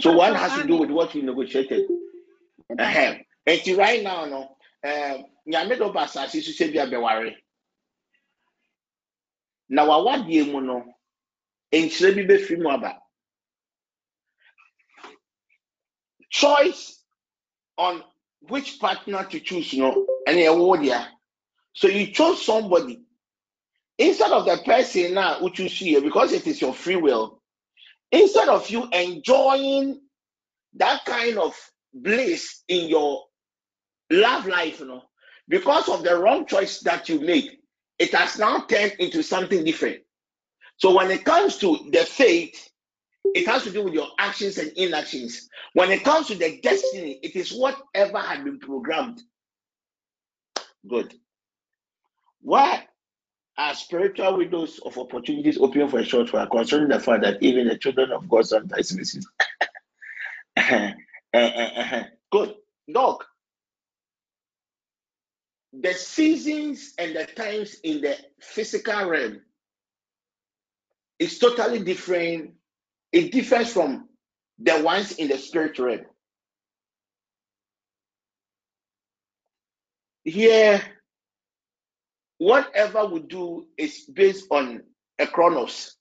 So 0.00 0.12
one 0.12 0.34
has 0.34 0.52
to 0.60 0.66
do 0.66 0.76
with 0.76 0.90
what 0.90 1.14
we 1.14 1.22
negotiated. 1.22 1.86
And 2.68 2.78
right 3.76 4.02
now, 4.02 4.24
no, 4.26 4.56
um, 4.84 5.24
nyame 5.48 5.78
do 5.78 5.92
ba 5.92 6.00
asase 6.04 6.42
so 6.42 6.52
sɛ 6.52 6.72
bi 6.72 6.84
abɛware. 6.84 7.34
Na 9.68 9.86
wawadeɛ 9.86 10.52
mu 10.52 10.60
no, 10.60 10.84
nkyerɛ 11.72 12.14
bi 12.16 12.34
bɛfiri 12.34 12.58
mu 12.62 12.70
aba. 12.70 12.98
Choice 16.30 17.02
on 17.78 18.02
which 18.48 18.78
partner 18.78 19.24
to 19.24 19.40
choose, 19.40 19.72
you 19.72 19.82
know, 19.82 20.06
and 20.26 20.36
ɛwɔ 20.36 20.84
deɛ. 20.84 21.08
So 21.74 21.88
you 21.88 22.12
chose 22.12 22.44
somebody 22.44 23.05
instead 23.98 24.30
of 24.30 24.44
the 24.44 24.58
person 24.64 25.14
now 25.14 25.46
choose 25.48 25.80
you 25.80 26.00
because 26.02 26.32
it 26.32 26.46
is 26.46 26.60
your 26.60 26.74
free 26.74 26.96
will. 26.96 27.40
Instead 28.12 28.48
of 28.48 28.68
you 28.70 28.88
enjoying 28.92 30.00
that 30.74 31.04
kind 31.04 31.38
of 31.38 31.54
bliss 31.92 32.62
in 32.68 32.88
your 32.88 33.24
love 34.10 34.46
life, 34.46 34.80
you 34.80 34.86
know, 34.86 35.02
because 35.48 35.88
of 35.88 36.02
the 36.02 36.16
wrong 36.16 36.46
choice 36.46 36.80
that 36.80 37.08
you 37.08 37.20
made, 37.20 37.58
it 37.98 38.14
has 38.14 38.38
now 38.38 38.60
turned 38.60 38.92
into 38.98 39.22
something 39.22 39.64
different. 39.64 39.98
So 40.76 40.94
when 40.94 41.10
it 41.10 41.24
comes 41.24 41.56
to 41.58 41.78
the 41.90 42.04
faith, 42.04 42.68
it 43.34 43.46
has 43.46 43.64
to 43.64 43.70
do 43.70 43.84
with 43.84 43.94
your 43.94 44.08
actions 44.18 44.58
and 44.58 44.70
inactions. 44.76 45.48
When 45.72 45.90
it 45.90 46.04
comes 46.04 46.28
to 46.28 46.34
the 46.34 46.60
destiny, 46.60 47.18
it 47.22 47.34
is 47.34 47.52
whatever 47.52 48.18
had 48.18 48.44
been 48.44 48.58
programmed. 48.58 49.22
Good. 50.88 51.14
Why 52.42 52.86
are 53.58 53.74
spiritual 53.74 54.38
windows 54.38 54.80
of 54.84 54.98
opportunities 54.98 55.58
open 55.58 55.88
for 55.88 56.00
a 56.00 56.04
short 56.04 56.32
while, 56.32 56.46
concerning 56.46 56.88
the 56.88 57.00
fact 57.00 57.22
that 57.22 57.42
even 57.42 57.68
the 57.68 57.78
children 57.78 58.12
of 58.12 58.28
God 58.28 58.46
sometimes 58.46 58.94
miss 58.94 59.16
it? 59.16 59.24
Eh, 61.34 61.50
eh, 61.54 61.70
eh, 61.96 62.04
Good. 62.32 62.54
Doc. 62.90 63.26
The 65.74 65.92
seasons 65.92 66.94
and 66.98 67.14
the 67.14 67.26
times 67.26 67.76
in 67.82 68.00
the 68.00 68.16
physical 68.40 69.04
realm 69.10 69.42
is 71.18 71.38
totally 71.38 71.80
different. 71.80 72.52
It 73.12 73.32
differs 73.32 73.72
from 73.72 74.08
the 74.58 74.82
ones 74.82 75.12
in 75.12 75.28
the 75.28 75.36
spirit 75.36 75.78
realm. 75.78 76.06
Here, 80.24 80.82
whatever 82.38 83.06
we 83.06 83.20
do 83.20 83.66
is 83.76 84.04
based 84.12 84.46
on 84.50 84.82
a 85.18 85.26
chronos, 85.26 85.96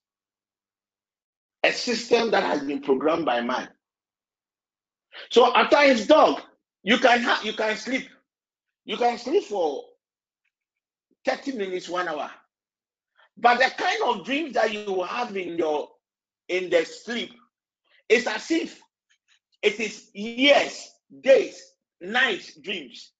a 1.64 1.72
system 1.72 2.32
that 2.32 2.44
has 2.44 2.64
been 2.64 2.82
programmed 2.82 3.26
by 3.26 3.42
man. 3.42 3.70
So 5.30 5.56
at 5.56 5.72
times, 5.72 6.08
Doc, 6.08 6.44
you 6.84 6.98
can 6.98 7.22
have 7.22 7.44
you 7.44 7.54
can 7.54 7.76
sleep. 7.78 8.08
You 8.84 8.98
can 8.98 9.18
sleep 9.18 9.46
for 9.46 9.84
30 11.26 11.54
minutes, 11.54 11.90
one 11.90 12.08
hour. 12.08 12.30
But 13.38 13.58
the 13.58 13.72
kind 13.78 14.02
of 14.06 14.26
dreams 14.26 14.54
that 14.54 14.72
you 14.72 15.04
have 15.04 15.36
in 15.36 15.58
your 15.58 15.90
in 16.48 16.70
the 16.70 16.86
sleep 16.86 17.32
is 18.08 18.28
as 18.28 18.52
if 18.52 18.80
it 19.62 19.80
is 19.80 20.10
years, 20.14 20.92
days, 21.22 21.60
nights 22.00 22.56
dreams. 22.62 23.12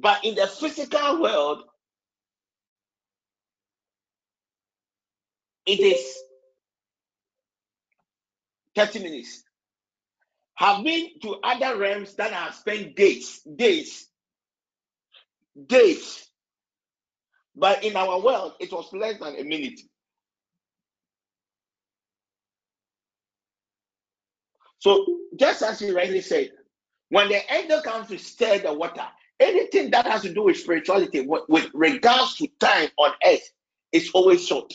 But 0.00 0.24
in 0.24 0.36
the 0.36 0.48
physical 0.48 1.22
world, 1.22 1.64
it 5.66 5.80
is 5.80 6.16
30 8.76 9.00
minutes. 9.00 9.44
Have 10.56 10.84
been 10.84 11.10
to 11.22 11.36
other 11.42 11.78
realms 11.78 12.14
that 12.16 12.32
have 12.32 12.54
spent 12.54 12.96
days, 12.96 13.40
days, 13.56 14.08
days. 15.66 16.26
But 17.56 17.84
in 17.84 17.96
our 17.96 18.20
world, 18.20 18.54
it 18.60 18.72
was 18.72 18.92
less 18.92 19.18
than 19.20 19.36
a 19.38 19.44
minute. 19.44 19.80
So, 24.80 25.06
just 25.36 25.62
as 25.62 25.80
you 25.82 25.96
rightly 25.96 26.22
said, 26.22 26.52
when 27.10 27.28
the 27.28 27.40
angel 27.54 27.82
comes 27.82 28.08
to 28.08 28.18
stir 28.18 28.58
the 28.60 28.72
water, 28.74 29.06
anything 29.40 29.90
that 29.90 30.06
has 30.06 30.22
to 30.22 30.32
do 30.32 30.44
with 30.44 30.58
spirituality, 30.58 31.20
with, 31.20 31.42
with 31.48 31.70
regards 31.74 32.36
to 32.36 32.48
time 32.60 32.88
on 32.98 33.12
earth, 33.26 33.50
is 33.92 34.10
always 34.14 34.46
short. 34.46 34.72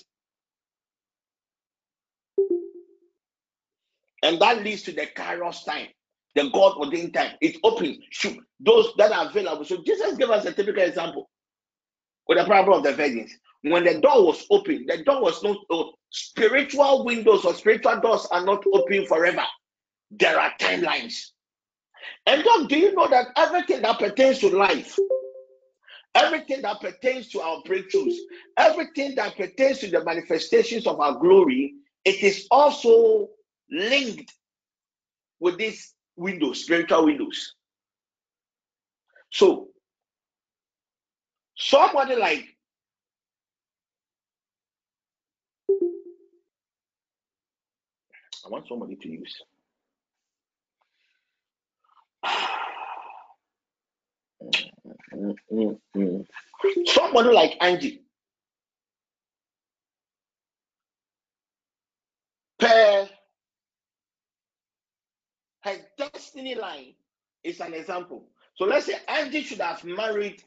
And 4.24 4.42
that 4.42 4.64
leads 4.64 4.82
to 4.84 4.92
the 4.92 5.08
Kairos 5.16 5.64
time, 5.66 5.88
the 6.34 6.50
God 6.50 6.78
ordained 6.78 7.14
time. 7.14 7.34
It 7.42 7.58
opens, 7.64 7.98
shoot, 8.10 8.38
those 8.60 8.92
that 8.98 9.12
are 9.12 9.30
available. 9.30 9.66
So 9.66 9.84
Jesus 9.86 10.18
gave 10.18 10.32
us 10.32 10.46
a 10.46 10.52
typical 10.52 10.84
example 10.84 11.30
with 12.28 12.40
the 12.40 12.46
parable 12.46 12.74
of 12.76 12.84
the 12.84 12.94
virgins. 12.94 13.32
When 13.62 13.84
the 13.84 14.00
door 14.00 14.26
was 14.26 14.46
open, 14.50 14.86
the 14.88 15.04
door 15.04 15.22
was 15.22 15.44
not 15.44 15.58
uh, 15.70 15.86
spiritual 16.10 17.06
windows 17.06 17.46
or 17.46 17.54
spiritual 17.54 18.00
doors 18.00 18.28
are 18.32 18.44
not 18.44 18.64
open 18.74 19.06
forever. 19.06 19.44
There 20.12 20.40
are 20.40 20.52
timelines. 20.60 21.32
And 22.26 22.44
Doc, 22.44 22.70
do 22.70 22.78
you 22.78 22.94
know 22.94 23.08
that 23.08 23.28
everything 23.36 23.82
that 23.82 24.00
pertains 24.00 24.40
to 24.40 24.50
life, 24.50 24.98
everything 26.16 26.62
that 26.64 26.80
pertains 26.82 27.30
to 27.30 27.42
our 27.42 27.62
breakthroughs, 27.64 28.16
everything 28.58 29.16
that 29.16 29.36
pertains 29.38 29.80
to 29.80 29.90
the 29.90 30.04
manifestations 30.04 30.88
of 30.88 31.00
our 31.00 31.18
glory, 31.20 31.74
it 32.04 32.24
is 32.24 32.48
also 32.52 33.30
linked 33.70 34.32
with 35.40 35.58
these 35.58 35.94
windows, 36.16 36.64
spiritual 36.64 37.06
windows. 37.06 37.54
So, 39.32 39.68
somebody 41.58 42.16
like 42.16 42.46
I 48.46 48.50
want 48.50 48.68
somebody 48.68 48.96
to 48.96 49.10
use. 49.10 49.42
Somebody 56.86 57.30
like 57.30 57.58
Angie. 57.62 58.02
Per 62.60 63.10
her 65.66 65.78
destiny 65.98 66.56
line 66.56 66.94
is 67.44 67.60
an 67.60 67.74
example. 67.74 68.30
So 68.56 68.66
let's 68.66 68.86
say 68.86 68.98
Angie 69.08 69.42
should 69.42 69.62
have 69.62 69.84
married 69.84 70.44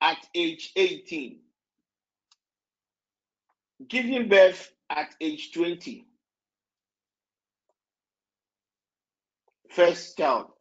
at 0.00 0.18
age 0.34 0.72
18, 0.76 1.40
giving 3.88 4.28
birth 4.28 4.72
at 4.90 5.14
age 5.20 5.52
20. 5.52 6.06
First 9.70 10.16
child. 10.16 10.52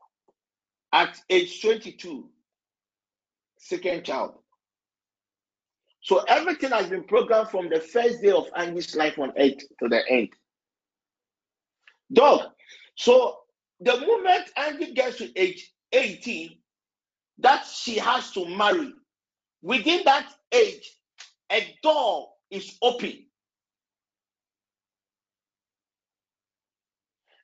At 0.93 1.19
age 1.29 1.61
22, 1.61 2.29
second 3.57 4.03
child. 4.03 4.35
So 6.01 6.19
everything 6.27 6.71
has 6.71 6.87
been 6.87 7.03
programmed 7.03 7.49
from 7.49 7.69
the 7.69 7.79
first 7.79 8.21
day 8.21 8.31
of 8.31 8.47
Angie's 8.55 8.95
life 8.95 9.19
on 9.19 9.31
earth 9.37 9.59
to 9.79 9.87
the 9.87 10.01
end. 10.09 10.29
Doc. 12.11 12.53
So 12.95 13.37
the 13.79 13.99
moment 13.99 14.49
Angie 14.57 14.93
gets 14.93 15.17
to 15.17 15.31
age 15.39 15.71
18, 15.91 16.57
that 17.39 17.65
she 17.65 17.97
has 17.97 18.31
to 18.31 18.45
marry, 18.47 18.93
within 19.61 20.01
that 20.05 20.33
age, 20.51 20.91
a 21.51 21.75
door 21.81 22.29
is 22.49 22.77
open. 22.81 23.25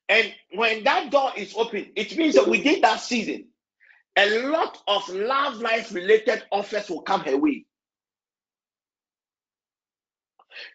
And 0.10 0.34
when 0.54 0.84
that 0.86 1.12
door 1.12 1.32
is 1.36 1.54
open, 1.56 1.92
it 1.96 2.18
means 2.18 2.36
that 2.36 2.48
within 2.48 2.82
that 2.82 3.02
season, 3.02 3.48
a 4.16 4.48
lot 4.48 4.82
of 4.88 5.08
love 5.10 5.58
life 5.58 5.94
related 5.94 6.44
offers 6.52 6.90
will 6.90 7.02
come 7.02 7.22
her 7.22 7.38
way. 7.38 7.66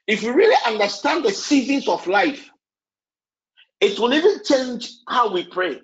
If 0.07 0.23
you 0.23 0.33
really 0.33 0.57
understand 0.67 1.25
the 1.25 1.33
seasons 1.33 1.89
of 1.89 2.07
life, 2.07 2.51
it 3.81 3.99
will 3.99 4.15
even 4.15 4.45
change 4.45 4.93
how 5.09 5.33
we 5.33 5.45
pray. 5.45 5.81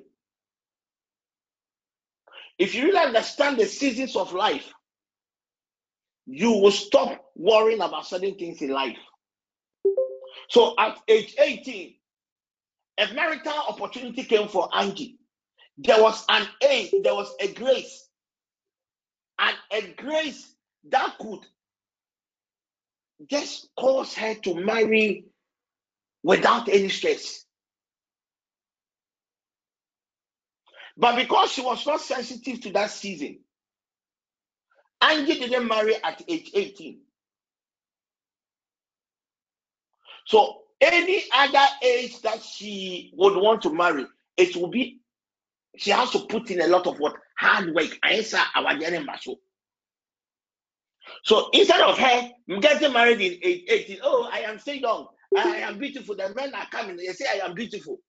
If 2.59 2.75
you 2.75 2.85
really 2.85 2.99
understand 2.99 3.59
the 3.59 3.67
seasons 3.67 4.15
of 4.15 4.33
life, 4.33 4.73
you 6.27 6.51
will 6.53 6.71
stop 6.71 7.25
worrying 7.35 7.81
about 7.81 8.07
certain 8.07 8.35
things 8.37 8.61
in 8.63 8.71
life. 8.71 8.99
So 10.51 10.75
at 10.79 10.99
age 11.09 11.35
18, 11.39 11.95
a 12.99 13.15
marital 13.15 13.55
opportunity 13.69 14.25
came 14.25 14.49
for 14.49 14.69
Angie. 14.77 15.19
There 15.79 16.03
was 16.03 16.25
an 16.29 16.47
aid, 16.69 16.93
there 17.05 17.15
was 17.15 17.33
a 17.41 17.53
grace, 17.53 18.09
and 19.39 19.57
a 19.73 19.95
grace 19.95 20.55
that 20.91 21.17
could 21.21 21.41
just 23.31 23.69
cause 23.79 24.15
her 24.15 24.35
to 24.35 24.55
marry 24.55 25.27
without 26.23 26.69
any 26.69 26.89
stress. 26.89 27.45
But 30.97 31.17
because 31.17 31.53
she 31.53 31.63
was 31.63 31.87
not 31.87 32.01
sensitive 32.01 32.61
to 32.63 32.73
that 32.73 32.91
season, 32.91 33.41
Angie 35.01 35.39
didn't 35.39 35.69
marry 35.69 35.97
at 36.03 36.23
age 36.29 36.51
18. 36.55 37.01
So 40.27 40.63
any 40.81 41.25
other 41.35 41.67
age 41.83 42.21
that 42.23 42.43
she 42.43 43.13
would 43.17 43.37
want 43.37 43.63
to 43.63 43.71
marry, 43.71 44.07
it 44.37 44.57
will 44.57 44.69
be 44.69 45.01
she 45.77 45.91
has 45.91 46.11
to 46.11 46.21
put 46.21 46.51
in 46.51 46.61
a 46.61 46.67
lot 46.67 46.87
of 46.87 46.99
what 46.99 47.15
hard 47.39 47.73
work. 47.75 47.91
So 51.25 51.51
instead 51.53 51.81
of 51.81 51.99
her 51.99 52.31
getting 52.61 52.93
married 52.93 53.21
in 53.21 53.39
age 53.43 53.65
18, 53.69 53.99
oh, 54.03 54.29
I 54.33 54.41
am 54.41 54.59
still 54.59 54.75
young, 54.75 55.07
I 55.37 55.57
am 55.59 55.79
beautiful. 55.79 56.17
The 56.17 56.35
men 56.35 56.55
are 56.55 56.67
coming, 56.71 56.97
they 56.97 57.07
say 57.07 57.27
I 57.27 57.47
am 57.47 57.55
beautiful. 57.55 58.01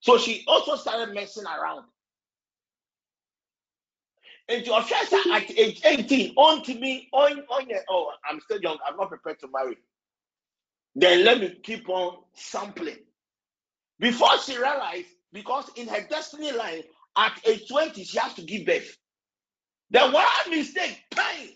So 0.00 0.18
she 0.18 0.44
also 0.46 0.76
started 0.76 1.14
messing 1.14 1.44
around. 1.44 1.84
And 4.50 4.66
your 4.66 4.80
at 4.80 5.50
age 5.58 5.80
18, 5.84 6.34
on 6.36 6.62
to 6.64 6.74
me, 6.74 7.08
on, 7.12 7.40
on, 7.50 7.66
oh, 7.90 8.12
I'm 8.28 8.40
still 8.40 8.60
young, 8.60 8.78
I'm 8.86 8.96
not 8.96 9.08
prepared 9.08 9.40
to 9.40 9.48
marry. 9.52 9.76
Then 10.98 11.24
let 11.24 11.40
me 11.40 11.54
keep 11.62 11.88
on 11.88 12.16
sampling. 12.34 12.96
Before 14.00 14.36
she 14.38 14.56
realized, 14.58 15.06
because 15.32 15.70
in 15.76 15.86
her 15.86 16.04
destiny 16.10 16.50
line, 16.50 16.82
at 17.16 17.40
age 17.46 17.68
20, 17.68 18.02
she 18.02 18.18
has 18.18 18.34
to 18.34 18.42
give 18.42 18.66
birth. 18.66 18.96
Then 19.90 20.12
one 20.12 20.24
mistake, 20.50 20.98
pain. 21.14 21.50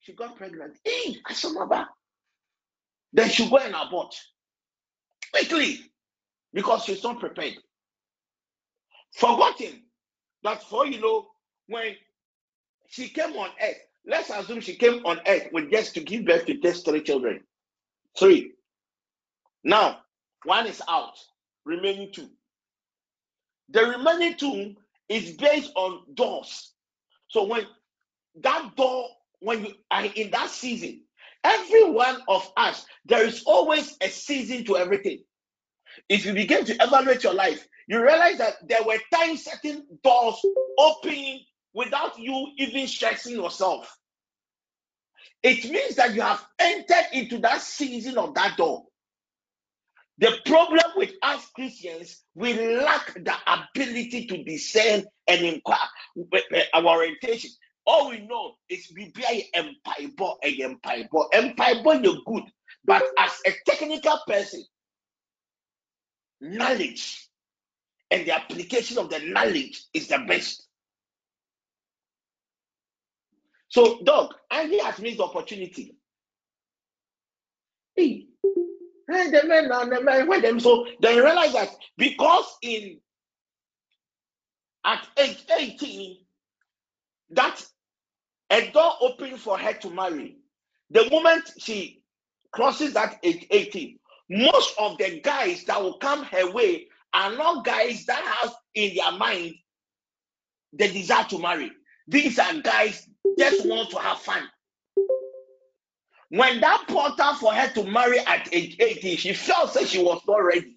She 0.00 0.12
got 0.14 0.36
pregnant. 0.36 0.76
Hey, 0.84 1.16
Asomaba. 1.28 1.86
Then 3.12 3.28
she 3.30 3.50
go 3.50 3.56
and 3.58 3.74
abort. 3.74 4.14
Quickly. 5.32 5.80
Because 6.52 6.84
she's 6.84 7.02
not 7.02 7.18
prepared. 7.18 7.54
Forgotten 9.14 9.82
that 10.44 10.62
for 10.62 10.86
you 10.86 11.00
know, 11.00 11.26
when 11.66 11.96
she 12.88 13.08
came 13.08 13.32
on 13.32 13.50
earth, 13.60 13.76
let's 14.06 14.30
assume 14.30 14.60
she 14.60 14.76
came 14.76 15.04
on 15.04 15.20
earth 15.26 15.48
with 15.52 15.70
just 15.72 15.94
to 15.94 16.00
give 16.00 16.26
birth 16.26 16.46
to 16.46 16.54
just 16.60 16.84
three 16.84 17.02
children. 17.02 17.40
Three. 18.18 18.52
Now, 19.64 20.00
one 20.44 20.66
is 20.66 20.82
out, 20.88 21.14
remaining 21.64 22.12
two. 22.12 22.28
The 23.70 23.84
remaining 23.84 24.36
two 24.36 24.74
is 25.08 25.32
based 25.32 25.72
on 25.74 26.02
doors. 26.14 26.72
So 27.28 27.44
when 27.44 27.66
that 28.42 28.76
door, 28.76 29.08
when 29.40 29.64
you 29.64 29.74
are 29.90 30.04
in 30.04 30.30
that 30.30 30.50
season, 30.50 31.02
every 31.44 31.90
one 31.90 32.22
of 32.28 32.50
us, 32.56 32.84
there 33.06 33.24
is 33.24 33.42
always 33.44 33.96
a 34.00 34.08
season 34.08 34.64
to 34.64 34.76
everything. 34.76 35.22
If 36.08 36.24
you 36.26 36.32
begin 36.32 36.64
to 36.66 36.74
evaluate 36.80 37.22
your 37.24 37.34
life, 37.34 37.66
you 37.86 38.02
realize 38.02 38.38
that 38.38 38.54
there 38.66 38.82
were 38.84 38.98
times 39.12 39.44
certain 39.44 39.86
doors 40.02 40.40
opening 40.78 41.40
without 41.74 42.18
you 42.18 42.48
even 42.58 42.86
stressing 42.86 43.34
yourself. 43.34 43.98
It 45.42 45.70
means 45.70 45.96
that 45.96 46.14
you 46.14 46.22
have 46.22 46.44
entered 46.58 47.06
into 47.12 47.38
that 47.38 47.60
season 47.60 48.18
of 48.18 48.34
that 48.34 48.56
door. 48.56 48.84
The 50.18 50.38
problem 50.46 50.84
with 50.96 51.12
us 51.22 51.44
Christians, 51.54 52.22
we 52.34 52.54
lack 52.54 53.14
the 53.14 53.34
ability 53.46 54.26
to 54.26 54.44
discern 54.44 55.04
and 55.26 55.44
inquire 55.44 55.78
our 56.74 56.86
orientation. 56.86 57.50
All 57.86 58.10
we 58.10 58.20
know 58.20 58.54
is 58.68 58.92
we 58.94 59.10
be 59.10 59.24
a 59.28 59.48
empire, 59.54 60.36
a 60.44 60.62
empire, 60.62 61.08
empire. 61.32 62.00
You're 62.02 62.22
good, 62.24 62.44
but 62.84 63.02
as 63.18 63.32
a 63.46 63.52
technical 63.68 64.20
person, 64.26 64.62
knowledge 66.40 67.28
and 68.10 68.26
the 68.26 68.32
application 68.34 68.98
of 68.98 69.10
the 69.10 69.18
knowledge 69.20 69.82
is 69.94 70.08
the 70.08 70.18
best. 70.28 70.68
So, 73.72 74.00
Doc, 74.04 74.34
Angie 74.50 74.80
has 74.80 74.98
missed 74.98 75.16
the 75.16 75.24
opportunity. 75.24 75.96
Hey, 77.96 78.26
the 79.08 79.42
men 79.46 79.68
the 79.68 80.00
men 80.02 80.28
when 80.28 80.42
them 80.42 80.60
so 80.60 80.86
they 81.00 81.16
realize 81.18 81.54
that 81.54 81.70
because 81.96 82.44
in 82.60 82.98
at 84.84 85.06
age 85.18 85.42
18 85.58 86.18
that 87.30 87.64
a 88.50 88.70
door 88.72 88.92
opened 89.00 89.40
for 89.40 89.56
her 89.58 89.72
to 89.72 89.90
marry. 89.90 90.36
The 90.90 91.08
moment 91.10 91.50
she 91.58 92.02
crosses 92.52 92.92
that 92.92 93.20
age 93.22 93.46
18, 93.50 93.98
most 94.28 94.74
of 94.78 94.98
the 94.98 95.20
guys 95.20 95.64
that 95.64 95.82
will 95.82 95.96
come 95.96 96.24
her 96.24 96.50
way 96.52 96.88
are 97.14 97.34
not 97.36 97.64
guys 97.64 98.04
that 98.04 98.22
have 98.22 98.54
in 98.74 98.96
their 98.96 99.12
mind 99.12 99.54
the 100.74 100.88
desire 100.88 101.24
to 101.30 101.38
marry. 101.38 101.72
These 102.06 102.38
are 102.38 102.60
guys 102.60 103.08
just 103.38 103.66
want 103.66 103.90
to 103.90 103.98
have 103.98 104.18
fun. 104.18 104.42
When 106.30 106.60
that 106.60 106.84
portal 106.88 107.34
for 107.34 107.52
her 107.52 107.68
to 107.74 107.84
marry 107.84 108.18
at 108.20 108.48
age 108.52 108.76
18, 108.80 109.16
she 109.18 109.34
felt 109.34 109.74
that 109.74 109.88
she 109.88 110.02
was 110.02 110.22
not 110.26 110.38
ready. 110.38 110.76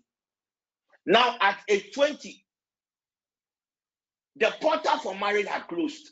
Now 1.05 1.37
at 1.39 1.59
age 1.69 1.93
20, 1.93 2.43
the 4.37 4.53
portal 4.61 4.97
for 4.99 5.15
marriage 5.15 5.47
had 5.47 5.67
closed. 5.67 6.09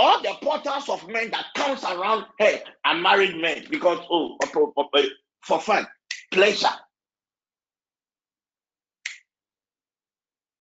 All 0.00 0.22
the 0.22 0.34
portals 0.42 0.88
of 0.88 1.08
men 1.08 1.30
that 1.30 1.46
comes 1.56 1.82
around 1.84 2.24
her 2.40 2.60
are 2.84 2.94
married 2.96 3.36
men 3.40 3.64
because 3.70 3.98
oh 4.10 4.36
eh, 4.94 5.06
for 5.42 5.60
fun, 5.60 5.86
pleasure. 6.32 6.68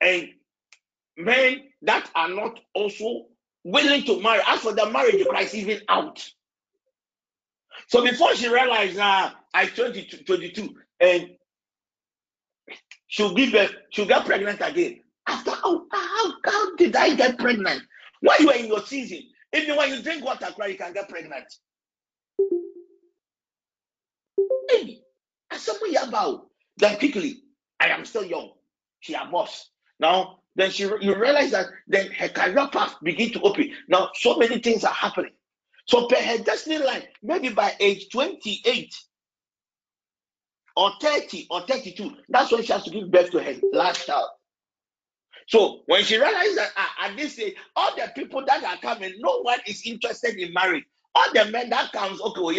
And 0.01 0.29
men 1.17 1.63
that 1.83 2.09
are 2.15 2.29
not 2.29 2.59
also 2.73 3.25
willing 3.67 4.03
to 4.05 4.21
marry. 4.21 4.41
As 4.47 4.59
for 4.61 4.73
the 4.73 4.89
marriage, 4.89 5.25
Christ 5.27 5.55
even 5.55 5.81
out. 5.89 6.25
So 7.87 8.03
before 8.03 8.35
she 8.35 8.49
realized, 8.49 8.97
uh, 8.97 9.31
I 9.53 9.65
20, 9.67 10.23
22, 10.25 10.75
and 10.99 11.29
she'll 13.07 13.33
give 13.33 13.51
birth, 13.51 13.73
she'll 13.91 14.05
get 14.05 14.25
pregnant 14.25 14.61
again. 14.61 15.01
After, 15.27 15.51
oh, 15.63 15.85
how, 15.91 16.33
how 16.45 16.75
did 16.75 16.95
I 16.95 17.15
get 17.15 17.37
pregnant? 17.37 17.81
When 18.21 18.35
you 18.39 18.49
are 18.49 18.55
in 18.57 18.67
your 18.67 18.85
season, 18.85 19.19
even 19.53 19.75
when 19.75 19.89
you 19.89 20.01
drink 20.01 20.23
water, 20.23 20.47
cry, 20.55 20.67
you 20.67 20.77
can 20.77 20.93
get 20.93 21.09
pregnant. 21.09 21.45
Hey, 24.69 24.99
I 25.51 25.57
said, 25.57 25.75
about 26.07 26.47
then 26.77 26.97
quickly, 26.99 27.43
I 27.79 27.89
am 27.89 28.05
still 28.05 28.25
young. 28.25 28.51
She 28.99 29.13
a 29.13 29.25
boss. 29.31 29.69
Now, 29.99 30.39
then 30.57 30.71
she 30.71 30.83
you 30.83 31.15
realize 31.15 31.51
that 31.51 31.67
then 31.87 32.11
her 32.11 32.29
career 32.29 32.67
path 32.73 32.95
begin 33.03 33.31
to 33.31 33.41
open. 33.41 33.71
Now, 33.87 34.09
so 34.15 34.37
many 34.37 34.57
things 34.59 34.83
are 34.83 34.93
happening. 34.93 35.31
So 35.85 36.07
per 36.07 36.17
her 36.17 36.39
destiny 36.39 36.79
line, 36.79 37.03
maybe 37.21 37.49
by 37.49 37.73
age 37.79 38.09
28 38.11 38.93
or 40.75 40.91
30 40.99 41.47
or 41.51 41.61
32, 41.61 42.11
that's 42.27 42.51
when 42.51 42.63
she 42.63 42.73
has 42.73 42.83
to 42.83 42.89
give 42.89 43.09
birth 43.11 43.31
to 43.31 43.39
her 43.41 43.53
last 43.71 44.05
child. 44.07 44.29
So 45.47 45.83
when 45.85 46.03
she 46.03 46.17
realized 46.17 46.57
that 46.57 46.71
ah, 46.75 47.05
at 47.05 47.15
this 47.15 47.39
age, 47.39 47.55
all 47.75 47.95
the 47.95 48.11
people 48.15 48.43
that 48.45 48.63
are 48.63 48.77
coming, 48.77 49.13
no 49.19 49.41
one 49.41 49.59
is 49.67 49.83
interested 49.85 50.37
in 50.37 50.51
marriage. 50.53 50.83
All 51.15 51.31
the 51.33 51.45
men 51.45 51.69
that 51.69 51.91
comes, 51.93 52.19
okay, 52.19 52.41
well, 52.41 52.55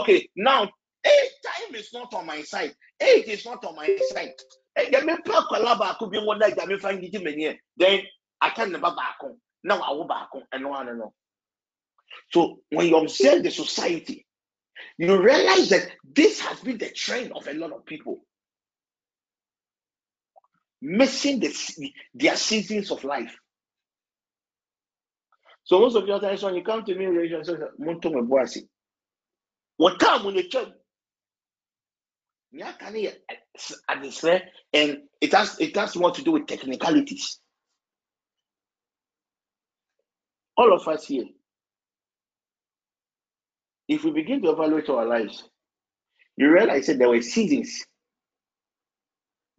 okay, 0.00 0.28
now 0.36 0.62
age 0.62 1.30
time 1.44 1.74
is 1.74 1.92
not 1.92 2.12
on 2.14 2.26
my 2.26 2.42
side. 2.42 2.74
Age 3.00 3.26
is 3.26 3.44
not 3.44 3.64
on 3.64 3.74
my 3.74 3.98
side. 4.12 4.34
Then 4.76 5.08
I 8.40 8.50
can 8.50 8.72
never 8.72 8.94
back 8.94 9.16
on. 9.22 9.36
Now 9.64 9.80
I 9.80 9.90
will 9.92 10.06
back 10.06 10.28
and 10.52 10.62
no 10.62 10.68
one 10.70 10.86
know. 10.98 11.12
So 12.30 12.60
when 12.70 12.88
you 12.88 12.96
observe 12.96 13.42
the 13.42 13.50
society, 13.50 14.26
you 14.98 15.20
realize 15.20 15.70
that 15.70 15.90
this 16.04 16.40
has 16.40 16.60
been 16.60 16.78
the 16.78 16.90
trend 16.90 17.32
of 17.32 17.46
a 17.48 17.54
lot 17.54 17.72
of 17.72 17.84
people 17.86 18.20
missing 20.80 21.40
the, 21.40 21.54
their 22.14 22.36
seasons 22.36 22.90
of 22.90 23.04
life. 23.04 23.36
So 25.64 25.80
most 25.80 25.96
of 25.96 26.06
your 26.06 26.20
times 26.20 26.42
when 26.42 26.54
you 26.54 26.62
come 26.62 26.84
to 26.84 26.94
me, 26.94 27.04
you 27.04 27.44
say, 27.44 27.54
"Monto 27.80 28.12
me 28.12 28.22
boasi." 28.22 28.68
What 29.76 30.00
time 30.00 30.24
when 30.24 30.36
you 30.36 30.48
check? 30.48 30.66
And 34.72 34.98
it 35.20 35.32
has 35.32 35.58
it 35.60 35.76
has 35.76 35.96
more 35.96 36.12
to 36.12 36.22
do 36.22 36.32
with 36.32 36.46
technicalities. 36.46 37.38
All 40.56 40.72
of 40.72 40.86
us 40.88 41.06
here, 41.06 41.26
if 43.86 44.04
we 44.04 44.10
begin 44.10 44.42
to 44.42 44.50
evaluate 44.50 44.88
our 44.88 45.04
lives, 45.04 45.44
you 46.36 46.50
realize 46.50 46.86
that 46.86 46.98
there 46.98 47.08
were 47.08 47.22
seasons 47.22 47.84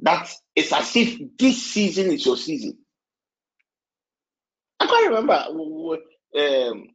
that 0.02 0.30
it's 0.56 0.72
as 0.74 0.96
if 0.96 1.20
this 1.38 1.62
season 1.62 2.12
is 2.12 2.26
your 2.26 2.38
season. 2.38 2.78
I 4.80 4.88
can't 4.88 5.08
remember 5.10 5.46
um, 6.38 6.88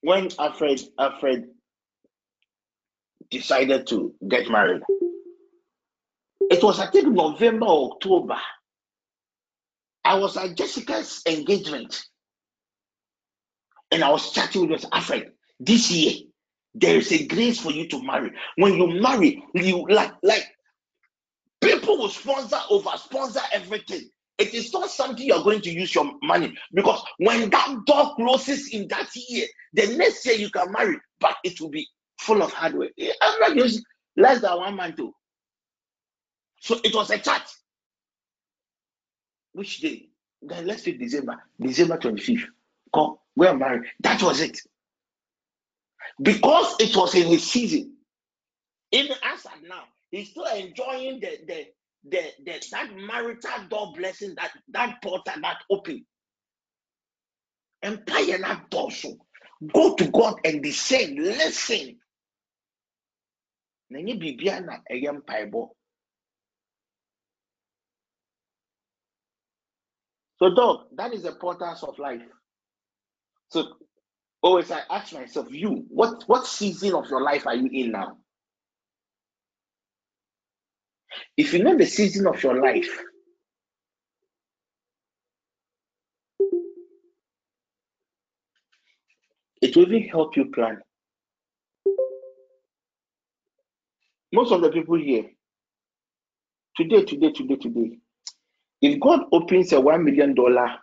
when 0.00 0.28
Alfred 0.38 0.80
Alfred 0.98 1.48
decided 3.30 3.86
to 3.88 4.14
get 4.28 4.50
married, 4.50 4.82
it 6.50 6.62
was 6.62 6.80
I 6.80 6.90
think 6.90 7.08
November 7.08 7.66
or 7.66 7.92
October. 7.92 8.36
I 10.04 10.14
was 10.14 10.36
at 10.36 10.56
Jessica's 10.56 11.22
engagement, 11.26 12.02
and 13.90 14.02
I 14.02 14.10
was 14.10 14.32
chatting 14.32 14.68
with 14.68 14.84
Alfred. 14.92 15.32
This 15.60 15.90
year, 15.90 16.14
there 16.74 16.96
is 16.96 17.12
a 17.12 17.26
grace 17.26 17.60
for 17.60 17.70
you 17.70 17.86
to 17.88 18.02
marry. 18.02 18.32
When 18.56 18.74
you 18.74 19.00
marry, 19.00 19.44
you 19.54 19.86
like 19.88 20.12
like 20.22 20.46
people 21.60 21.98
will 21.98 22.08
sponsor 22.08 22.58
over 22.70 22.90
sponsor 22.96 23.40
everything. 23.52 24.08
It 24.38 24.54
is 24.54 24.72
not 24.72 24.88
something 24.90 25.26
you're 25.26 25.44
going 25.44 25.60
to 25.60 25.70
use 25.70 25.94
your 25.94 26.10
money 26.22 26.56
because 26.72 27.02
when 27.18 27.50
that 27.50 27.76
door 27.84 28.14
closes 28.16 28.72
in 28.72 28.88
that 28.88 29.10
year, 29.14 29.46
the 29.74 29.94
next 29.98 30.24
year 30.24 30.36
you 30.36 30.48
can 30.48 30.72
marry, 30.72 30.96
but 31.20 31.36
it 31.44 31.60
will 31.60 31.68
be 31.68 31.86
full 32.20 32.42
of 32.42 32.52
hard 32.52 32.74
work. 32.74 32.90
I'm 33.22 33.40
not 33.40 33.56
using 33.56 33.82
less 34.16 34.40
than 34.42 34.56
one 34.58 34.76
month 34.76 34.96
too. 34.96 35.14
So 36.60 36.78
it 36.84 36.94
was 36.94 37.10
a 37.10 37.18
chat. 37.18 37.48
Which 39.52 39.80
day? 39.80 40.08
Then 40.42 40.66
let's 40.66 40.84
say 40.84 40.92
December, 40.92 41.36
December 41.60 41.98
25th. 41.98 42.44
Come, 42.94 43.16
we 43.36 43.46
are 43.46 43.56
married. 43.56 43.84
That 44.00 44.22
was 44.22 44.40
it. 44.40 44.58
Because 46.22 46.76
it 46.80 46.96
was 46.96 47.14
in 47.14 47.28
his 47.28 47.50
season. 47.50 47.96
Even 48.92 49.16
as 49.24 49.44
of 49.46 49.52
now, 49.68 49.84
he's 50.10 50.30
still 50.30 50.46
enjoying 50.46 51.20
the 51.20 51.38
the 51.46 51.66
the, 52.08 52.22
the 52.44 52.64
that 52.72 52.90
marital 52.96 53.68
door 53.70 53.92
blessing, 53.96 54.34
that 54.36 54.52
that 54.70 55.02
portal 55.02 55.34
that 55.42 55.58
open. 55.70 56.06
Empire 57.82 58.38
not 58.38 58.74
also. 58.74 59.16
Go 59.74 59.96
to 59.96 60.10
God 60.10 60.36
and 60.44 60.62
descend. 60.62 61.18
Listen. 61.18 61.99
Na 63.90 63.98
ɛyɛ 64.90 65.12
mpaebɔ. 65.22 65.70
So, 70.38 70.54
Doc, 70.54 70.88
that 70.96 71.12
is 71.14 71.22
the 71.24 71.32
portals 71.32 71.82
of 71.84 71.98
life. 71.98 72.22
So, 73.50 73.76
always 74.42 74.70
I 74.70 74.80
ask 74.90 75.12
myself, 75.12 75.48
you, 75.50 75.86
what 75.90 76.24
what 76.28 76.46
season 76.46 76.94
of 76.94 77.08
your 77.10 77.22
life 77.22 77.46
are 77.46 77.56
you 77.56 77.68
in 77.72 77.92
now? 77.92 78.18
If 81.36 81.52
you 81.54 81.62
know 81.64 81.76
the 81.76 81.86
season 81.86 82.26
of 82.26 82.42
your 82.42 82.60
life, 82.62 83.00
it 89.62 89.76
will 89.76 89.92
even 89.92 90.08
help 90.08 90.36
you 90.36 90.46
plan. 90.52 90.80
Most 94.32 94.52
of 94.52 94.62
the 94.62 94.70
people 94.70 94.96
here, 94.98 95.26
today, 96.76 97.04
today, 97.04 97.32
today, 97.32 97.56
today, 97.56 97.98
if 98.82 99.00
God 99.00 99.22
opens 99.32 99.72
a 99.72 99.80
one 99.80 100.04
million 100.04 100.34
dollar 100.34 100.76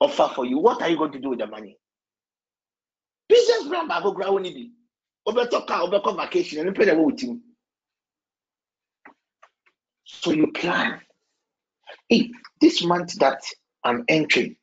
offer 0.00 0.30
for 0.34 0.46
you, 0.46 0.58
what 0.58 0.82
are 0.82 0.88
you 0.90 0.98
going 0.98 1.12
to 1.12 1.20
do 1.20 1.30
with 1.30 1.40
the 1.40 1.46
money? 1.48 1.78
Business 3.28 3.68
plan 3.68 3.88
baako 3.88 4.14
kura 4.14 4.26
wɔn 4.30 4.42
ni 4.42 4.52
bi. 4.54 4.70
Obetɔ 5.32 5.66
car, 5.66 5.82
obekɔ 5.88 6.16
vacation, 6.16 6.66
ɛni 6.66 6.76
pɛ 6.76 6.86
na 6.86 6.92
ɛwɔ 6.94 7.04
wɔ 7.12 7.18
So 10.04 10.32
you 10.32 10.52
plan. 10.52 11.00
Hey, 12.08 12.30
this 12.60 12.84
month 12.84 13.14
that 13.20 13.42
I'm 13.84 14.04
entering, 14.08 14.56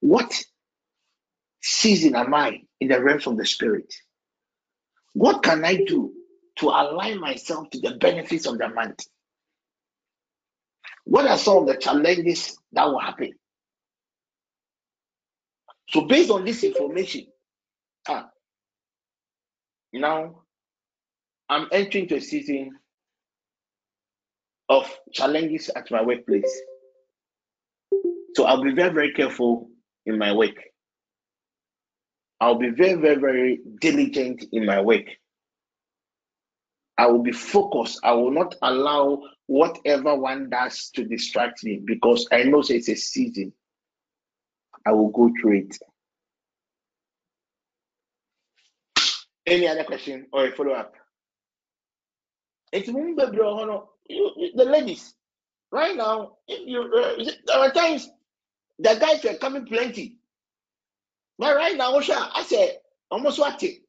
what 0.00 0.32
season 1.62 2.16
am 2.16 2.34
I 2.34 2.62
in 2.80 2.88
the 2.88 3.02
realms 3.02 3.26
of 3.26 3.36
the 3.38 3.46
spirit? 3.46 3.94
What 5.16 5.42
can 5.42 5.64
I 5.64 5.76
do 5.76 6.12
to 6.56 6.66
align 6.66 7.20
myself 7.20 7.70
to 7.70 7.80
the 7.80 7.94
benefits 7.94 8.44
of 8.44 8.58
the 8.58 8.68
month? 8.68 9.06
What 11.04 11.26
are 11.26 11.38
some 11.38 11.56
of 11.56 11.66
the 11.68 11.76
challenges 11.76 12.58
that 12.72 12.84
will 12.84 12.98
happen? 12.98 13.30
So, 15.88 16.02
based 16.02 16.30
on 16.30 16.44
this 16.44 16.62
information, 16.64 17.28
ah, 18.06 18.28
now 19.94 20.42
I'm 21.48 21.68
entering 21.72 22.08
to 22.08 22.16
a 22.16 22.20
season 22.20 22.72
of 24.68 24.94
challenges 25.14 25.70
at 25.74 25.90
my 25.90 26.02
workplace. 26.02 26.60
So 28.34 28.44
I'll 28.44 28.62
be 28.62 28.74
very, 28.74 28.92
very 28.92 29.12
careful 29.14 29.70
in 30.04 30.18
my 30.18 30.34
work. 30.34 30.56
I'll 32.40 32.56
be 32.58 32.70
very, 32.70 32.94
very, 32.94 33.16
very 33.16 33.60
diligent 33.80 34.44
in 34.52 34.66
my 34.66 34.80
work. 34.80 35.06
I 36.98 37.06
will 37.06 37.22
be 37.22 37.32
focused. 37.32 38.00
I 38.04 38.12
will 38.12 38.30
not 38.30 38.54
allow 38.62 39.22
whatever 39.46 40.14
one 40.14 40.50
does 40.50 40.90
to 40.94 41.04
distract 41.04 41.62
me 41.64 41.80
because 41.84 42.26
I 42.32 42.44
know 42.44 42.62
it's 42.66 42.88
a 42.88 42.94
season. 42.94 43.52
I 44.86 44.92
will 44.92 45.10
go 45.10 45.30
through 45.40 45.58
it. 45.58 45.78
Any 49.46 49.68
other 49.68 49.84
question 49.84 50.26
or 50.32 50.46
a 50.46 50.52
follow 50.52 50.72
up? 50.72 50.94
It's 52.72 52.88
the 52.88 54.64
ladies. 54.64 55.14
Right 55.70 55.96
now, 55.96 56.36
if 56.48 56.66
you 56.66 56.80
uh, 56.82 57.24
there 57.46 57.58
are 57.58 57.72
times 57.72 58.08
the 58.78 58.96
guys 59.00 59.22
were 59.24 59.34
coming 59.38 59.66
plenty. 59.66 60.18
But 61.38 61.56
right 61.56 61.76
now, 61.76 61.96
I 61.96 62.44
said 62.46 62.78
almost 63.10 63.38
what 63.38 63.62
it. 63.62 63.82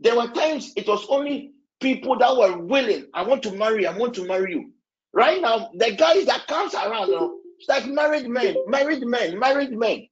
There 0.00 0.16
were 0.16 0.28
times 0.28 0.72
it 0.76 0.86
was 0.86 1.06
only 1.08 1.52
people 1.80 2.18
that 2.18 2.36
were 2.36 2.58
willing. 2.58 3.06
I 3.14 3.22
want 3.22 3.42
to 3.44 3.52
marry. 3.52 3.86
I 3.86 3.96
want 3.96 4.14
to 4.14 4.26
marry 4.26 4.52
you. 4.52 4.72
Right 5.12 5.40
now, 5.40 5.70
the 5.74 5.92
guys 5.96 6.26
that 6.26 6.46
comes 6.46 6.74
around, 6.74 7.08
you 7.08 7.16
know, 7.16 7.38
it's 7.58 7.68
like 7.68 7.86
married 7.86 8.28
men, 8.28 8.56
married 8.68 9.02
men, 9.04 9.38
married 9.38 9.72
men. 9.72 10.06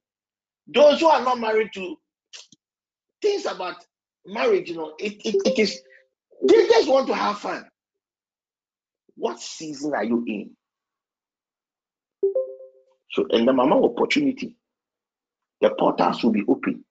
Those 0.67 0.99
who 0.99 1.07
are 1.07 1.23
not 1.23 1.39
married 1.39 1.69
to 1.75 1.95
things 3.21 3.45
about 3.45 3.75
marriage, 4.25 4.69
you 4.69 4.75
know, 4.75 4.93
it, 4.99 5.13
it, 5.25 5.35
it 5.45 5.59
is 5.59 5.81
they 6.47 6.67
just 6.67 6.89
want 6.89 7.07
to 7.07 7.15
have 7.15 7.39
fun. 7.39 7.65
What 9.15 9.39
season 9.39 9.93
are 9.95 10.03
you 10.03 10.23
in? 10.27 10.51
So, 13.11 13.25
and 13.31 13.47
the 13.47 13.53
mama 13.53 13.81
opportunity, 13.83 14.56
the 15.61 15.69
portals 15.71 16.23
will 16.23 16.31
be 16.31 16.43
open. 16.47 16.83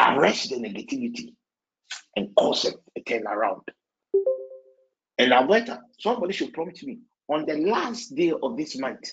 Arrest 0.00 0.50
the 0.50 0.56
negativity 0.56 1.34
and 2.16 2.34
cause 2.36 2.64
it 2.64 2.74
a, 2.96 3.00
a 3.00 3.02
turnaround. 3.02 3.62
And 5.18 5.32
Alberta, 5.32 5.80
somebody 5.98 6.32
should 6.32 6.52
prompt 6.52 6.82
me 6.84 7.00
on 7.28 7.46
the 7.46 7.56
last 7.56 8.14
day 8.14 8.32
of 8.42 8.56
this 8.56 8.78
month. 8.78 9.12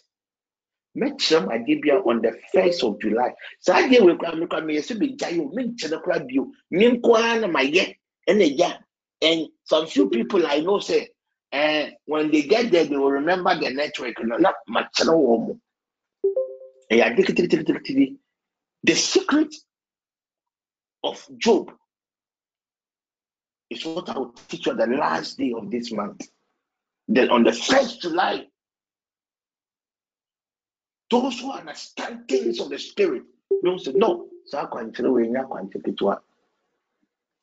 mɛkyerɛ 0.97 1.41
m 1.43 1.47
adeɛ 1.55 1.81
bi 1.81 1.89
on 2.09 2.21
the 2.21 2.31
first 2.51 2.83
of 2.83 2.99
july 3.01 3.31
saa 3.59 3.77
adeɛ 3.81 4.01
wei 4.05 4.15
koraa 4.19 4.35
mekora 4.39 4.65
meyɛ 4.65 4.81
sɛ 4.87 4.93
begyae 4.99 5.39
o 5.39 5.49
menkyerɛ 5.55 5.97
koraa 6.03 6.19
bio 6.27 6.43
me 6.71 6.85
nko 6.91 7.09
ara 7.15 7.39
na 7.41 7.47
mayɛ 7.47 7.83
ɛna 8.29 8.45
gya 8.57 8.69
and 9.21 9.47
some 9.63 9.85
few 9.87 10.09
people 10.09 10.45
i 10.47 10.59
know 10.59 10.79
say 10.79 11.07
uh, 11.53 11.85
when 12.05 12.31
they 12.31 12.41
get 12.43 12.71
there 12.71 12.85
they 12.85 12.97
will 12.97 13.11
remember 13.11 13.53
the 13.59 13.69
network 13.69 14.15
not 14.25 14.55
no 15.05 15.59
the 18.83 18.95
secret 18.95 19.53
of 21.03 21.25
job 21.37 21.71
is 23.69 23.85
what 23.85 24.09
I 24.09 24.17
will 24.17 24.33
teach 24.47 24.65
you 24.65 24.71
on 24.71 24.77
the 24.77 24.87
last 24.87 25.37
day 25.37 25.53
of 25.55 25.69
this 25.69 25.91
month. 25.91 26.27
Then 27.07 27.29
on 27.29 27.43
the 27.43 27.53
first 27.53 28.01
July, 28.01 28.47
those 31.09 31.39
who 31.39 31.51
understand 31.51 32.27
things 32.27 32.59
of 32.59 32.69
the 32.69 32.79
spirit 32.79 33.23
don't 33.63 33.79
say, 33.79 33.93
No, 33.93 34.27
so 34.45 34.57
I 34.59 34.65
can't 34.65 34.95
tell 34.95 35.19
you, 35.19 35.35
I 35.37 35.43
can't 35.55 35.71
take 35.71 35.87
it 35.87 35.99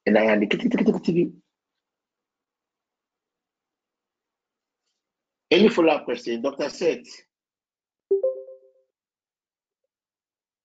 And 0.06 0.18
I 0.18 0.32
indicated 0.32 0.72
Any 5.50 5.68
follow 5.68 5.88
up 5.88 6.04
question? 6.04 6.42
Doctor 6.42 6.68
said. 6.68 7.04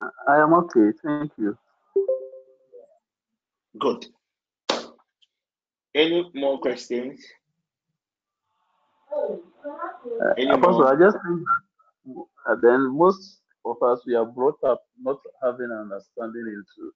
I 0.01 0.37
am 0.39 0.53
okay, 0.53 0.91
thank 1.03 1.31
you. 1.37 1.57
Good. 3.79 4.05
Any 5.95 6.29
more 6.33 6.59
questions? 6.59 7.19
Uh, 9.11 10.33
Any 10.37 10.51
Apostle, 10.51 10.79
more? 10.79 10.93
I 10.93 10.99
just 10.99 11.17
think 11.25 11.41
that 11.41 12.51
uh, 12.51 12.55
then 12.61 12.95
most 12.97 13.41
of 13.65 13.81
us 13.83 14.01
we 14.05 14.15
are 14.15 14.25
brought 14.25 14.57
up 14.63 14.81
not 15.01 15.17
having 15.43 15.65
an 15.71 15.91
understanding 15.91 16.45
into 16.47 16.91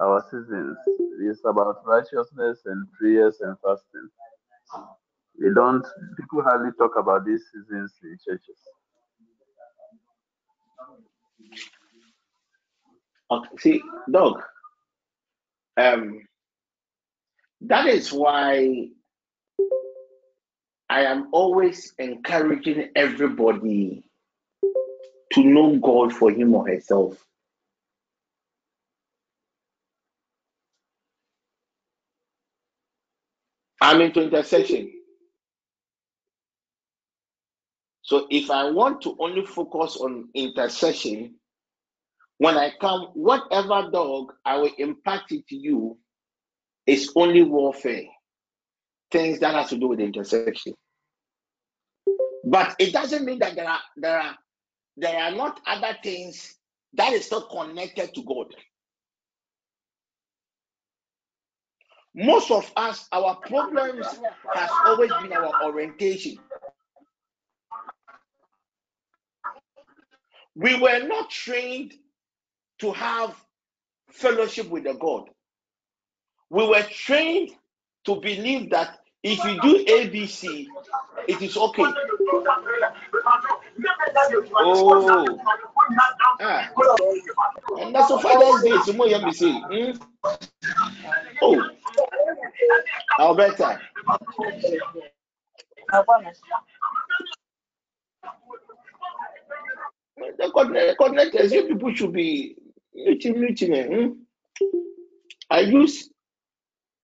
our 0.00 0.22
seasons. 0.30 0.76
It's 1.20 1.40
about 1.44 1.82
righteousness 1.86 2.60
and 2.66 2.86
prayers 2.98 3.38
and 3.40 3.56
fasting. 3.64 4.08
We 5.40 5.52
don't 5.54 5.84
people 6.16 6.42
hardly 6.42 6.70
talk 6.78 6.92
about 6.98 7.26
these 7.26 7.42
seasons 7.52 7.92
in 8.02 8.16
churches. 8.26 8.58
Okay, 13.30 13.56
see, 13.58 13.82
Doc. 14.10 14.46
Um, 15.76 16.26
that 17.62 17.86
is 17.88 18.12
why 18.12 18.88
I 20.88 21.02
am 21.02 21.28
always 21.32 21.92
encouraging 21.98 22.90
everybody 22.94 24.08
to 25.32 25.44
know 25.44 25.76
God 25.78 26.12
for 26.12 26.30
him 26.30 26.54
or 26.54 26.68
herself. 26.68 27.22
I'm 33.80 34.00
into 34.00 34.22
intercession. 34.22 34.92
So 38.02 38.26
if 38.30 38.50
I 38.50 38.70
want 38.70 39.02
to 39.02 39.16
only 39.18 39.44
focus 39.44 39.96
on 39.96 40.28
intercession, 40.34 41.34
when 42.38 42.56
I 42.56 42.72
come, 42.80 43.08
whatever 43.14 43.90
dog 43.90 44.32
I 44.44 44.58
will 44.58 44.72
impart 44.78 45.30
it 45.30 45.46
to 45.48 45.56
you 45.56 45.98
is 46.86 47.12
only 47.16 47.42
warfare, 47.42 48.04
things 49.10 49.40
that 49.40 49.54
has 49.54 49.70
to 49.70 49.78
do 49.78 49.88
with 49.88 50.00
intercession. 50.00 50.74
But 52.44 52.76
it 52.78 52.92
doesn't 52.92 53.24
mean 53.24 53.38
that 53.40 53.56
there 53.56 53.68
are 53.68 53.80
there 53.96 54.20
are 54.20 54.36
there 54.96 55.18
are 55.18 55.32
not 55.32 55.60
other 55.66 55.96
things 56.02 56.54
that 56.94 57.12
is 57.12 57.30
not 57.30 57.50
connected 57.50 58.14
to 58.14 58.22
God. 58.22 58.54
Most 62.14 62.50
of 62.50 62.70
us, 62.76 63.06
our 63.12 63.36
problems 63.36 64.06
has 64.54 64.70
always 64.86 65.10
been 65.20 65.34
our 65.34 65.64
orientation. 65.64 66.38
We 70.54 70.80
were 70.80 71.00
not 71.06 71.28
trained 71.28 71.92
to 72.78 72.92
have 72.92 73.34
fellowship 74.10 74.68
with 74.68 74.84
the 74.84 74.94
God. 74.94 75.28
We 76.50 76.66
were 76.66 76.82
trained 76.82 77.50
to 78.04 78.16
believe 78.16 78.70
that 78.70 78.98
if 79.22 79.42
you 79.44 79.60
do 79.60 79.84
ABC, 79.84 80.66
it 81.26 81.42
is 81.42 81.56
okay. 81.56 81.84
Oh, 84.58 85.26
and 87.80 87.94
that's 87.94 88.10
Father's 88.22 88.62
Day. 88.86 88.92
More 88.92 89.08
yummy 89.08 89.32
say. 89.32 89.52
Hmm? 89.52 89.90
Oh, 91.42 91.70
Alberta. 93.18 93.80
The 100.16 100.50
coordinators, 100.98 101.52
you 101.52 101.64
people 101.66 101.94
should 101.94 102.12
be 102.12 102.56
meeting, 102.96 103.40
meeting. 103.40 103.74
Hmm? 103.84 104.12
I 105.50 105.60
use 105.60 106.10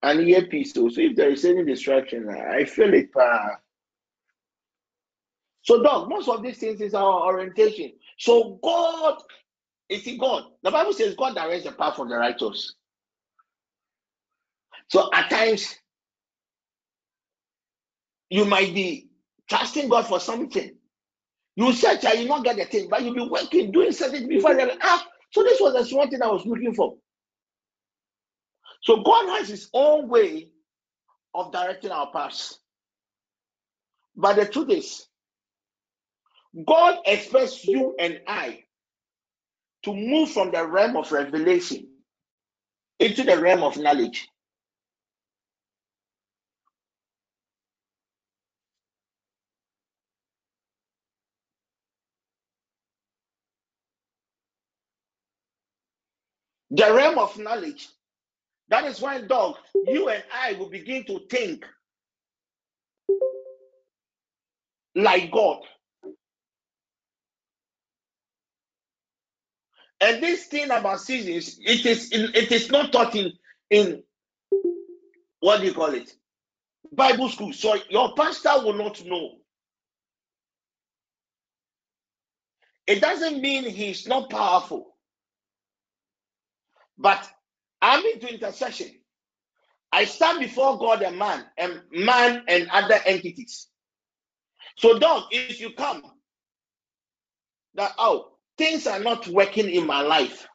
an 0.01 0.19
earpiece, 0.27 0.73
so, 0.73 0.89
if 0.91 1.15
there 1.15 1.29
is 1.29 1.45
any 1.45 1.63
distraction, 1.63 2.29
I 2.29 2.65
feel 2.65 2.93
it. 2.93 3.09
Uh, 3.19 3.49
so, 5.61 5.81
Doc, 5.81 6.09
most 6.09 6.27
of 6.27 6.43
these 6.43 6.57
things 6.57 6.81
is 6.81 6.93
our 6.93 7.23
orientation. 7.23 7.93
So, 8.17 8.59
God, 8.61 9.21
is 9.89 10.05
in 10.07 10.17
God. 10.17 10.43
The 10.61 10.71
Bible 10.71 10.93
says 10.93 11.15
God 11.15 11.35
directs 11.35 11.65
the 11.65 11.71
path 11.71 11.99
of 11.99 12.09
the 12.09 12.15
righteous. 12.15 12.75
So, 14.89 15.09
at 15.13 15.29
times, 15.29 15.75
you 18.29 18.45
might 18.45 18.73
be 18.73 19.09
trusting 19.49 19.87
God 19.89 20.07
for 20.07 20.19
something. 20.19 20.75
You 21.55 21.71
search 21.71 22.03
and 22.03 22.19
you 22.19 22.27
not 22.27 22.43
get 22.43 22.57
the 22.57 22.65
thing, 22.65 22.89
but 22.89 23.03
you'll 23.03 23.13
be 23.13 23.29
working, 23.29 23.71
doing 23.71 23.91
something 23.91 24.27
before 24.27 24.53
you 24.53 24.71
ah, 24.81 25.07
so 25.33 25.43
this 25.43 25.59
was 25.59 25.89
the 25.89 25.95
one 25.95 26.09
thing 26.11 26.21
I 26.21 26.27
was 26.27 26.45
looking 26.45 26.75
for. 26.75 26.95
So 28.83 29.01
God 29.01 29.37
has 29.39 29.49
his 29.49 29.69
own 29.73 30.07
way 30.09 30.49
of 31.33 31.51
directing 31.51 31.91
our 31.91 32.11
paths. 32.11 32.59
But 34.15 34.35
the 34.35 34.45
truth 34.45 34.69
is, 34.69 35.07
God 36.67 36.99
expects 37.07 37.65
you 37.65 37.95
and 37.99 38.21
I 38.27 38.63
to 39.85 39.93
move 39.93 40.31
from 40.31 40.51
the 40.51 40.67
realm 40.67 40.97
of 40.97 41.11
revelation 41.11 41.87
into 42.99 43.23
the 43.23 43.39
realm 43.39 43.63
of 43.63 43.77
knowledge. 43.77 44.27
The 56.73 56.93
realm 56.93 57.19
of 57.19 57.37
knowledge. 57.39 57.89
That 58.69 58.85
is 58.85 59.01
why, 59.01 59.21
Doc, 59.21 59.59
you 59.75 60.09
and 60.09 60.23
I 60.33 60.53
will 60.53 60.69
begin 60.69 61.05
to 61.05 61.21
think 61.29 61.65
like 64.95 65.31
God. 65.31 65.61
And 70.01 70.21
this 70.23 70.45
thing 70.47 70.65
about 70.71 71.01
seasons, 71.01 71.59
it 71.61 71.85
is 71.85 72.11
it 72.13 72.51
is 72.51 72.69
not 72.71 72.91
taught 72.91 73.15
in 73.15 73.33
in 73.71 74.03
what 75.41 75.61
do 75.61 75.67
you 75.67 75.73
call 75.73 75.93
it? 75.93 76.13
Bible 76.91 77.29
school. 77.29 77.53
So 77.53 77.77
your 77.89 78.13
pastor 78.15 78.53
will 78.63 78.73
not 78.75 79.03
know. 79.05 79.37
It 82.87 83.01
doesn't 83.01 83.41
mean 83.41 83.65
he's 83.69 84.07
not 84.07 84.29
powerful. 84.29 84.92
But 86.97 87.29
I'm 87.81 88.05
into 88.05 88.31
intercession. 88.33 88.91
I 89.91 90.05
stand 90.05 90.39
before 90.39 90.79
God 90.79 91.01
and 91.03 91.17
man, 91.17 91.45
and 91.57 91.81
man 91.91 92.43
and 92.47 92.69
other 92.71 92.99
entities. 93.05 93.67
So, 94.77 94.97
Doc, 94.97 95.27
if 95.31 95.59
you 95.61 95.71
come, 95.71 96.03
that 97.75 97.91
oh, 97.97 98.31
things 98.57 98.87
are 98.87 98.99
not 98.99 99.27
working 99.27 99.69
in 99.69 99.85
my 99.85 100.01
life. 100.01 100.47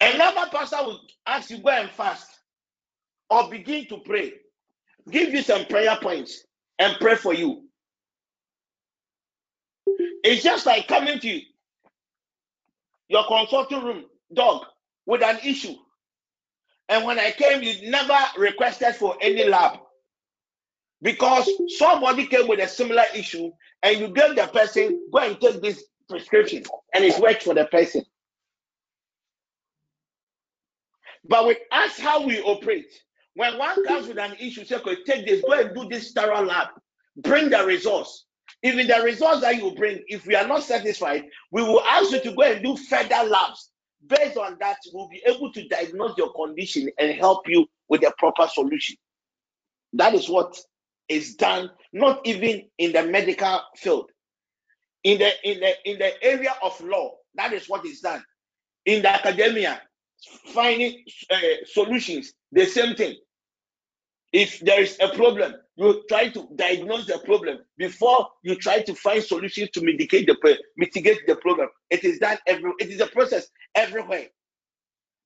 Another 0.00 0.48
pastor 0.50 0.78
will 0.84 1.00
ask 1.26 1.50
you 1.50 1.58
go 1.58 1.70
and 1.70 1.90
fast 1.90 2.28
or 3.28 3.50
begin 3.50 3.86
to 3.86 3.98
pray, 3.98 4.32
give 5.10 5.30
you 5.32 5.42
some 5.42 5.66
prayer 5.66 5.96
points 6.00 6.44
and 6.78 6.96
pray 7.00 7.16
for 7.16 7.34
you. 7.34 7.64
It's 10.24 10.42
just 10.42 10.66
like 10.66 10.88
coming 10.88 11.18
to 11.20 11.40
your 13.10 13.26
consulting 13.26 13.82
room, 13.82 14.04
Doc, 14.32 14.66
with 15.04 15.22
an 15.22 15.38
issue. 15.44 15.74
And 16.88 17.04
when 17.04 17.18
I 17.18 17.32
came, 17.32 17.62
you 17.62 17.90
never 17.90 18.16
requested 18.38 18.94
for 18.94 19.16
any 19.20 19.44
lab 19.48 19.80
because 21.02 21.50
somebody 21.76 22.26
came 22.26 22.46
with 22.46 22.60
a 22.60 22.68
similar 22.68 23.02
issue 23.14 23.50
and 23.82 23.98
you 23.98 24.08
gave 24.08 24.36
the 24.36 24.46
person, 24.52 25.06
go 25.12 25.18
and 25.18 25.40
take 25.40 25.60
this 25.60 25.84
prescription, 26.08 26.62
and 26.94 27.04
it's 27.04 27.18
worked 27.18 27.42
for 27.42 27.54
the 27.54 27.64
person. 27.66 28.04
But 31.24 31.46
with 31.46 31.58
us, 31.72 31.98
how 31.98 32.24
we 32.24 32.40
operate, 32.42 32.92
when 33.34 33.58
one 33.58 33.84
comes 33.86 34.06
with 34.06 34.18
an 34.18 34.36
issue, 34.38 34.64
say, 34.64 34.76
okay, 34.76 34.96
take 35.04 35.26
this, 35.26 35.42
go 35.42 35.58
and 35.60 35.74
do 35.74 35.88
this 35.88 36.12
thorough 36.12 36.44
lab, 36.44 36.68
bring 37.16 37.50
the 37.50 37.64
results. 37.64 38.26
Even 38.62 38.86
the 38.86 39.00
results 39.02 39.40
that 39.40 39.56
you 39.56 39.72
bring, 39.74 40.02
if 40.08 40.26
we 40.26 40.34
are 40.34 40.46
not 40.46 40.62
satisfied, 40.62 41.24
we 41.50 41.62
will 41.62 41.80
ask 41.82 42.10
you 42.10 42.20
to 42.20 42.32
go 42.32 42.42
and 42.42 42.62
do 42.62 42.76
further 42.76 43.22
labs. 43.28 43.70
Based 44.06 44.36
on 44.36 44.56
that, 44.60 44.76
we'll 44.92 45.08
be 45.08 45.22
able 45.26 45.52
to 45.52 45.66
diagnose 45.68 46.16
your 46.18 46.32
condition 46.32 46.88
and 46.98 47.14
help 47.14 47.48
you 47.48 47.66
with 47.88 48.06
a 48.06 48.12
proper 48.18 48.46
solution. 48.48 48.96
That 49.94 50.14
is 50.14 50.28
what 50.28 50.58
is 51.08 51.34
done, 51.34 51.70
not 51.92 52.20
even 52.24 52.64
in 52.78 52.92
the 52.92 53.02
medical 53.04 53.60
field. 53.76 54.10
In 55.02 55.18
the 55.18 55.30
in 55.50 55.60
the 55.60 55.90
in 55.90 55.98
the 55.98 56.22
area 56.22 56.54
of 56.62 56.78
law, 56.82 57.12
that 57.34 57.52
is 57.52 57.68
what 57.68 57.84
is 57.86 58.00
done. 58.00 58.22
In 58.84 59.02
the 59.02 59.12
academia, 59.12 59.80
finding 60.52 61.04
uh, 61.30 61.38
solutions, 61.66 62.32
the 62.52 62.66
same 62.66 62.94
thing. 62.94 63.16
If 64.32 64.60
there 64.60 64.80
is 64.80 64.98
a 65.00 65.08
problem, 65.08 65.54
you 65.80 66.04
try 66.08 66.28
to 66.28 66.48
diagnose 66.56 67.06
the 67.06 67.18
problem 67.20 67.58
before 67.78 68.28
you 68.42 68.54
try 68.56 68.82
to 68.82 68.94
find 68.94 69.24
solutions 69.24 69.70
to 69.72 69.82
mitigate 69.82 70.26
the 70.26 70.58
mitigate 70.76 71.26
the 71.26 71.36
problem. 71.36 71.68
It 71.90 72.04
is 72.04 72.18
done 72.18 72.38
every. 72.46 72.72
It 72.80 72.90
is 72.90 73.00
a 73.00 73.06
process 73.06 73.48
everywhere. 73.74 74.26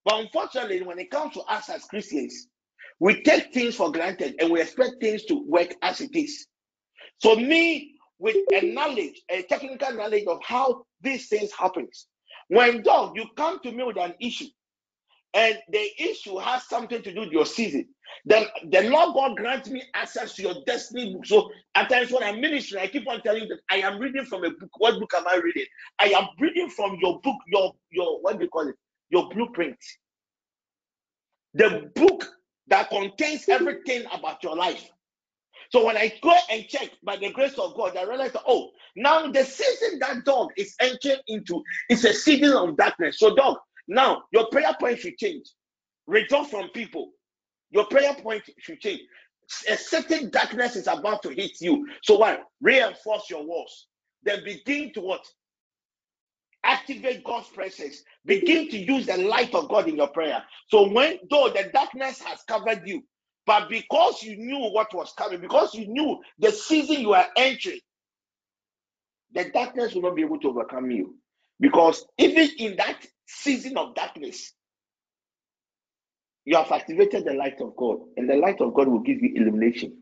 But 0.05 0.21
unfortunately, 0.21 0.83
when 0.83 1.01
it 1.01 1.11
comes 1.11 1.35
to 1.35 1.41
us 1.43 1.69
as 1.71 1.85
Christians, 1.87 2.49
we 3.01 3.23
take 3.23 3.53
things 3.53 3.75
for 3.75 3.91
granted 3.91 4.37
and 4.41 4.53
we 4.53 4.61
expect 4.61 4.93
things 5.01 5.25
to 5.25 5.45
work 5.49 5.75
as 5.83 6.01
it 6.01 6.15
is. 6.15 6.47
So 7.19 7.37
me, 7.37 7.95
with 8.19 8.37
a 8.53 8.73
knowledge, 8.73 9.23
a 9.31 9.43
technical 9.43 9.93
knowledge 9.95 10.27
of 10.29 10.39
how 10.45 10.85
these 11.01 11.29
things 11.29 11.51
happens, 11.53 12.07
when 12.49 12.83
Doc, 12.83 13.15
you 13.17 13.27
come 13.37 13.59
to 13.65 13.73
me 13.73 13.85
with 13.85 13.99
an 13.99 14.15
issue, 14.21 14.47
and 15.35 15.59
the 15.71 15.89
issue 15.99 16.39
has 16.39 16.65
something 16.69 17.03
to 17.03 17.13
do 17.13 17.21
with 17.21 17.33
your 17.33 17.47
season, 17.47 17.87
then 18.25 18.47
the 18.71 18.83
Lord 18.89 19.15
God 19.15 19.37
grants 19.37 19.69
me 19.69 19.83
access 19.95 20.35
to 20.37 20.43
your 20.43 20.55
destiny 20.67 21.13
book. 21.13 21.27
So 21.27 21.51
at 21.75 21.91
times 21.91 22.13
when 22.13 22.23
I'm 22.23 22.41
ministering, 22.41 22.83
I 22.83 22.87
keep 22.87 23.09
on 23.09 23.21
telling 23.23 23.49
that 23.49 23.59
I 23.71 23.79
am 23.79 23.99
reading 23.99 24.25
from 24.25 24.45
a 24.45 24.51
book. 24.51 24.71
What 24.79 25.01
book 25.01 25.13
am 25.17 25.27
I 25.29 25.37
reading? 25.43 25.67
I 26.01 26.07
am 26.11 26.29
reading 26.41 26.71
from 26.71 26.97
your 27.03 27.21
book, 27.21 27.37
your 27.49 27.75
your 27.91 28.21
what 28.23 28.39
do 28.39 28.45
you 28.45 28.51
call 28.51 28.69
it? 28.69 28.77
Your 29.11 29.29
blueprint. 29.29 29.79
The 31.55 31.91
book 31.95 32.27
that 32.69 32.89
contains 32.89 33.49
everything 33.49 34.05
about 34.13 34.43
your 34.43 34.57
life. 34.57 34.89
So 35.71 35.85
when 35.85 35.97
I 35.97 36.13
go 36.23 36.35
and 36.51 36.67
check 36.69 36.91
by 37.03 37.17
the 37.17 37.31
grace 37.33 37.59
of 37.59 37.75
God, 37.75 37.97
I 37.97 38.05
realize 38.05 38.33
oh, 38.47 38.71
now 38.97 39.31
the 39.31 39.45
season 39.45 39.99
that 40.01 40.25
Doc 40.25 40.51
is 40.57 40.75
entering 40.81 41.19
into 41.27 41.63
is 41.91 42.05
a 42.05 42.13
season 42.13 42.53
of 42.57 42.77
darkness. 42.77 43.19
So, 43.19 43.35
Doc, 43.35 43.61
now 43.89 44.25
your 44.33 44.49
prayer 44.49 44.75
point 44.81 45.01
should 45.01 45.19
change. 45.19 45.47
Withdraw 46.07 46.45
from 46.45 46.71
people. 46.71 47.13
Your 47.71 47.87
prayer 47.87 48.15
point 48.15 48.45
should 48.59 48.81
change. 48.81 49.03
A 49.71 49.77
certain 49.77 50.31
darkness 50.31 50.77
is 50.77 50.87
about 50.89 51.23
to 51.25 51.31
hit 51.31 51.61
you. 51.61 51.87
So 52.03 52.19
what? 52.19 52.43
Reinforce 52.63 53.31
your 53.31 53.45
walls. 53.47 53.87
Then 54.25 54.45
begin 54.45 54.93
to 54.95 55.01
what? 55.03 55.25
Activate 56.65 57.25
God's 57.25 57.49
presence. 57.49 58.03
Begin 58.27 58.69
to 58.71 58.79
use 58.79 59.07
the 59.07 59.19
light 59.19 59.55
of 59.55 59.69
God 59.69 59.89
in 59.89 59.97
your 59.97 60.09
prayer. 60.09 60.43
So 60.69 60.91
when 60.91 61.19
though 61.31 61.51
the 61.51 61.71
darkness 61.73 62.21
has 62.23 62.41
covered 62.49 62.83
you, 62.87 63.05
but 63.47 63.69
because 63.71 64.23
you 64.23 64.37
knew 64.37 64.71
what 64.73 64.95
was 64.95 65.13
coming, 65.19 65.41
because 65.41 65.75
you 65.75 65.87
knew 65.89 66.21
the 66.39 66.53
season 66.53 67.01
you 67.01 67.15
are 67.15 67.27
entering, 67.37 67.81
the 69.35 69.51
darkness 69.51 69.95
will 69.95 70.03
not 70.03 70.17
be 70.17 70.23
able 70.23 70.41
to 70.41 70.49
overcome 70.51 70.91
you. 70.91 71.17
Because 71.61 72.07
even 72.19 72.49
in 72.59 72.77
that 72.77 73.07
season 73.27 73.77
of 73.79 73.95
darkness, 73.95 74.53
you 76.45 76.57
have 76.57 76.73
activated 76.73 77.25
the 77.25 77.35
light 77.35 77.61
of 77.61 77.77
God, 77.77 78.01
and 78.17 78.29
the 78.29 78.37
light 78.37 78.61
of 78.61 78.75
God 78.75 78.89
will 78.89 79.01
give 79.01 79.23
you 79.23 79.33
illumination. 79.37 79.99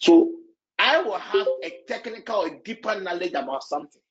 So 0.00 0.32
I 0.78 1.02
will 1.02 1.18
have 1.18 1.46
a 1.64 1.72
technical, 1.88 2.42
a 2.44 2.50
deeper 2.64 3.00
knowledge 3.00 3.32
about 3.34 3.64
something. 3.64 4.02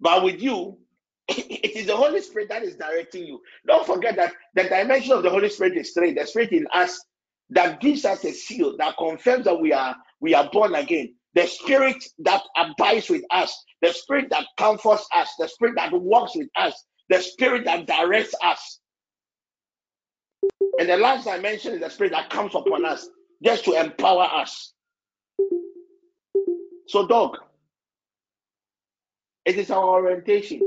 But 0.00 0.24
with 0.24 0.40
you, 0.42 0.78
it 1.28 1.76
is 1.76 1.86
the 1.86 1.96
Holy 1.96 2.20
Spirit 2.22 2.48
that 2.50 2.62
is 2.62 2.76
directing 2.76 3.26
you. 3.26 3.40
Don't 3.66 3.86
forget 3.86 4.16
that 4.16 4.32
the 4.54 4.64
dimension 4.64 5.12
of 5.12 5.22
the 5.22 5.30
Holy 5.30 5.48
Spirit 5.50 5.76
is 5.76 5.92
three. 5.92 6.14
The 6.14 6.26
Spirit 6.26 6.52
in 6.52 6.66
us 6.72 7.00
that 7.50 7.80
gives 7.80 8.04
us 8.04 8.24
a 8.24 8.32
seal 8.32 8.76
that 8.78 8.96
confirms 8.98 9.44
that 9.44 9.60
we 9.60 9.72
are 9.72 9.96
we 10.20 10.34
are 10.34 10.48
born 10.52 10.74
again. 10.74 11.14
The 11.34 11.46
Spirit 11.46 12.02
that 12.20 12.42
abides 12.56 13.08
with 13.10 13.22
us, 13.30 13.64
the 13.82 13.92
Spirit 13.92 14.30
that 14.30 14.46
comforts 14.58 15.06
us, 15.14 15.30
the 15.38 15.48
Spirit 15.48 15.74
that 15.76 15.92
walks 15.92 16.36
with 16.36 16.48
us, 16.56 16.84
the 17.10 17.20
Spirit 17.20 17.64
that 17.66 17.86
directs 17.86 18.34
us. 18.42 18.80
And 20.78 20.88
the 20.88 20.96
last 20.96 21.24
dimension 21.24 21.74
is 21.74 21.80
the 21.80 21.90
Spirit 21.90 22.12
that 22.12 22.30
comes 22.30 22.54
upon 22.54 22.84
us 22.84 23.08
just 23.44 23.64
to 23.66 23.72
empower 23.74 24.24
us. 24.24 24.72
So, 26.88 27.06
Doc, 27.06 27.38
it 29.44 29.56
is 29.56 29.70
our 29.70 29.84
orientation 29.84 30.60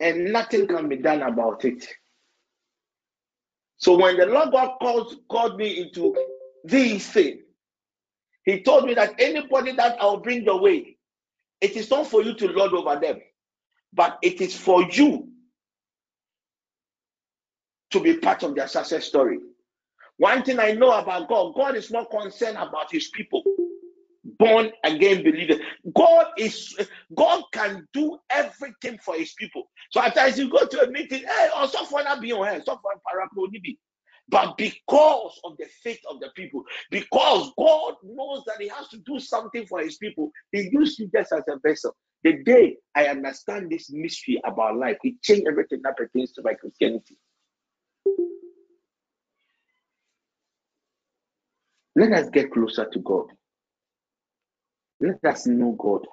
and 0.00 0.32
nothing 0.32 0.66
can 0.66 0.88
be 0.88 0.96
done 0.96 1.22
about 1.22 1.64
it. 1.64 1.86
So 3.78 3.98
when 3.98 4.16
the 4.16 4.26
Lord 4.26 4.52
God 4.52 4.76
called, 4.80 5.14
called 5.30 5.56
me 5.56 5.80
into 5.80 6.16
this 6.64 7.06
thing, 7.08 7.42
He 8.44 8.62
told 8.62 8.86
me 8.86 8.94
that 8.94 9.14
anybody 9.20 9.72
that 9.72 9.96
I'll 10.00 10.18
bring 10.20 10.44
your 10.44 10.60
way, 10.60 10.96
it 11.60 11.76
is 11.76 11.90
not 11.90 12.06
for 12.06 12.22
you 12.22 12.34
to 12.34 12.48
lord 12.48 12.72
over 12.72 12.98
them, 13.00 13.20
but 13.92 14.18
it 14.22 14.40
is 14.40 14.56
for 14.56 14.82
you 14.82 15.28
to 17.90 18.00
be 18.00 18.16
part 18.16 18.42
of 18.42 18.54
their 18.54 18.68
success 18.68 19.04
story. 19.04 19.38
One 20.16 20.42
thing 20.42 20.58
I 20.58 20.72
know 20.72 20.92
about 20.92 21.28
God, 21.28 21.54
God 21.54 21.76
is 21.76 21.90
not 21.90 22.10
concerned 22.10 22.56
about 22.56 22.90
his 22.92 23.08
people 23.08 23.42
born 24.38 24.70
again 24.84 25.22
believers. 25.22 25.58
God 25.94 26.26
is 26.38 26.76
God 27.14 27.42
can 27.52 27.86
do 27.92 28.18
everything 28.30 28.98
for 28.98 29.14
his 29.14 29.32
people. 29.34 29.70
So 29.90 30.00
at 30.02 30.14
times 30.14 30.38
you 30.38 30.50
go 30.50 30.66
to 30.66 30.82
a 30.82 30.90
meeting, 30.90 31.20
hey, 31.20 31.48
oh, 31.54 31.64
or 31.64 31.68
someone 31.68 32.04
be 32.20 32.32
on 32.32 32.46
hand, 32.46 32.62
someone 32.64 32.96
paraponibi. 33.06 33.78
But 34.30 34.56
because 34.56 35.40
of 35.44 35.56
the 35.58 35.66
faith 35.82 36.00
of 36.08 36.20
the 36.20 36.28
people, 36.36 36.64
because 36.90 37.52
God 37.58 37.94
knows 38.04 38.44
that 38.46 38.60
He 38.60 38.68
has 38.68 38.88
to 38.88 38.98
do 38.98 39.18
something 39.18 39.66
for 39.66 39.80
His 39.80 39.96
people, 39.96 40.30
He 40.52 40.68
used 40.72 40.98
you 40.98 41.10
just 41.14 41.32
as 41.32 41.42
a 41.48 41.58
vessel. 41.66 41.94
The 42.22 42.42
day 42.44 42.76
I 42.94 43.06
understand 43.06 43.70
this 43.70 43.90
mystery 43.90 44.40
about 44.44 44.76
life, 44.76 44.98
it 45.02 45.20
changed 45.22 45.46
everything 45.48 45.80
that 45.84 45.96
pertains 45.96 46.32
to 46.32 46.42
my 46.42 46.54
Christianity. 46.54 47.16
Let 51.96 52.12
us 52.12 52.30
get 52.30 52.52
closer 52.52 52.86
to 52.90 52.98
God. 53.00 53.26
Let 55.00 55.24
us 55.24 55.46
know 55.46 55.72
God. 55.78 56.06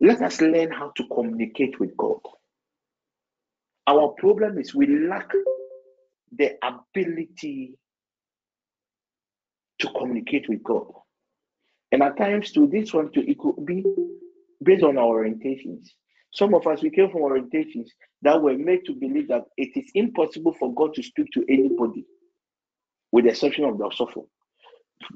Let 0.00 0.22
us 0.22 0.40
learn 0.40 0.70
how 0.70 0.92
to 0.96 1.04
communicate 1.08 1.80
with 1.80 1.96
God. 1.96 2.20
Our 3.86 4.08
problem 4.18 4.58
is 4.58 4.74
we 4.74 4.86
lack 5.08 5.30
the 6.36 6.52
ability 6.62 7.76
to 9.80 9.88
communicate 9.98 10.48
with 10.48 10.62
God. 10.62 10.86
And 11.92 12.02
at 12.02 12.16
times, 12.16 12.52
to 12.52 12.66
this 12.66 12.92
one, 12.92 13.12
to 13.12 13.30
it 13.30 13.38
could 13.38 13.64
be 13.66 13.84
based 14.62 14.82
on 14.82 14.98
our 14.98 15.24
orientations. 15.24 15.88
Some 16.32 16.54
of 16.54 16.66
us, 16.66 16.82
we 16.82 16.90
came 16.90 17.10
from 17.10 17.22
orientations 17.22 17.88
that 18.22 18.40
were 18.40 18.56
made 18.56 18.84
to 18.86 18.94
believe 18.94 19.28
that 19.28 19.44
it 19.56 19.70
is 19.76 19.90
impossible 19.94 20.54
for 20.58 20.74
God 20.74 20.94
to 20.94 21.02
speak 21.02 21.28
to 21.34 21.44
anybody, 21.48 22.04
with 23.12 23.24
the 23.24 23.30
exception 23.30 23.64
of 23.64 23.78
the 23.78 23.90
suffering 23.94 24.26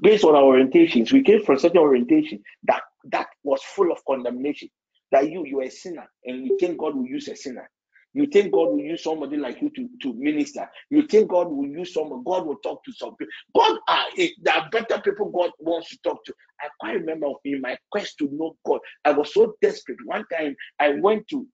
based 0.01 0.23
on 0.23 0.35
our 0.35 0.43
orientations, 0.43 1.11
we 1.11 1.23
came 1.23 1.43
from 1.43 1.59
certain 1.59 1.79
orientation 1.79 2.41
that 2.63 2.81
that 3.05 3.27
was 3.43 3.61
full 3.63 3.91
of 3.91 3.99
condemnation. 4.05 4.69
That 5.11 5.29
you 5.29 5.45
you 5.45 5.59
are 5.61 5.63
a 5.63 5.71
sinner, 5.71 6.07
and 6.25 6.45
you 6.45 6.57
think 6.59 6.77
God 6.77 6.95
will 6.95 7.05
use 7.05 7.27
a 7.27 7.35
sinner. 7.35 7.69
You 8.13 8.25
think 8.27 8.51
God 8.51 8.69
will 8.69 8.79
use 8.79 9.03
somebody 9.03 9.37
like 9.37 9.61
you 9.61 9.69
to, 9.69 9.89
to 10.01 10.13
minister. 10.13 10.67
You 10.89 11.05
think 11.07 11.29
God 11.29 11.47
will 11.49 11.67
use 11.67 11.93
someone. 11.93 12.23
God 12.23 12.45
will 12.45 12.57
talk 12.57 12.83
to 12.85 12.91
some 12.93 13.15
people. 13.15 13.31
God, 13.55 13.77
uh, 13.87 14.03
there 14.41 14.55
are 14.55 14.69
better 14.71 14.99
people 15.01 15.29
God 15.29 15.51
wants 15.59 15.89
to 15.89 15.97
talk 16.03 16.25
to. 16.25 16.33
I 16.59 16.67
quite 16.79 16.93
remember 16.95 17.27
in 17.45 17.61
my 17.61 17.77
quest 17.91 18.17
to 18.19 18.29
know 18.31 18.55
God, 18.65 18.79
I 19.05 19.11
was 19.11 19.33
so 19.33 19.53
desperate. 19.61 19.99
One 20.05 20.25
time 20.31 20.55
I 20.79 20.95
went 20.99 21.27
to 21.29 21.47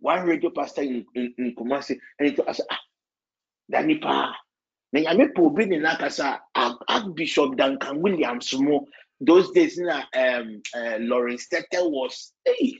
one 0.00 0.26
radio 0.26 0.50
pastor 0.50 0.82
in, 0.82 1.06
in, 1.14 1.34
in 1.38 1.54
Kumasi, 1.56 1.96
and 2.18 2.28
he 2.28 2.34
told 2.34 2.48
us, 2.48 2.60
ah, 2.70 2.78
Danipa, 3.72 4.34
na 4.94 5.00
nyame 5.00 5.26
pɛ 5.34 5.40
obi 5.42 5.66
ne 5.66 5.78
n'akasa 5.78 6.38
archbishop 6.88 7.56
duncan 7.56 8.00
williams 8.00 8.54
mo 8.54 8.86
those 9.20 9.50
days 9.50 9.76
na 9.78 10.04
um, 10.14 10.62
uh, 10.78 10.98
lawrence 11.00 11.48
tetteh 11.50 11.82
was 11.90 12.32
hey, 12.44 12.78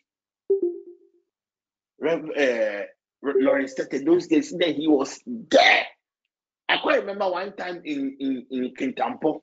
uh, 2.11 2.83
lawrence 3.23 3.75
tetteh 3.75 4.05
those 4.05 4.27
days 4.27 4.53
na 4.53 4.67
he 4.67 4.89
was 4.89 5.21
there 5.27 5.87
i 6.69 6.77
quite 6.79 7.01
remember 7.01 7.29
one 7.31 7.53
time 7.57 7.81
in 7.85 8.17
in 8.21 8.47
in 8.51 8.75
kintampo 8.75 9.41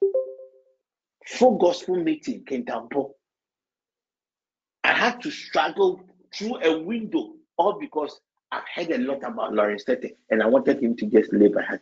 full 1.25 1.57
gospel 1.57 1.95
meeting 1.95 2.43
kintampo 2.45 3.11
i 4.83 4.93
had 4.93 5.21
to 5.21 5.31
struggle 5.31 6.01
through 6.33 6.57
a 6.63 6.77
window 6.79 7.33
all 7.57 7.79
because 7.79 8.19
I've 8.53 8.63
heard 8.75 8.91
a 8.91 8.97
lot 8.97 9.23
about 9.23 9.53
Lawrence 9.53 9.85
Tetteh, 9.85 10.13
and 10.29 10.43
I 10.43 10.45
wanted 10.45 10.83
him 10.83 10.97
to 10.97 11.05
just 11.05 11.31
lay 11.31 11.47
by 11.47 11.63
hand. 11.63 11.79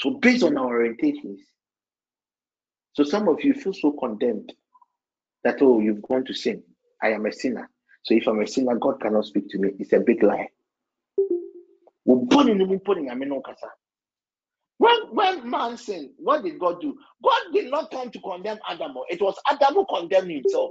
So 0.00 0.10
based 0.10 0.42
on 0.42 0.56
our 0.56 0.80
orientations, 0.80 1.38
so 2.92 3.04
some 3.04 3.28
of 3.28 3.42
you 3.42 3.54
feel 3.54 3.72
so 3.72 3.92
condemned 3.92 4.52
that 5.44 5.62
oh 5.62 5.80
you've 5.80 6.02
gone 6.02 6.24
to 6.24 6.34
sin. 6.34 6.62
I 7.02 7.12
am 7.12 7.26
a 7.26 7.32
sinner. 7.32 7.70
So 8.02 8.14
if 8.14 8.26
I'm 8.26 8.40
a 8.40 8.46
sinner, 8.46 8.76
God 8.76 9.00
cannot 9.00 9.24
speak 9.24 9.48
to 9.50 9.58
me. 9.58 9.70
It's 9.78 9.92
a 9.92 10.00
big 10.00 10.22
lie. 10.22 10.48
When, 14.78 15.00
when 15.12 15.50
man 15.50 15.76
sinned, 15.76 16.10
what 16.16 16.42
did 16.42 16.58
God 16.58 16.80
do? 16.80 16.96
God 17.22 17.40
did 17.52 17.70
not 17.70 17.90
come 17.90 18.10
to 18.10 18.20
condemn 18.20 18.58
Adam. 18.68 18.94
It 19.10 19.20
was 19.20 19.36
Adam 19.46 19.74
who 19.74 19.86
condemned 19.86 20.30
himself. 20.30 20.70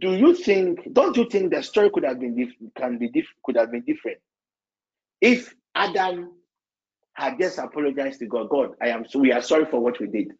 Do 0.00 0.14
you 0.14 0.34
think? 0.34 0.92
Don't 0.92 1.16
you 1.16 1.28
think 1.28 1.52
the 1.52 1.62
story 1.62 1.90
could 1.90 2.04
have 2.04 2.20
been 2.20 2.52
can 2.76 2.98
be 2.98 3.10
could 3.42 3.56
have 3.56 3.70
been 3.70 3.82
different 3.82 4.18
if 5.20 5.54
Adam 5.74 6.32
had 7.14 7.38
just 7.40 7.58
apologized 7.58 8.20
to 8.20 8.26
God? 8.26 8.48
God, 8.50 8.74
I 8.82 8.88
am 8.88 9.06
so 9.08 9.18
we 9.18 9.32
are 9.32 9.42
sorry 9.42 9.66
for 9.66 9.80
what 9.80 10.00
we 10.00 10.06
did. 10.06 10.32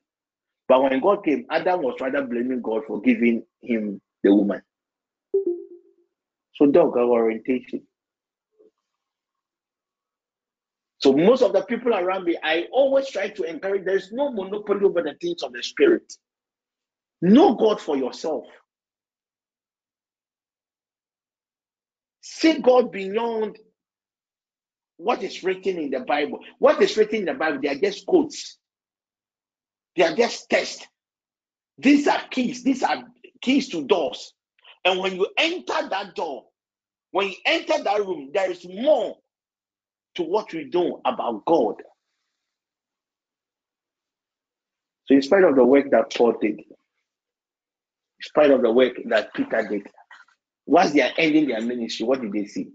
But 0.68 0.82
when 0.82 1.00
God 1.00 1.24
came, 1.24 1.46
Adam 1.50 1.82
was 1.82 1.96
rather 2.00 2.22
blaming 2.24 2.62
God 2.62 2.82
for 2.86 3.00
giving 3.00 3.44
him 3.62 4.00
the 4.22 4.34
woman. 4.34 4.62
So, 6.54 6.66
Doc, 6.66 6.96
our 6.96 7.04
orientation 7.04 7.82
So 11.00 11.12
most 11.14 11.42
of 11.42 11.52
the 11.54 11.62
people 11.62 11.94
around 11.94 12.24
me, 12.24 12.36
I 12.42 12.66
always 12.72 13.08
try 13.10 13.28
to 13.30 13.42
encourage. 13.44 13.84
There 13.84 13.96
is 13.96 14.12
no 14.12 14.30
monopoly 14.32 14.84
over 14.84 15.02
the 15.02 15.14
things 15.20 15.42
of 15.42 15.52
the 15.52 15.62
spirit. 15.62 16.12
Know 17.22 17.54
God 17.54 17.80
for 17.80 17.96
yourself. 17.96 18.44
See 22.20 22.60
God 22.60 22.92
beyond 22.92 23.58
what 25.00 25.22
is 25.22 25.42
written 25.42 25.78
in 25.78 25.90
the 25.90 26.00
Bible. 26.00 26.40
What 26.58 26.80
is 26.82 26.96
written 26.96 27.20
in 27.20 27.24
the 27.24 27.34
Bible, 27.34 27.60
they 27.62 27.68
are 27.68 27.78
just 27.78 28.04
quotes. 28.04 28.58
They 29.96 30.04
are 30.04 30.14
just 30.14 30.48
text. 30.50 30.86
These 31.78 32.06
are 32.06 32.20
keys. 32.30 32.62
These 32.62 32.82
are 32.82 33.02
keys 33.40 33.70
to 33.70 33.86
doors. 33.86 34.34
And 34.84 35.00
when 35.00 35.16
you 35.16 35.26
enter 35.38 35.88
that 35.88 36.14
door, 36.14 36.44
when 37.12 37.28
you 37.28 37.36
enter 37.46 37.82
that 37.82 37.98
room, 38.00 38.30
there 38.32 38.50
is 38.50 38.64
more 38.68 39.16
to 40.16 40.22
what 40.22 40.52
we 40.52 40.64
know 40.64 41.00
about 41.04 41.44
God. 41.46 41.76
So, 45.06 45.14
in 45.14 45.22
spite 45.22 45.44
of 45.44 45.56
the 45.56 45.64
work 45.64 45.90
that 45.90 46.14
Paul 46.14 46.34
did, 46.40 46.58
in 46.60 46.64
spite 48.20 48.50
of 48.50 48.62
the 48.62 48.70
work 48.70 48.92
that 49.06 49.32
Peter 49.34 49.66
did, 49.66 49.86
once 50.66 50.92
they 50.92 51.00
are 51.00 51.12
ending 51.16 51.48
their 51.48 51.62
ministry, 51.62 52.06
what 52.06 52.20
did 52.20 52.32
they 52.32 52.46
see? 52.46 52.68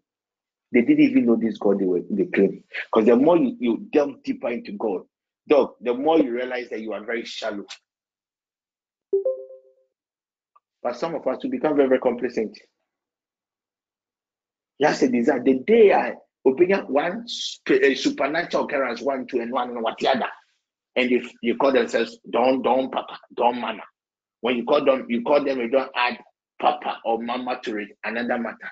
They 0.71 0.81
didn't 0.81 1.05
even 1.05 1.25
know 1.25 1.35
this 1.35 1.57
God 1.57 1.79
they 1.79 1.85
were 1.85 2.01
they 2.09 2.25
claim. 2.25 2.63
Because 2.91 3.07
the 3.07 3.15
more 3.15 3.37
you, 3.37 3.55
you 3.59 3.87
delve 3.91 4.23
deeper 4.23 4.49
into 4.49 4.73
God, 4.73 5.03
Doc, 5.47 5.75
the 5.79 5.93
more 5.93 6.19
you 6.19 6.31
realize 6.31 6.69
that 6.69 6.81
you 6.81 6.93
are 6.93 7.03
very 7.05 7.23
shallow. 7.23 7.65
But 10.81 10.97
some 10.97 11.15
of 11.15 11.25
us 11.27 11.43
will 11.43 11.51
become 11.51 11.75
very, 11.75 11.87
very 11.87 12.01
complacent. 12.01 12.57
That's 14.79 15.01
a 15.01 15.09
desire. 15.09 15.41
The 15.41 15.59
day 15.65 15.93
I 15.93 16.13
open 16.45 16.73
up 16.73 16.89
one 16.89 17.25
supernatural 17.27 18.65
occurrence, 18.65 19.01
one, 19.01 19.25
two, 19.25 19.39
and 19.39 19.51
one, 19.51 19.69
and 19.69 19.81
what 19.81 19.97
the 19.97 20.09
other. 20.09 20.27
And 20.95 21.11
if 21.11 21.29
you 21.41 21.57
call 21.57 21.71
themselves 21.71 22.17
don't, 22.29 22.61
don't, 22.61 22.91
papa, 22.91 23.17
don't, 23.35 23.59
mama. 23.59 23.83
When 24.41 24.57
you 24.57 24.65
call 24.65 24.85
them, 24.85 25.05
you 25.09 25.23
call 25.23 25.43
them, 25.43 25.59
you 25.59 25.69
don't 25.69 25.91
add 25.95 26.19
papa 26.61 26.99
or 27.03 27.21
mama 27.21 27.59
to 27.63 27.77
it, 27.77 27.89
another 28.03 28.37
matter. 28.37 28.71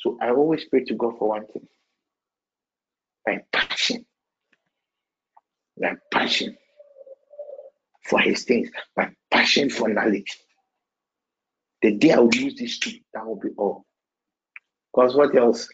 So 0.00 0.18
I 0.20 0.30
always 0.30 0.64
pray 0.66 0.84
to 0.84 0.94
God 0.94 1.18
for 1.18 1.28
one 1.28 1.46
thing 1.46 1.66
my 3.26 3.40
passion, 3.52 4.06
my 5.78 5.94
passion 6.10 6.56
for 8.04 8.20
His 8.20 8.44
things, 8.44 8.70
my 8.96 9.10
passion 9.30 9.68
for 9.70 9.88
knowledge. 9.88 10.38
The 11.82 11.92
day 11.92 12.12
I 12.12 12.18
will 12.18 12.34
use 12.34 12.56
these 12.56 12.78
two, 12.78 12.92
that 13.12 13.26
will 13.26 13.36
be 13.38 13.50
all. 13.56 13.84
Because 14.92 15.14
what 15.14 15.36
else? 15.36 15.68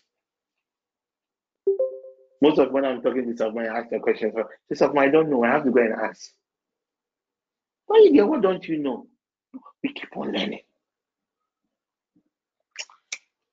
Most 2.43 2.59
of 2.59 2.73
when 2.73 2.85
I'm 2.85 3.01
talking 3.01 3.31
to 3.31 3.37
someone, 3.37 3.67
I 3.67 3.79
ask 3.79 3.91
the 3.91 4.01
question, 4.01 4.33
so 4.35 4.45
someone 4.75 5.05
I 5.05 5.11
don't 5.11 5.31
know, 5.31 5.45
I 5.45 5.49
have 5.49 5.65
to 5.65 5.71
go 5.71 5.81
and 5.81 5.95
ask. 5.95 6.31
Why 7.87 8.09
you 8.11 8.27
what 8.27 8.43
don't 8.43 8.67
you 8.67 8.79
know? 8.79 9.07
We 9.83 9.93
keep 9.93 10.17
on 10.17 10.33
learning. 10.33 10.61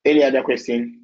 Any 0.04 0.24
other 0.24 0.42
question? 0.42 1.00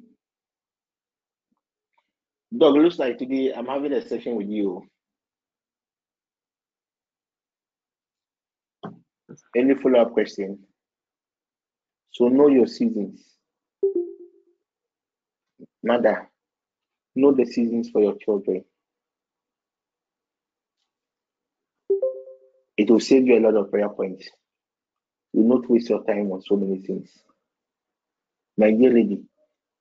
Doc, 2.57 2.73
looks 2.75 2.99
like 2.99 3.17
today 3.17 3.53
I'm 3.55 3.67
having 3.67 3.93
a 3.93 4.01
session 4.07 4.35
with 4.35 4.49
you. 4.49 4.83
Any 9.55 9.75
follow 9.75 9.99
up 10.01 10.13
question? 10.13 10.59
So 12.11 12.27
know 12.27 12.47
your 12.47 12.67
seasons. 12.67 13.21
Mother, 15.83 16.29
know 17.15 17.31
the 17.31 17.45
seasons 17.45 17.89
for 17.89 18.01
your 18.01 18.15
children. 18.17 18.65
It 22.77 22.89
will 22.89 22.99
save 22.99 23.27
you 23.27 23.37
a 23.37 23.41
lot 23.41 23.55
of 23.55 23.71
prayer 23.71 23.89
points. 23.89 24.29
You 25.33 25.43
will 25.43 25.59
not 25.59 25.69
waste 25.69 25.89
your 25.89 26.03
time 26.03 26.31
on 26.31 26.41
so 26.41 26.55
many 26.55 26.79
things. 26.79 27.09
My 28.59 28.71
dear 28.71 28.93
lady, 28.93 29.23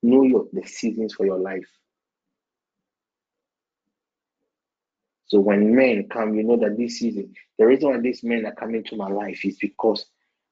know 0.05 0.23
your 0.23 0.47
the 0.53 0.65
seasons 0.67 1.15
for 1.15 1.27
your 1.27 1.41
life. 1.41 1.69
So 5.27 5.41
when 5.41 5.75
men 5.75 6.09
come, 6.09 6.35
you 6.35 6.45
know 6.45 6.59
that 6.59 6.79
this 6.79 7.01
season, 7.01 7.35
the 7.59 7.67
reason 7.67 7.91
why 7.91 8.01
these 8.01 8.23
men 8.23 8.47
are 8.47 8.55
coming 8.55 8.85
to 8.85 8.97
my 8.97 9.09
life 9.09 9.45
is 9.45 9.59
because 9.61 10.07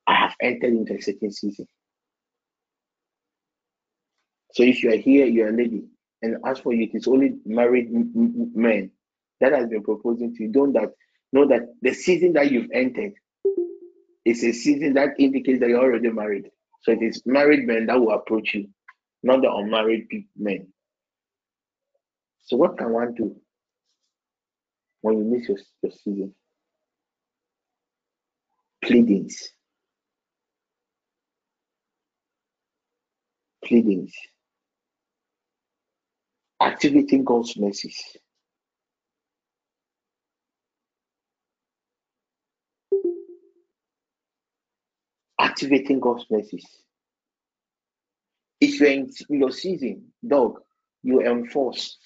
I 0.09 0.15
have 0.16 0.35
entered 0.43 0.74
into 0.74 0.94
a 0.94 1.01
certain 1.01 1.32
season. 1.32 1.69
So 4.55 4.65
if 4.65 4.82
you 4.82 4.93
are 4.93 4.97
here, 4.97 5.27
you 5.27 5.44
are 5.44 5.51
a 5.51 5.57
lady, 5.57 5.85
and 6.23 6.39
as 6.44 6.59
for 6.59 6.73
you, 6.73 6.85
it 6.85 6.97
is 6.97 7.07
only 7.07 7.36
married 7.47 7.90
men 7.93 8.90
that 9.40 9.53
has 9.53 9.69
been 9.69 9.85
proposing 9.85 10.35
to 10.35 10.43
you. 10.44 10.53
Don't 10.53 10.73
that 10.73 10.90
know 11.32 11.47
that 11.48 11.62
the 11.81 11.94
season 11.94 12.32
that 12.35 12.51
you've 12.51 12.70
entered 12.73 13.12
is 14.24 14.43
a 14.43 14.53
season 14.53 14.94
that 14.94 15.11
indicates 15.20 15.61
that 15.61 15.69
you're 15.69 15.81
already 15.82 16.11
married. 16.11 16.51
So 16.87 16.93
it 16.93 17.03
is 17.03 17.21
married 17.27 17.67
men 17.67 17.87
that 17.87 17.99
will 17.99 18.13
approach 18.13 18.55
you, 18.55 18.69
not 19.25 19.43
the 19.43 19.53
unmarried 19.53 20.07
men. 20.37 20.69
So 22.45 22.57
what 22.57 22.79
can 22.79 22.93
one 22.93 23.13
do 23.15 23.35
when 25.01 25.19
you 25.19 25.25
miss 25.25 25.49
your, 25.49 25.59
your 25.83 25.91
season? 25.91 26.33
Pleadings. 28.85 29.49
Pleadings. 33.65 34.13
Activating 36.63 37.25
God's 37.25 37.59
mercies. 37.59 37.99
Activating 45.47 46.01
God's 46.01 46.27
mercies. 46.28 46.66
If 48.60 48.81
you're 48.81 48.90
in 48.90 49.09
your 49.28 49.52
season, 49.52 50.12
Doc, 50.27 50.60
you 51.05 51.20
enforce. 51.20 51.97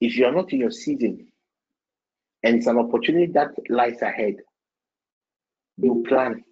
If 0.00 0.16
you 0.16 0.26
are 0.26 0.32
not 0.32 0.52
in 0.52 0.58
your 0.58 0.72
season, 0.72 1.28
and 2.42 2.56
it's 2.56 2.66
an 2.66 2.78
opportunity 2.78 3.30
that 3.34 3.50
lies 3.68 4.02
ahead, 4.02 4.36
you 5.76 6.04
plan. 6.08 6.42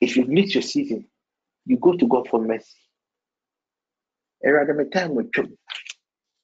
If 0.00 0.16
you 0.16 0.26
miss 0.26 0.54
your 0.54 0.62
season, 0.62 1.06
you 1.66 1.76
go 1.76 1.96
to 1.96 2.06
God 2.06 2.28
for 2.28 2.40
mercy. 2.40 2.78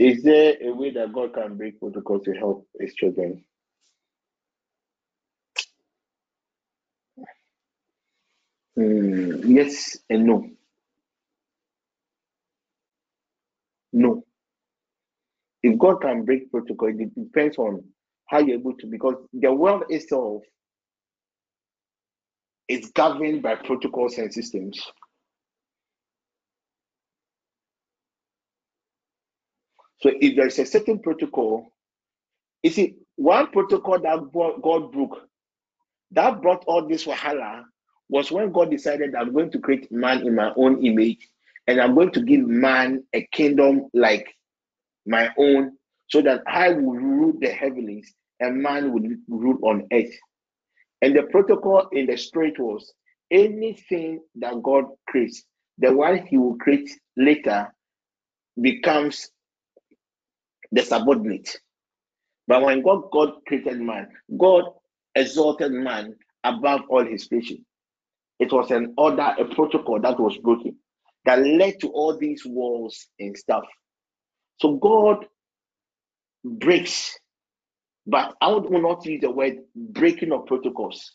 Is 0.00 0.24
there 0.24 0.56
a 0.62 0.72
way 0.74 0.92
that 0.92 1.12
God 1.14 1.34
can 1.34 1.58
break 1.58 1.80
protocol 1.80 2.20
to 2.22 2.34
help 2.34 2.68
his 2.80 2.94
children? 2.94 3.44
Mm, 8.78 9.42
yes 9.46 9.98
and 10.10 10.26
no. 10.26 10.46
No. 13.92 14.24
If 15.62 15.78
God 15.78 16.02
can 16.02 16.24
break 16.24 16.50
protocol, 16.50 16.88
it 16.90 17.14
depends 17.14 17.58
on 17.58 17.84
how 18.26 18.40
you're 18.40 18.58
able 18.60 18.76
to, 18.78 18.86
because 18.88 19.16
the 19.34 19.52
world 19.52 19.84
itself 19.90 20.42
is 22.68 22.90
governed 22.94 23.42
by 23.42 23.56
protocols 23.56 24.18
and 24.18 24.32
systems. 24.32 24.80
So 30.00 30.10
if 30.20 30.36
there 30.36 30.46
is 30.46 30.58
a 30.58 30.66
certain 30.66 30.98
protocol, 30.98 31.72
you 32.62 32.70
see, 32.70 32.96
one 33.16 33.48
protocol 33.50 34.00
that 34.00 34.32
God 34.32 34.92
broke 34.92 35.18
that 36.12 36.42
brought 36.42 36.64
all 36.66 36.86
this 36.86 37.04
wahala 37.04 37.62
was 38.08 38.32
when 38.32 38.52
God 38.52 38.70
decided 38.70 39.14
I'm 39.14 39.32
going 39.32 39.50
to 39.52 39.58
create 39.60 39.90
man 39.92 40.26
in 40.26 40.34
my 40.34 40.52
own 40.56 40.84
image 40.84 41.28
and 41.66 41.80
I'm 41.80 41.94
going 41.94 42.10
to 42.12 42.22
give 42.22 42.40
man 42.40 43.04
a 43.14 43.26
kingdom 43.32 43.88
like 43.94 44.34
my 45.06 45.30
own 45.38 45.76
so 46.08 46.20
that 46.22 46.42
I 46.46 46.70
will 46.70 46.94
rule 46.94 47.34
the 47.38 47.50
heavens 47.50 48.12
and 48.40 48.60
man 48.60 48.92
will 48.92 49.08
rule 49.28 49.58
on 49.62 49.86
earth. 49.92 50.12
And 51.02 51.14
the 51.14 51.22
protocol 51.22 51.88
in 51.92 52.06
the 52.06 52.16
spirit 52.16 52.58
was 52.58 52.92
anything 53.30 54.20
that 54.36 54.60
God 54.62 54.86
creates, 55.06 55.44
the 55.78 55.94
one 55.94 56.26
He 56.26 56.36
will 56.36 56.56
create 56.56 56.90
later 57.16 57.72
becomes 58.60 59.30
the 60.72 60.82
subordinate. 60.82 61.58
But 62.46 62.62
when 62.62 62.82
God, 62.82 63.10
God 63.12 63.32
created 63.46 63.80
man, 63.80 64.08
God 64.38 64.64
exalted 65.14 65.72
man 65.72 66.16
above 66.44 66.82
all 66.90 67.04
his 67.06 67.26
creation. 67.26 67.64
It 68.38 68.52
was 68.52 68.70
an 68.70 68.94
order, 68.98 69.34
a 69.38 69.44
protocol 69.54 70.00
that 70.00 70.20
was 70.20 70.36
broken 70.38 70.76
that 71.24 71.40
led 71.44 71.80
to 71.80 71.88
all 71.88 72.16
these 72.18 72.44
wars 72.46 73.08
and 73.18 73.36
stuff. 73.36 73.64
So 74.60 74.76
God 74.76 75.26
breaks, 76.44 77.18
but 78.06 78.36
I 78.40 78.48
would 78.52 78.70
not 78.70 79.04
use 79.06 79.20
the 79.22 79.30
word 79.30 79.58
breaking 79.76 80.32
of 80.32 80.46
protocols. 80.46 81.14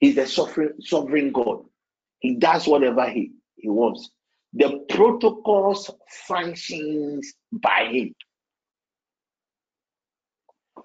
He's 0.00 0.16
the 0.16 0.26
sovereign, 0.26 0.82
sovereign 0.82 1.32
God. 1.32 1.64
He 2.20 2.36
does 2.36 2.66
whatever 2.66 3.08
he, 3.08 3.32
he 3.56 3.68
wants. 3.68 4.10
The 4.54 4.84
protocols 4.90 5.90
functions 6.28 7.34
by 7.52 7.88
him. 7.92 8.14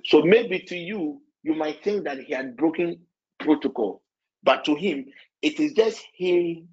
So 0.08 0.22
maybe 0.22 0.60
to 0.62 0.78
you, 0.78 1.22
you 1.44 1.54
might 1.54 1.84
think 1.84 2.06
that 2.06 2.20
he 2.20 2.34
had 2.34 2.56
broken 2.56 3.00
protocol, 3.40 4.02
but 4.44 4.64
to 4.66 4.76
him, 4.76 5.06
it 5.42 5.60
is 5.60 5.74
just 5.74 6.02
him 6.16 6.70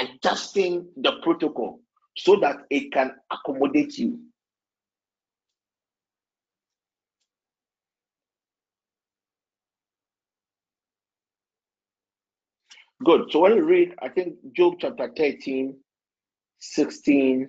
adjusting 0.00 0.88
the 0.96 1.12
protocol 1.22 1.80
so 2.16 2.36
that 2.40 2.56
it 2.70 2.92
can 2.92 3.12
accommodate 3.30 3.98
you. 3.98 4.20
Good. 13.04 13.30
So 13.30 13.40
when 13.40 13.56
you 13.56 13.64
read, 13.64 13.94
I 14.02 14.08
think 14.08 14.36
Job 14.56 14.74
chapter 14.80 15.10
13, 15.16 15.76
16, 16.60 17.48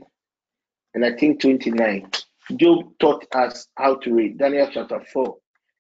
and 0.95 1.05
I 1.05 1.13
think 1.17 1.41
29. 1.41 2.11
Job 2.57 2.93
taught 2.99 3.25
us 3.33 3.67
how 3.77 3.95
to 3.95 4.13
read. 4.13 4.37
Daniel 4.37 4.69
chapter 4.71 5.01
4. 5.13 5.37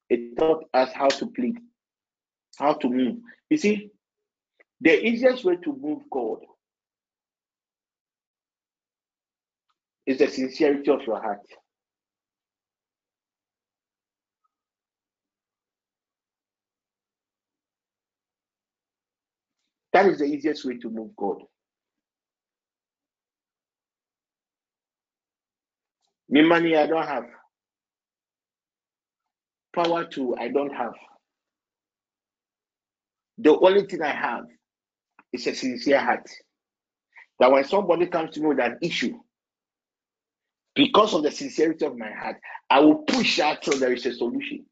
It 0.09 0.37
taught 0.37 0.65
us 0.73 0.91
how 0.93 1.07
to 1.07 1.27
plead, 1.27 1.57
how 2.57 2.73
to 2.73 2.89
move. 2.89 3.17
You 3.49 3.57
see, 3.57 3.89
the 4.81 5.05
easiest 5.05 5.45
way 5.45 5.57
to 5.57 5.75
move 5.75 6.01
God 6.11 6.39
is 10.05 10.19
the 10.19 10.27
sincerity 10.27 10.91
of 10.91 11.01
your 11.03 11.21
heart. 11.21 11.41
That 19.93 20.05
is 20.07 20.19
the 20.19 20.25
easiest 20.25 20.65
way 20.65 20.77
to 20.77 20.89
move 20.89 21.15
God. 21.17 21.41
Me 26.31 26.41
money 26.41 26.77
I 26.77 26.87
don't 26.87 27.05
have. 27.05 27.25
Power 29.75 30.05
to 30.05 30.35
I 30.37 30.47
don't 30.47 30.73
have. 30.73 30.93
The 33.37 33.57
only 33.59 33.85
thing 33.85 34.01
I 34.01 34.11
have 34.11 34.45
is 35.33 35.45
a 35.47 35.53
sincere 35.53 35.99
heart. 35.99 36.29
That 37.39 37.51
when 37.51 37.65
somebody 37.65 38.05
comes 38.05 38.31
to 38.31 38.39
me 38.39 38.47
with 38.47 38.59
an 38.59 38.77
issue, 38.81 39.13
because 40.73 41.13
of 41.13 41.23
the 41.23 41.31
sincerity 41.31 41.85
of 41.85 41.97
my 41.97 42.11
heart, 42.11 42.37
I 42.69 42.79
will 42.79 42.99
push 42.99 43.39
out 43.39 43.61
till 43.61 43.77
there 43.77 43.91
is 43.91 44.05
a 44.05 44.13
solution. 44.13 44.65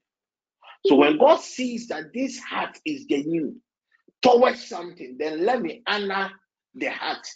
So 0.85 0.95
when 0.95 1.17
God 1.17 1.41
sees 1.41 1.87
that 1.87 2.13
this 2.13 2.39
heart 2.39 2.77
is 2.85 3.03
genuine 3.05 3.61
towards 4.21 4.65
something, 4.65 5.17
then 5.19 5.45
let 5.45 5.61
me 5.61 5.81
honor 5.85 6.31
the 6.73 6.87
heart 6.87 7.27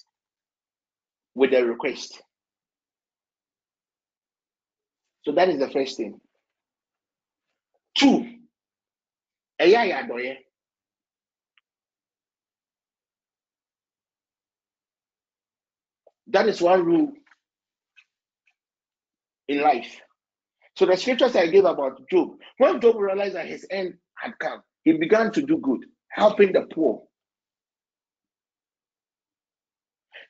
with 1.35 1.53
a 1.53 1.65
request. 1.65 2.21
So 5.25 5.33
that 5.33 5.49
is 5.49 5.59
the 5.59 5.69
first 5.69 5.97
thing. 5.97 6.19
Two, 7.97 8.27
ayadɔyɛ. 9.61 10.37
That 16.27 16.47
is 16.47 16.61
one 16.61 16.85
rule 16.85 17.13
in 19.47 19.61
life. 19.61 19.99
So 20.77 20.85
the 20.85 20.97
scriptures 20.97 21.35
I 21.35 21.47
gave 21.47 21.65
about 21.65 22.01
Job, 22.09 22.31
when 22.57 22.81
Job 22.81 22.97
realized 22.97 23.35
that 23.35 23.47
his 23.47 23.65
end 23.69 23.95
had 24.15 24.37
come, 24.39 24.61
he 24.83 24.93
began 24.93 25.31
to 25.33 25.41
do 25.41 25.57
good, 25.59 25.85
helping 26.09 26.53
the 26.53 26.63
poor. 26.63 27.03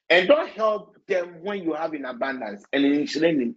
And 0.09 0.27
don't 0.27 0.49
help 0.49 0.97
them 1.07 1.39
when 1.43 1.63
you 1.63 1.73
have 1.73 1.93
in 1.93 2.05
abundance 2.05 2.63
and 2.73 2.85
in 2.85 3.07
training. 3.07 3.55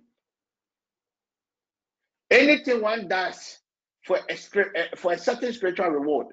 Anything 2.30 2.82
one 2.82 3.08
does 3.08 3.58
for 4.04 4.18
a, 4.18 4.32
eh, 4.32 4.86
for 4.96 5.12
a 5.12 5.18
certain 5.18 5.52
spiritual 5.52 5.88
reward, 5.88 6.28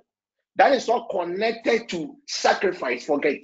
that 0.55 0.73
is 0.73 0.89
all 0.89 1.07
connected 1.07 1.89
to 1.89 2.15
sacrifice, 2.27 3.05
forget. 3.05 3.39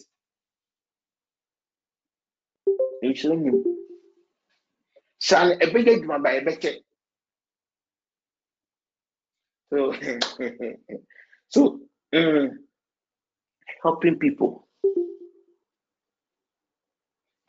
So, 9.73 9.93
so 11.49 11.79
mm, 12.13 12.49
helping 13.83 14.19
people. 14.19 14.67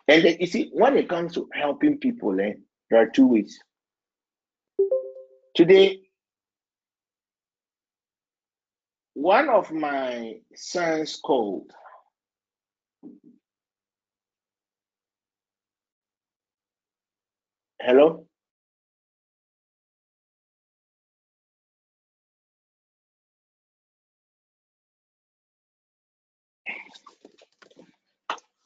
And 0.09 0.25
then, 0.25 0.37
you 0.41 0.47
see, 0.47 0.71
when 0.73 0.97
it 0.97 1.09
comes 1.09 1.35
to 1.35 1.49
helping 1.55 1.99
people, 1.99 2.39
eh, 2.41 2.55
there 2.91 3.03
are 3.03 3.11
two 3.11 3.29
ways. 3.29 3.59
Today, 5.55 6.01
one 9.15 9.49
of 9.49 9.71
my 9.73 10.35
sons 10.55 11.19
called. 11.23 11.71
Hello? 17.81 18.27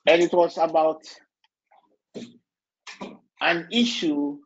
and 0.06 0.22
it 0.22 0.32
was 0.32 0.58
about 0.58 1.02
an 3.40 3.68
issue 3.70 4.38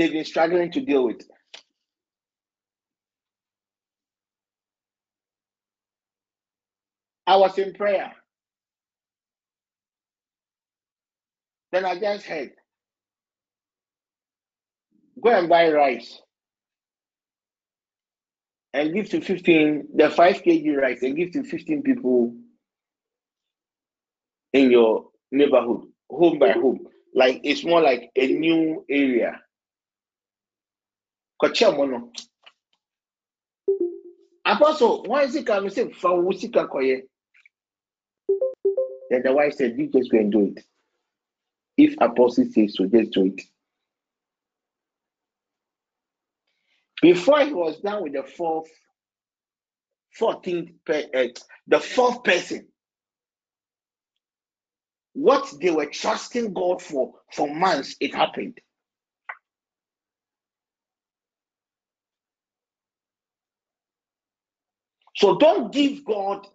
they've 0.00 0.12
been 0.12 0.24
struggling 0.24 0.72
to 0.72 0.80
deal 0.80 1.04
with. 1.04 1.20
I 7.26 7.36
was 7.36 7.58
in 7.58 7.74
prayer. 7.74 8.10
Then 11.70 11.84
I 11.84 12.00
just 12.00 12.24
heard, 12.24 12.52
go 15.22 15.30
and 15.30 15.50
buy 15.50 15.70
rice 15.70 16.18
and 18.72 18.94
give 18.94 19.10
to 19.10 19.20
15, 19.20 19.88
the 19.94 20.08
5 20.08 20.42
kg 20.42 20.76
rice, 20.78 21.02
and 21.02 21.14
give 21.14 21.32
to 21.32 21.44
15 21.44 21.82
people 21.82 22.34
in 24.54 24.70
your 24.70 25.10
neighborhood, 25.30 25.82
home 26.08 26.38
by 26.38 26.52
home. 26.52 26.86
Like 27.14 27.42
it's 27.44 27.64
more 27.64 27.82
like 27.82 28.10
a 28.16 28.26
new 28.28 28.84
area. 28.88 29.40
Kocha 31.42 32.10
Apostle, 34.44 35.04
why 35.04 35.22
is 35.22 35.36
it 35.36 35.46
coming? 35.46 35.70
Say, 35.70 35.86
Fawusika 35.86 36.68
Koye. 36.68 37.02
Then 39.10 39.22
the 39.24 39.32
wife 39.32 39.54
said, 39.54 39.78
You 39.78 39.88
just 39.88 40.10
go 40.10 40.18
and 40.18 40.32
do 40.32 40.54
it. 40.56 40.64
If 41.76 41.94
Apostle 42.00 42.46
says 42.46 42.74
so, 42.76 42.86
just 42.86 43.12
do 43.12 43.26
it. 43.26 43.42
Before 47.02 47.40
he 47.40 47.52
was 47.52 47.80
done 47.80 48.02
with 48.02 48.12
the 48.12 48.22
fourth 48.24 48.68
14th, 50.18 50.74
uh, 50.88 51.40
the 51.66 51.80
fourth 51.80 52.24
person. 52.24 52.66
What 55.12 55.52
they 55.60 55.70
were 55.70 55.86
trusting 55.86 56.52
God 56.54 56.80
for 56.82 57.14
for 57.32 57.52
months, 57.52 57.96
it 58.00 58.14
happened. 58.14 58.58
So 65.20 65.38
don't 65.38 65.72
give 65.72 66.04
God, 66.04 66.46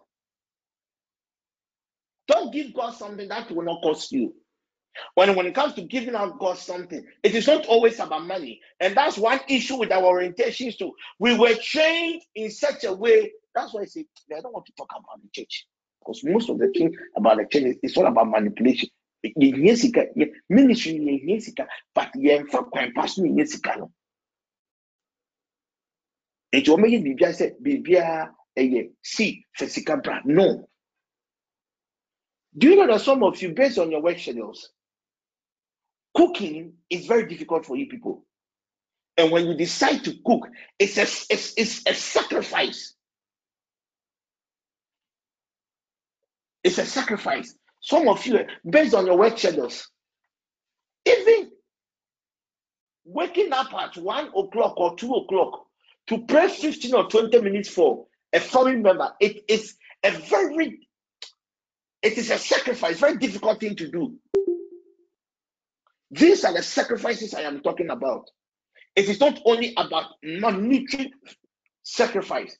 don't 2.28 2.52
give 2.52 2.74
God 2.74 2.92
something 2.94 3.28
that 3.28 3.50
will 3.52 3.64
not 3.64 3.82
cost 3.82 4.12
you. 4.12 4.34
When, 5.14 5.36
when 5.36 5.46
it 5.46 5.54
comes 5.54 5.74
to 5.74 5.82
giving 5.82 6.16
out 6.16 6.38
God 6.40 6.58
something, 6.58 7.04
it 7.22 7.34
is 7.34 7.46
not 7.46 7.66
always 7.66 8.00
about 8.00 8.26
money. 8.26 8.60
And 8.80 8.96
that's 8.96 9.18
one 9.18 9.40
issue 9.48 9.76
with 9.78 9.92
our 9.92 10.02
orientations 10.02 10.78
too. 10.78 10.92
We 11.20 11.38
were 11.38 11.54
trained 11.54 12.22
in 12.34 12.50
such 12.50 12.84
a 12.84 12.92
way. 12.92 13.32
That's 13.54 13.74
why 13.74 13.82
I 13.82 13.86
say 13.86 14.06
I 14.36 14.40
don't 14.40 14.52
want 14.54 14.66
to 14.66 14.72
talk 14.76 14.90
about 14.90 15.22
the 15.22 15.28
church. 15.32 15.66
Because 16.00 16.24
most 16.24 16.50
of 16.50 16.58
the 16.58 16.68
thing 16.76 16.94
about 17.16 17.38
the 17.38 17.46
church 17.46 17.76
is 17.84 17.96
all 17.96 18.06
about 18.06 18.30
manipulation. 18.30 18.90
Ministry, 20.48 21.54
but 21.94 22.12
kwan 22.72 22.92
pa 22.94 23.06
so 23.06 23.22
nyɛ 23.22 23.46
sika 23.48 23.76
no 23.78 23.90
nti 26.56 26.70
wɔmɛyɛ 26.70 26.98
biribia 27.04 27.30
sɛ 27.38 27.46
biribia 27.62 28.32
ɛyɛ 28.56 28.92
si 29.02 29.44
fɛ 29.58 29.68
sika 29.68 29.96
bra 29.96 30.20
no. 30.24 30.68
Do 32.56 32.68
you 32.68 32.76
know 32.76 32.86
that 32.86 33.02
some 33.02 33.22
of 33.22 33.40
you 33.42 33.52
based 33.52 33.78
on 33.78 33.90
your 33.90 34.00
work 34.02 34.18
schedules 34.18 34.70
cooking 36.14 36.72
is 36.88 37.06
very 37.06 37.26
difficult 37.26 37.66
for 37.66 37.76
you 37.76 37.86
people. 37.86 38.24
And 39.18 39.30
when 39.30 39.46
you 39.46 39.54
decide 39.54 40.04
to 40.04 40.14
cook 40.24 40.48
it's 40.78 40.96
a 40.96 41.02
it's, 41.32 41.54
it's 41.56 41.82
a 41.86 41.94
sacrifice. 41.94 42.94
It's 46.64 46.78
a 46.78 46.86
sacrifice. 46.86 47.54
Some 47.80 48.08
of 48.08 48.26
you 48.26 48.40
based 48.68 48.94
on 48.94 49.06
your 49.06 49.18
work 49.18 49.38
schedules 49.38 49.88
even 51.06 51.50
waking 53.04 53.52
up 53.52 53.72
at 53.74 53.96
one 53.96 54.28
o'clock 54.36 54.76
or 54.76 54.96
two 54.96 55.12
o'clock 55.14 55.66
to 56.08 56.24
pray 56.26 56.48
15 56.48 56.94
or 56.94 57.08
20 57.08 57.40
minutes 57.40 57.68
for 57.68 58.06
a 58.32 58.40
family 58.40 58.76
member, 58.76 59.12
it 59.20 59.44
is 59.48 59.76
a 60.04 60.10
very 60.10 60.80
it 62.02 62.18
is 62.18 62.30
a 62.30 62.38
sacrifice, 62.38 62.98
very 62.98 63.16
difficult 63.16 63.58
thing 63.58 63.74
to 63.76 63.90
do. 63.90 64.14
These 66.10 66.44
are 66.44 66.52
the 66.52 66.62
sacrifices 66.62 67.34
I 67.34 67.40
am 67.42 67.60
talking 67.60 67.90
about. 67.90 68.30
It 68.94 69.08
is 69.08 69.18
not 69.18 69.40
only 69.44 69.74
about 69.76 70.06
monetary 70.22 71.12
sacrifice. 71.82 72.56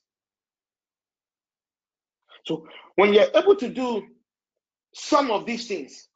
So 2.44 2.66
when 2.97 3.14
you're 3.14 3.30
able 3.34 3.56
to 3.56 3.68
do 3.68 4.06
some 4.94 5.30
of 5.30 5.47
these 5.47 5.68
things, 5.68 6.09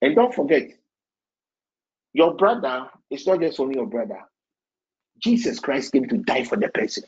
and 0.00 0.16
don't 0.16 0.34
forget, 0.34 0.70
your 2.12 2.34
brother 2.34 2.88
is 3.12 3.26
not 3.26 3.40
just 3.40 3.60
only 3.60 3.76
your 3.76 3.86
brother. 3.86 4.20
Jesus 5.22 5.60
Christ 5.60 5.92
came 5.92 6.08
to 6.08 6.18
die 6.18 6.44
for 6.44 6.56
the 6.56 6.68
person. 6.68 7.04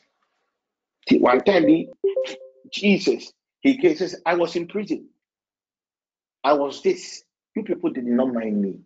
One 1.12 1.40
time, 1.42 1.68
he, 1.68 1.88
Jesus, 2.72 3.32
he 3.60 3.78
says, 3.96 4.20
I 4.26 4.34
was 4.34 4.56
in 4.56 4.68
prison. 4.68 5.08
I 6.44 6.54
was 6.54 6.82
this. 6.82 7.22
You 7.56 7.62
people 7.64 7.90
did 7.90 8.06
not 8.06 8.32
mind 8.34 8.60
me. 8.60 8.80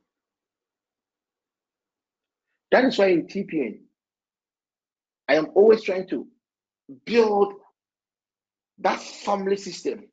That 2.70 2.84
is 2.84 2.98
why 2.98 3.08
in 3.08 3.26
TPN, 3.26 3.80
I 5.28 5.34
am 5.36 5.48
always 5.54 5.82
trying 5.82 6.08
to 6.08 6.26
build 7.06 7.54
that 8.80 9.00
family 9.00 9.56
system 9.56 10.04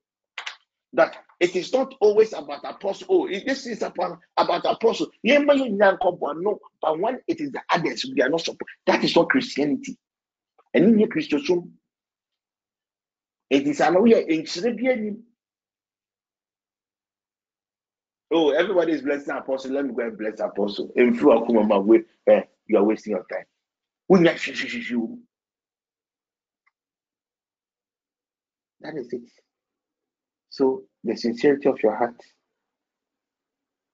that 0.93 1.17
it 1.39 1.55
is 1.55 1.71
not 1.73 1.93
always 1.99 2.33
about 2.33 2.63
apostle. 2.63 3.07
Oh, 3.09 3.27
this 3.27 3.65
is 3.65 3.81
about, 3.81 4.19
about 4.37 4.65
apostle. 4.65 5.07
No, 5.23 6.59
but 6.81 6.99
when 6.99 7.19
it 7.27 7.41
is 7.41 7.51
the 7.51 7.61
others, 7.69 8.05
we 8.13 8.21
are 8.21 8.29
not 8.29 8.41
support. 8.41 8.69
That 8.85 9.03
is 9.03 9.15
not 9.15 9.29
Christianity. 9.29 9.97
And 10.73 10.99
in 10.99 11.09
Christian, 11.09 11.73
it 13.49 13.67
is 13.67 13.81
an 13.81 14.01
way 14.01 14.25
in 14.27 14.45
Oh, 18.31 18.49
everybody 18.51 18.93
is 18.93 19.01
blessing 19.01 19.35
apostle. 19.35 19.71
Let 19.71 19.85
me 19.85 19.93
go 19.93 20.03
and 20.03 20.17
bless 20.17 20.39
apostle. 20.39 20.91
In 20.95 21.17
through 21.17 21.39
Akuma 21.39 21.83
way, 21.83 22.03
eh, 22.27 22.41
you 22.65 22.77
are 22.77 22.83
wasting 22.83 23.11
your 23.11 23.25
time. 23.31 23.45
That 28.81 28.97
is 28.97 29.13
it. 29.13 29.21
So 30.49 30.83
the 31.05 31.15
sincerity 31.15 31.69
of 31.69 31.81
your 31.81 31.95
heart 31.95 32.15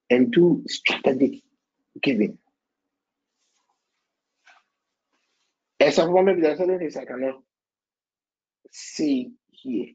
and 0.10 0.32
do 0.32 0.64
strategic 0.68 1.42
giving. 2.02 2.38
As 5.80 5.98
a 5.98 6.06
woman, 6.06 6.26
maybe 6.26 6.42
there's 6.42 6.60
certain 6.60 6.80
things 6.80 6.96
I 6.96 7.06
cannot 7.06 7.42
say 8.72 9.32
here, 9.50 9.88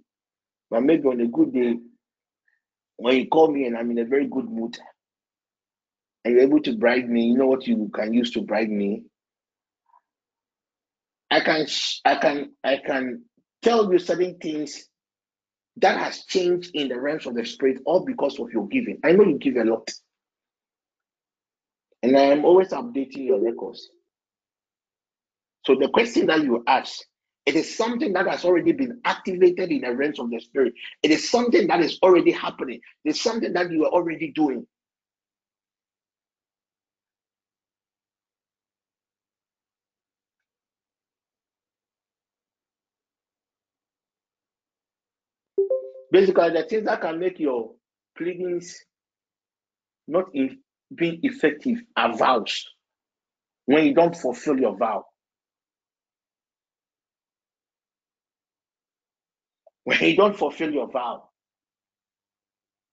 but 0.71 0.83
maybe 0.83 1.07
on 1.07 1.21
a 1.21 1.27
good 1.27 1.53
day, 1.53 1.77
when 2.97 3.17
you 3.17 3.29
call 3.29 3.53
me 3.53 3.67
and 3.67 3.77
I'm 3.77 3.91
in 3.91 3.99
a 3.99 4.05
very 4.05 4.27
good 4.27 4.49
mood, 4.49 4.79
and 6.25 6.35
you're 6.35 6.43
able 6.43 6.61
to 6.63 6.77
bribe 6.77 7.07
me, 7.07 7.27
you 7.27 7.39
know 7.39 7.47
what 7.47 7.67
you 7.67 7.91
can 7.95 8.13
use 8.13 8.33
to 8.33 8.43
bribe 8.43 8.69
me. 8.69 9.05
I 11.31 11.41
can, 11.41 11.67
I 12.05 12.17
can, 12.17 12.53
I 12.65 12.79
can 12.85 13.25
tell 13.63 13.93
you 13.93 13.99
certain 13.99 14.39
things 14.39 14.89
that 15.79 15.99
has 15.99 16.25
changed 16.25 16.71
in 16.75 16.89
the 16.89 16.99
realms 16.99 17.27
of 17.27 17.35
the 17.35 17.45
spirit 17.45 17.81
all 17.85 18.05
because 18.05 18.39
of 18.39 18.51
your 18.51 18.67
giving. 18.69 18.99
I 19.05 19.13
know 19.13 19.25
you 19.25 19.39
give 19.39 19.57
a 19.57 19.65
lot. 19.65 19.91
And 22.03 22.17
I 22.17 22.23
am 22.23 22.45
always 22.45 22.69
updating 22.69 23.27
your 23.27 23.41
records. 23.41 23.89
So 25.65 25.75
the 25.75 25.89
question 25.89 26.27
that 26.27 26.43
you 26.43 26.63
ask, 26.67 27.01
it 27.45 27.57
is 27.57 27.77
something 27.77 28.13
that 28.13 28.27
has 28.27 28.45
already 28.45 28.73
been 28.73 29.01
activated 29.05 29.71
in 29.71 29.83
the 29.83 29.95
realms 29.95 30.19
of 30.19 30.31
the 30.31 30.41
spirit. 30.41 30.75
It 31.03 31.11
is 31.11 31.29
something 31.29 31.67
that 31.69 31.81
is 31.81 31.99
already 32.03 32.33
happening. 32.33 32.81
It's 33.05 33.21
something 33.21 33.53
that 33.53 33.71
you 33.71 33.85
are 33.85 33.91
already 33.91 34.33
doing. 34.33 34.67
Basically, 46.11 46.51
the 46.51 46.63
things 46.63 46.85
that 46.85 47.01
can 47.01 47.19
make 47.19 47.39
your 47.39 47.73
pleadings 48.17 48.77
not 50.07 50.27
in 50.35 50.59
being 50.95 51.21
effective 51.23 51.79
are 51.97 52.17
vows. 52.17 52.65
When 53.65 53.87
you 53.87 53.95
don't 53.95 54.17
fulfill 54.17 54.59
your 54.59 54.77
vow. 54.77 55.05
When 59.85 60.01
you 60.01 60.17
don't 60.17 60.37
fulfill 60.37 60.73
your 60.73 60.91
vow, 60.91 61.29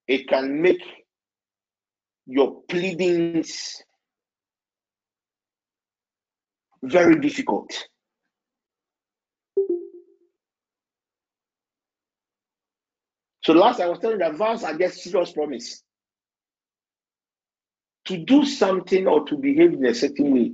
it 0.07 0.27
can 0.27 0.61
make 0.61 0.81
your 2.26 2.61
pleadings 2.69 3.81
very 6.84 7.19
difficult. 7.19 7.72
So 13.45 13.53
last 13.53 13.80
I 13.80 13.88
was 13.88 13.99
telling 13.99 14.20
that 14.20 14.36
vows 14.36 14.64
are 14.64 14.78
just 14.78 15.03
serious 15.03 15.32
promise. 15.34 15.84
To 18.06 18.18
do 18.18 18.45
something 18.45 19.07
or 19.07 19.26
to 19.28 19.38
behave 19.38 19.74
in 19.74 19.86
a 19.86 19.95
certain 19.95 20.34
way. 20.34 20.52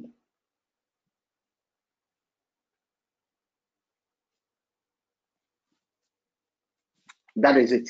That 7.38 7.57
is 7.57 7.72
it. 7.72 7.90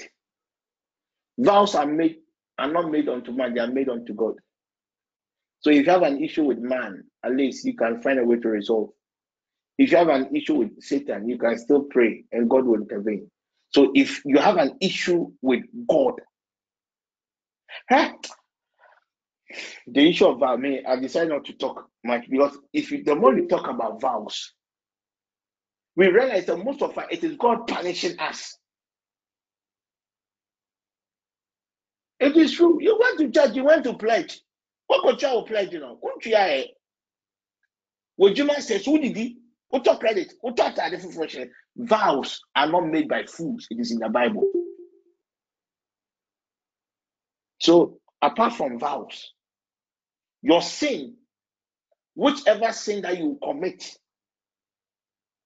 Vows 1.38 1.76
are 1.76 1.88
made 1.88 2.18
are 2.60 2.72
not 2.72 2.92
made 2.92 3.10
unto 3.10 3.32
man, 3.32 3.54
they 3.54 3.62
are 3.62 3.68
made 3.72 3.90
unto 3.90 4.14
God. 4.14 4.36
So 5.62 5.72
if 5.72 5.86
you 5.86 5.92
have 5.92 6.04
an 6.04 6.24
issue 6.24 6.44
with 6.46 6.60
man, 6.60 7.04
at 7.26 7.36
least 7.36 7.66
you 7.66 7.76
can 7.76 8.02
find 8.02 8.20
a 8.20 8.26
way 8.26 8.38
to 8.38 8.50
resolve. 8.50 8.90
If 9.78 9.92
you 9.92 9.98
have 9.98 10.10
an 10.10 10.36
issue 10.36 10.56
with 10.56 10.82
Satan, 10.82 11.30
you 11.30 11.38
can 11.38 11.58
still 11.58 11.84
pray 11.84 12.26
and 12.32 12.50
God 12.50 12.66
will 12.66 12.82
intervene. 12.82 13.30
So 13.72 13.92
if 13.94 14.26
you 14.26 14.40
have 14.40 14.58
an 14.58 14.78
issue 14.82 15.32
with 15.42 15.64
God, 15.88 16.14
the 19.88 20.10
issue 20.10 20.28
of 20.28 20.40
vow, 20.40 20.56
me, 20.58 20.84
I 20.88 20.96
decided 20.98 21.30
not 21.30 21.46
to 21.46 21.54
talk 21.54 21.88
much 22.04 22.30
because 22.30 22.58
if 22.74 22.92
you, 22.92 23.04
the 23.04 23.16
more 23.16 23.36
you 23.36 23.48
talk 23.48 23.68
about 23.68 24.02
vows, 24.02 24.54
we 25.96 26.08
realize 26.08 26.46
that 26.46 26.58
most 26.58 26.82
of 26.82 26.98
it 27.12 27.24
is 27.24 27.36
God 27.38 27.68
punishing 27.68 28.20
us. 28.20 28.58
It 32.20 32.36
is 32.38 32.54
true. 32.54 32.78
You 32.82 33.00
went 33.00 33.20
to 33.20 33.32
church, 33.32 33.56
you 33.56 33.64
went 33.64 33.84
to 33.86 33.94
pledge. 33.94 34.42
What 34.88 35.04
could 35.04 35.22
you 35.22 35.44
pledge? 35.48 35.72
You 35.72 35.80
know, 35.80 36.00
couldn't 36.02 36.26
you? 36.26 36.66
Would 38.18 38.38
you 38.38 38.46
mind 38.46 38.64
say, 38.64 38.84
who 38.84 39.00
did 39.00 39.16
he? 39.16 39.38
Who 39.72 39.82
took 39.82 40.00
credit? 40.00 40.34
Who 40.42 40.54
took 40.54 40.76
that 40.76 40.94
Vows 41.78 42.42
are 42.56 42.70
not 42.70 42.88
made 42.88 43.08
by 43.08 43.24
fools. 43.26 43.68
It 43.70 43.80
is 43.80 43.92
in 43.92 44.00
the 44.00 44.10
Bible. 44.10 44.50
So, 47.60 48.00
apart 48.22 48.54
from 48.54 48.80
vows, 48.80 49.34
your 50.42 50.62
sin, 50.62 51.16
whichever 52.16 52.72
sin 52.74 53.02
that 53.04 53.18
you 53.18 53.38
commit, 53.44 53.98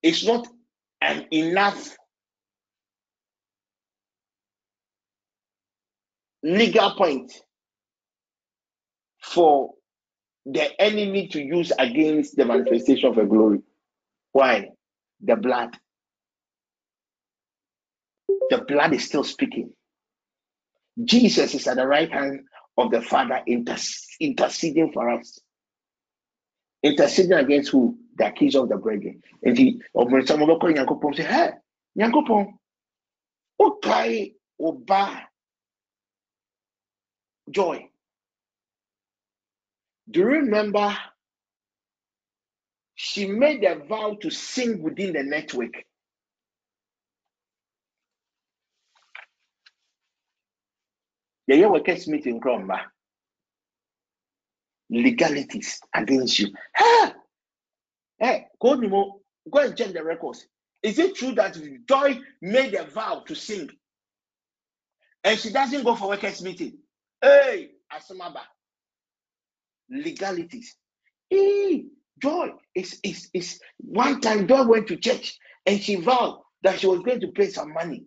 is 0.04 0.26
not 0.26 0.48
an 1.02 1.28
enough 1.32 1.96
legal 6.44 6.92
point 6.96 7.34
for 9.22 9.72
the 10.46 10.80
enemy 10.82 11.28
to 11.30 11.42
use 11.42 11.72
against 11.80 12.36
the 12.36 12.46
manifestation 12.46 13.10
of 13.10 13.18
a 13.18 13.26
glory. 13.26 13.60
Why? 14.32 14.70
The 15.22 15.36
blood. 15.38 15.78
The 18.50 18.60
blood 18.60 18.94
is 18.94 19.06
still 19.06 19.24
speaking. 19.24 19.74
Jesus 21.04 21.56
is 21.56 21.68
at 21.68 21.78
the 21.78 21.88
right 21.88 22.12
hand 22.12 22.42
of 22.78 22.92
the 22.92 23.02
Father 23.02 23.42
inter- 23.48 23.78
interceding 24.20 24.92
for 24.94 25.10
us. 25.10 25.40
Interceding 26.84 27.34
against 27.34 27.72
who? 27.72 27.98
The 28.18 28.28
accuser 28.28 28.60
of 28.62 28.70
the 28.70 28.78
brethren. 28.78 29.22
And 29.42 29.58
he, 29.58 29.82
ọmọ 29.96 30.28
some 30.28 30.42
of 30.42 30.48
the 30.48 30.56
Nyankopon 30.68 31.16
say, 31.16 31.24
Hey, 31.24 31.52
Nyankopon, 31.98 32.54
okay, 33.60 34.34
oba, 34.60 35.28
joy. 37.50 37.90
Do 40.10 40.20
you 40.20 40.26
remember 40.28 40.96
she 42.96 43.26
made 43.28 43.64
a 43.64 43.76
vow 43.86 44.16
to 44.22 44.30
sing 44.30 44.82
within 44.84 45.14
the 45.14 45.24
network? 45.24 45.74
Yɛyɛ 51.50 51.72
workers 51.72 52.08
meeting 52.08 52.40
korɔ 52.40 52.86
legalities 54.90 55.82
against 55.94 56.40
you. 56.40 56.48
Hey, 58.20 58.46
go 58.62 58.74
and 58.74 59.78
check 59.78 59.92
the 59.92 60.04
records. 60.04 60.48
Is 60.82 61.00
it 61.00 61.16
true 61.16 61.34
that 61.34 61.58
joy 61.88 62.20
made 62.42 62.74
a 62.76 62.86
vow 62.86 63.24
to 63.28 63.36
sing? 63.36 63.70
And 65.24 65.40
she 65.40 65.52
doesn't 65.52 65.84
go 65.84 65.96
for 65.96 66.10
workers 66.10 66.42
meeting. 66.42 66.78
Hey 67.22 67.72
asamaba 67.92 68.42
legalities. 69.90 70.76
Hey, 71.30 71.86
joy 72.22 72.50
is, 72.76 73.00
is 73.04 73.30
is 73.34 73.60
one 73.78 74.22
time 74.22 74.48
joy 74.48 74.64
went 74.64 74.88
to 74.88 74.98
church 74.98 75.38
and 75.66 75.82
she 75.82 75.96
vowed 75.96 76.42
that 76.64 76.80
she 76.80 76.88
was 76.88 77.00
going 77.00 77.22
to 77.22 77.28
pay 77.28 77.50
some 77.50 77.74
money 77.74 78.06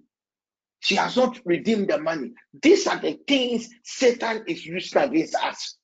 she 0.86 0.94
has 0.94 1.16
not 1.16 1.40
redeemed 1.44 1.88
the 1.90 1.98
money. 1.98 2.30
These 2.62 2.86
are 2.86 3.00
the 3.00 3.18
things 3.26 3.68
Satan 3.82 4.44
is 4.46 4.64
using 4.64 5.02
against 5.02 5.34
us. 5.34 5.78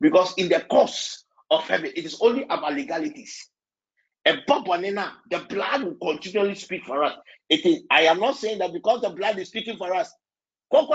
Because 0.00 0.34
in 0.36 0.48
the 0.48 0.62
course 0.62 1.24
of 1.48 1.60
heaven, 1.62 1.92
it 1.94 2.04
is 2.04 2.18
only 2.20 2.42
about 2.42 2.74
legalities. 2.74 3.48
And 4.24 4.42
the 4.48 5.46
blood 5.48 5.84
will 5.84 5.94
continually 6.02 6.56
speak 6.56 6.84
for 6.84 7.04
us. 7.04 7.14
It 7.48 7.64
is. 7.64 7.84
I 7.88 8.02
am 8.06 8.18
not 8.18 8.36
saying 8.36 8.58
that 8.58 8.72
because 8.72 9.02
the 9.02 9.10
blood 9.10 9.38
is 9.38 9.46
speaking 9.46 9.76
for 9.76 9.94
us. 9.94 10.12
I'm 10.72 10.88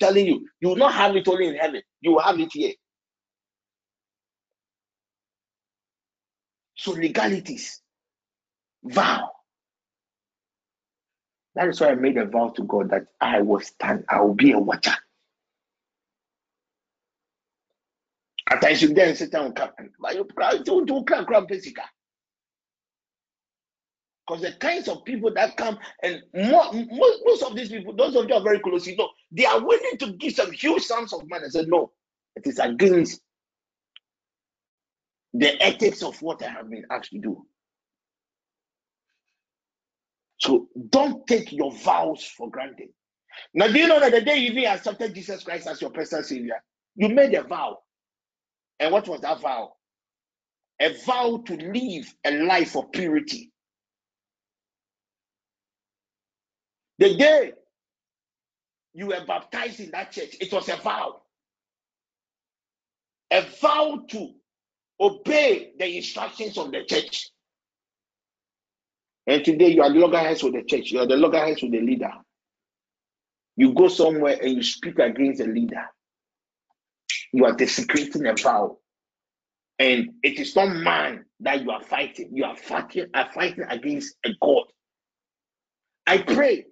telling 0.00 0.26
you, 0.26 0.48
you 0.60 0.68
will 0.68 0.76
not 0.76 0.94
have 0.94 1.14
it 1.14 1.28
only 1.28 1.48
in 1.48 1.56
heaven. 1.56 1.82
You 2.00 2.12
will 2.12 2.20
have 2.20 2.40
it 2.40 2.48
here. 2.54 2.72
So 6.76 6.92
legalities 6.92 7.82
vow. 8.84 9.30
That 11.54 11.68
is 11.68 11.80
why 11.80 11.88
I 11.90 11.94
made 11.94 12.16
a 12.16 12.26
vow 12.26 12.48
to 12.50 12.62
God 12.64 12.90
that 12.90 13.06
I 13.20 13.40
will 13.40 13.60
stand, 13.60 14.04
I 14.08 14.20
will 14.20 14.34
be 14.34 14.52
a 14.52 14.58
watcher. 14.58 14.94
At 18.50 18.62
I 18.64 18.74
should 18.74 18.94
then 18.94 19.16
sit 19.16 19.32
down 19.32 19.54
but 19.54 20.14
you 20.14 20.28
do 20.64 20.84
do 20.84 21.04
physical. 21.48 21.84
Because 24.26 24.42
the 24.42 24.52
kinds 24.52 24.88
of 24.88 25.04
people 25.04 25.32
that 25.34 25.56
come 25.56 25.78
and 26.02 26.22
more, 26.34 26.72
most, 26.72 27.22
most 27.24 27.42
of 27.42 27.54
these 27.54 27.68
people, 27.68 27.94
those 27.94 28.16
of 28.16 28.28
you 28.28 28.34
are 28.34 28.42
very 28.42 28.58
close, 28.58 28.86
you 28.86 28.96
know, 28.96 29.10
they 29.30 29.44
are 29.44 29.60
willing 29.60 29.98
to 29.98 30.12
give 30.12 30.32
some 30.34 30.50
huge 30.50 30.82
sums 30.82 31.12
of 31.12 31.28
money. 31.28 31.44
I 31.46 31.48
said, 31.50 31.68
no, 31.68 31.92
it 32.34 32.46
is 32.46 32.58
against 32.58 33.20
the 35.34 35.62
ethics 35.62 36.02
of 36.02 36.20
what 36.22 36.42
I 36.42 36.48
have 36.48 36.70
been 36.70 36.84
asked 36.90 37.10
to 37.10 37.18
do. 37.18 37.46
So 40.44 40.68
don't 40.90 41.26
take 41.26 41.52
your 41.52 41.72
vows 41.72 42.22
for 42.22 42.50
granted. 42.50 42.90
Now, 43.54 43.68
do 43.68 43.78
you 43.78 43.88
know 43.88 43.98
that 43.98 44.12
the 44.12 44.20
day 44.20 44.36
you 44.36 44.66
accepted 44.66 45.14
Jesus 45.14 45.42
Christ 45.42 45.66
as 45.66 45.80
your 45.80 45.90
personal 45.90 46.22
savior, 46.22 46.62
you 46.96 47.08
made 47.08 47.32
a 47.34 47.42
vow. 47.42 47.78
And 48.78 48.92
what 48.92 49.08
was 49.08 49.22
that 49.22 49.40
vow? 49.40 49.72
A 50.80 50.94
vow 51.04 51.42
to 51.46 51.56
live 51.56 52.14
a 52.26 52.32
life 52.44 52.76
of 52.76 52.92
purity. 52.92 53.52
The 56.98 57.16
day 57.16 57.52
you 58.92 59.06
were 59.06 59.24
baptized 59.26 59.80
in 59.80 59.92
that 59.92 60.12
church, 60.12 60.36
it 60.40 60.52
was 60.52 60.68
a 60.68 60.76
vow. 60.76 61.22
A 63.30 63.46
vow 63.62 64.04
to 64.10 64.28
obey 65.00 65.72
the 65.78 65.96
instructions 65.96 66.58
of 66.58 66.70
the 66.70 66.84
church. 66.84 67.30
And 69.26 69.44
today 69.44 69.68
you 69.68 69.82
are 69.82 69.92
the 69.92 69.98
loggerheads 69.98 70.42
with 70.42 70.54
the 70.54 70.62
church, 70.62 70.90
you 70.90 71.00
are 71.00 71.06
the 71.06 71.16
loggerheads 71.16 71.62
with 71.62 71.72
the 71.72 71.80
leader. 71.80 72.12
You 73.56 73.72
go 73.72 73.88
somewhere 73.88 74.38
and 74.40 74.56
you 74.56 74.62
speak 74.62 74.98
against 74.98 75.40
the 75.40 75.46
leader. 75.46 75.84
You 77.32 77.44
are 77.46 77.52
desecrating 77.54 78.26
a 78.26 78.34
vow. 78.34 78.78
And 79.78 80.10
it 80.22 80.38
is 80.38 80.54
not 80.54 80.74
man 80.76 81.24
that 81.40 81.62
you 81.62 81.70
are 81.70 81.82
fighting. 81.82 82.30
You 82.32 82.44
are 82.44 82.56
fighting, 82.56 83.06
are 83.14 83.30
fighting 83.32 83.64
against 83.68 84.16
a 84.24 84.30
God. 84.40 84.64
I 86.06 86.18
pray 86.18 86.66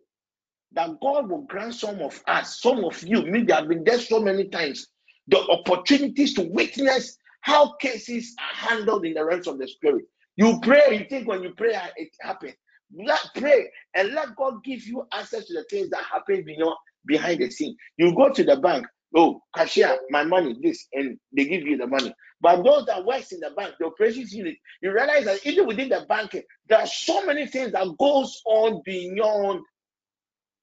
that 0.73 1.01
God 1.01 1.31
will 1.31 1.43
grant 1.43 1.75
some 1.75 2.01
of 2.01 2.23
us, 2.27 2.61
some 2.61 2.85
of 2.85 3.03
you, 3.03 3.23
maybe 3.27 3.53
I've 3.53 3.69
been 3.69 3.85
there 3.85 3.99
so 3.99 4.21
many 4.21 4.49
times, 4.49 4.89
the 5.29 5.39
opportunities 5.39 6.35
to 6.35 6.43
witness 6.43 7.17
how 7.41 7.73
cases 7.75 8.35
are 8.39 8.69
handled 8.69 9.05
in 9.05 9.15
the 9.15 9.25
realms 9.25 9.47
of 9.47 9.59
the 9.59 9.69
spirit. 9.69 10.05
You 10.37 10.59
pray, 10.63 10.99
you 10.99 11.07
think 11.09 11.29
when 11.29 11.43
you 11.43 11.53
pray, 11.57 11.75
uh, 11.75 11.89
it 11.97 12.11
happens. 12.21 12.55
Let 12.95 13.21
pray 13.35 13.71
and 13.95 14.13
let 14.13 14.37
God 14.37 14.65
give 14.65 14.85
you 14.87 15.07
access 15.13 15.47
to 15.47 15.55
the 15.55 15.65
things 15.65 15.91
that 15.91 16.05
happen 16.05 16.45
beyond 16.45 16.77
behind 17.07 17.41
the 17.41 17.51
scene. 17.51 17.77
You 17.97 18.15
go 18.15 18.31
to 18.33 18.45
the 18.45 18.57
bank, 18.57 18.87
oh, 19.17 19.41
cashier, 19.55 19.99
my 20.11 20.25
money, 20.25 20.57
this, 20.63 20.87
and 20.93 21.19
they 21.35 21.45
give 21.45 21.63
you 21.63 21.77
the 21.77 21.87
money. 21.87 22.15
But 22.41 22.63
those 22.63 22.87
that 22.87 23.05
works 23.05 23.33
in 23.33 23.41
the 23.41 23.51
bank, 23.57 23.75
the 23.79 23.87
operations 23.87 24.33
unit, 24.35 24.57
you 24.83 24.93
realize 24.93 25.25
that 25.25 25.47
even 25.47 25.67
within 25.67 25.89
the 25.89 26.05
bank, 26.09 26.37
there 26.69 26.79
are 26.79 26.87
so 26.87 27.25
many 27.25 27.47
things 27.47 27.73
that 27.73 27.87
goes 27.99 28.43
on 28.45 28.83
beyond 28.85 29.61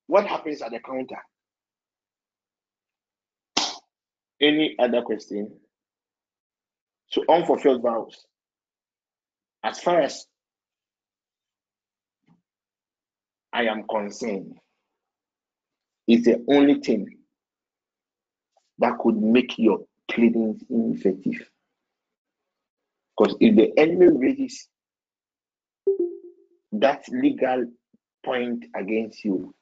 what 0.07 0.25
happens 0.25 0.61
at 0.61 0.71
the 0.71 0.79
counter. 0.79 1.17
Any 4.41 4.75
other 4.79 5.01
question? 5.01 5.51
So 7.11 7.23
unfulfilled 7.27 7.81
vows 7.81 8.25
as 9.64 9.80
far 9.80 10.02
as 10.02 10.26
I 13.52 13.64
am 13.64 13.84
concerned, 13.90 14.57
is 16.07 16.23
the 16.23 16.44
only 16.49 16.76
thing 16.76 17.07
that 18.80 18.98
could 18.99 19.18
make 19.18 19.57
your 19.57 19.80
pleadings 20.10 20.64
ineffective. 20.69 21.49
Because 23.18 23.36
if 23.40 23.56
the 23.56 23.77
enemy 23.77 24.07
raises 24.18 24.68
that 26.72 27.03
legal 27.10 27.65
point 28.23 28.65
against 28.76 29.23
you, 29.26 29.53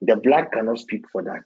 the 0.00 0.16
blood 0.16 0.46
cannot 0.52 0.78
speak 0.78 1.04
for 1.12 1.22
that. 1.22 1.44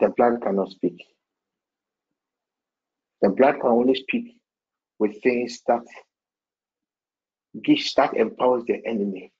The 0.00 0.08
blood 0.10 0.42
cannot 0.42 0.70
speak. 0.70 1.04
The 3.22 3.30
blood 3.30 3.56
can 3.60 3.70
only 3.70 3.94
speak 3.94 4.40
with 4.98 5.20
things 5.22 5.60
that 5.66 5.82
gives 7.62 7.92
that 7.94 8.14
empowers 8.14 8.64
the 8.66 8.80
enemy 8.86 9.32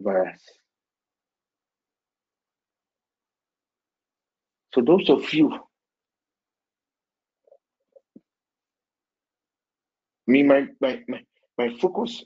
over 0.00 0.26
us. 0.26 0.40
So 4.74 4.80
those 4.80 5.08
of 5.10 5.32
you, 5.34 5.52
me, 10.26 10.42
my 10.42 10.66
my 10.80 11.02
my, 11.08 11.20
my 11.58 11.76
focus 11.78 12.24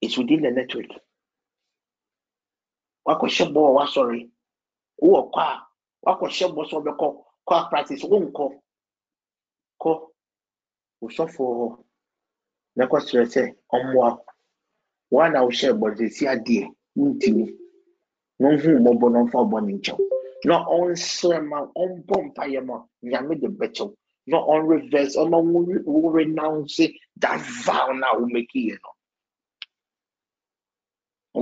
is 0.00 0.16
within 0.18 0.42
the 0.42 0.50
network. 0.50 0.86
Wakɔhyɛ 3.08 3.52
bɔɔl 3.52 3.88
sorry. 3.88 4.30
Wowɔ 5.02 5.20
kɔ 5.34 5.40
a 5.40 5.54
wakɔhyɛ 6.04 6.46
bɔ 6.54 6.62
sɛ 6.68 6.74
ɔbɛkɔ 6.80 7.06
kɔ 7.46 7.52
a 7.60 7.68
practice 7.70 8.04
wonkɔ 8.10 8.44
kɔ 9.82 9.90
osɔfoɔ 11.04 11.50
hɔ 11.58 11.66
na 12.76 12.84
kɔsrɛ 12.90 13.22
sɛ 13.32 13.42
ɔmmoa 13.74 14.10
wɔn 15.12 15.32
na 15.32 15.40
wohyɛ 15.46 15.70
bɔdesi 15.80 16.24
adeɛ 16.32 16.64
ntumi 16.96 17.44
na 18.38 18.46
ɔhu 18.54 18.68
mmɔbɔ 18.78 19.06
na 19.12 19.18
ɔmfa 19.22 19.38
ɔbɔ 19.44 19.58
ne 19.66 19.72
nkyɛw 19.78 19.98
na 20.48 20.54
ɔnsrɛ 20.76 21.36
ma 21.50 21.58
ɔmbɔ 21.82 22.16
mpaeɛ 22.26 22.60
ma 22.68 22.76
nyame 23.02 23.34
de 23.40 23.48
bɛkyɛw 23.48 23.90
not 24.28 24.46
on 24.46 24.66
reverse, 24.66 25.16
or 25.16 25.28
no 25.28 25.40
will 25.40 26.10
renounce 26.10 26.80
that 27.16 27.40
vow 27.64 27.90
now 27.92 28.18
will 28.18 28.26
make 28.26 28.54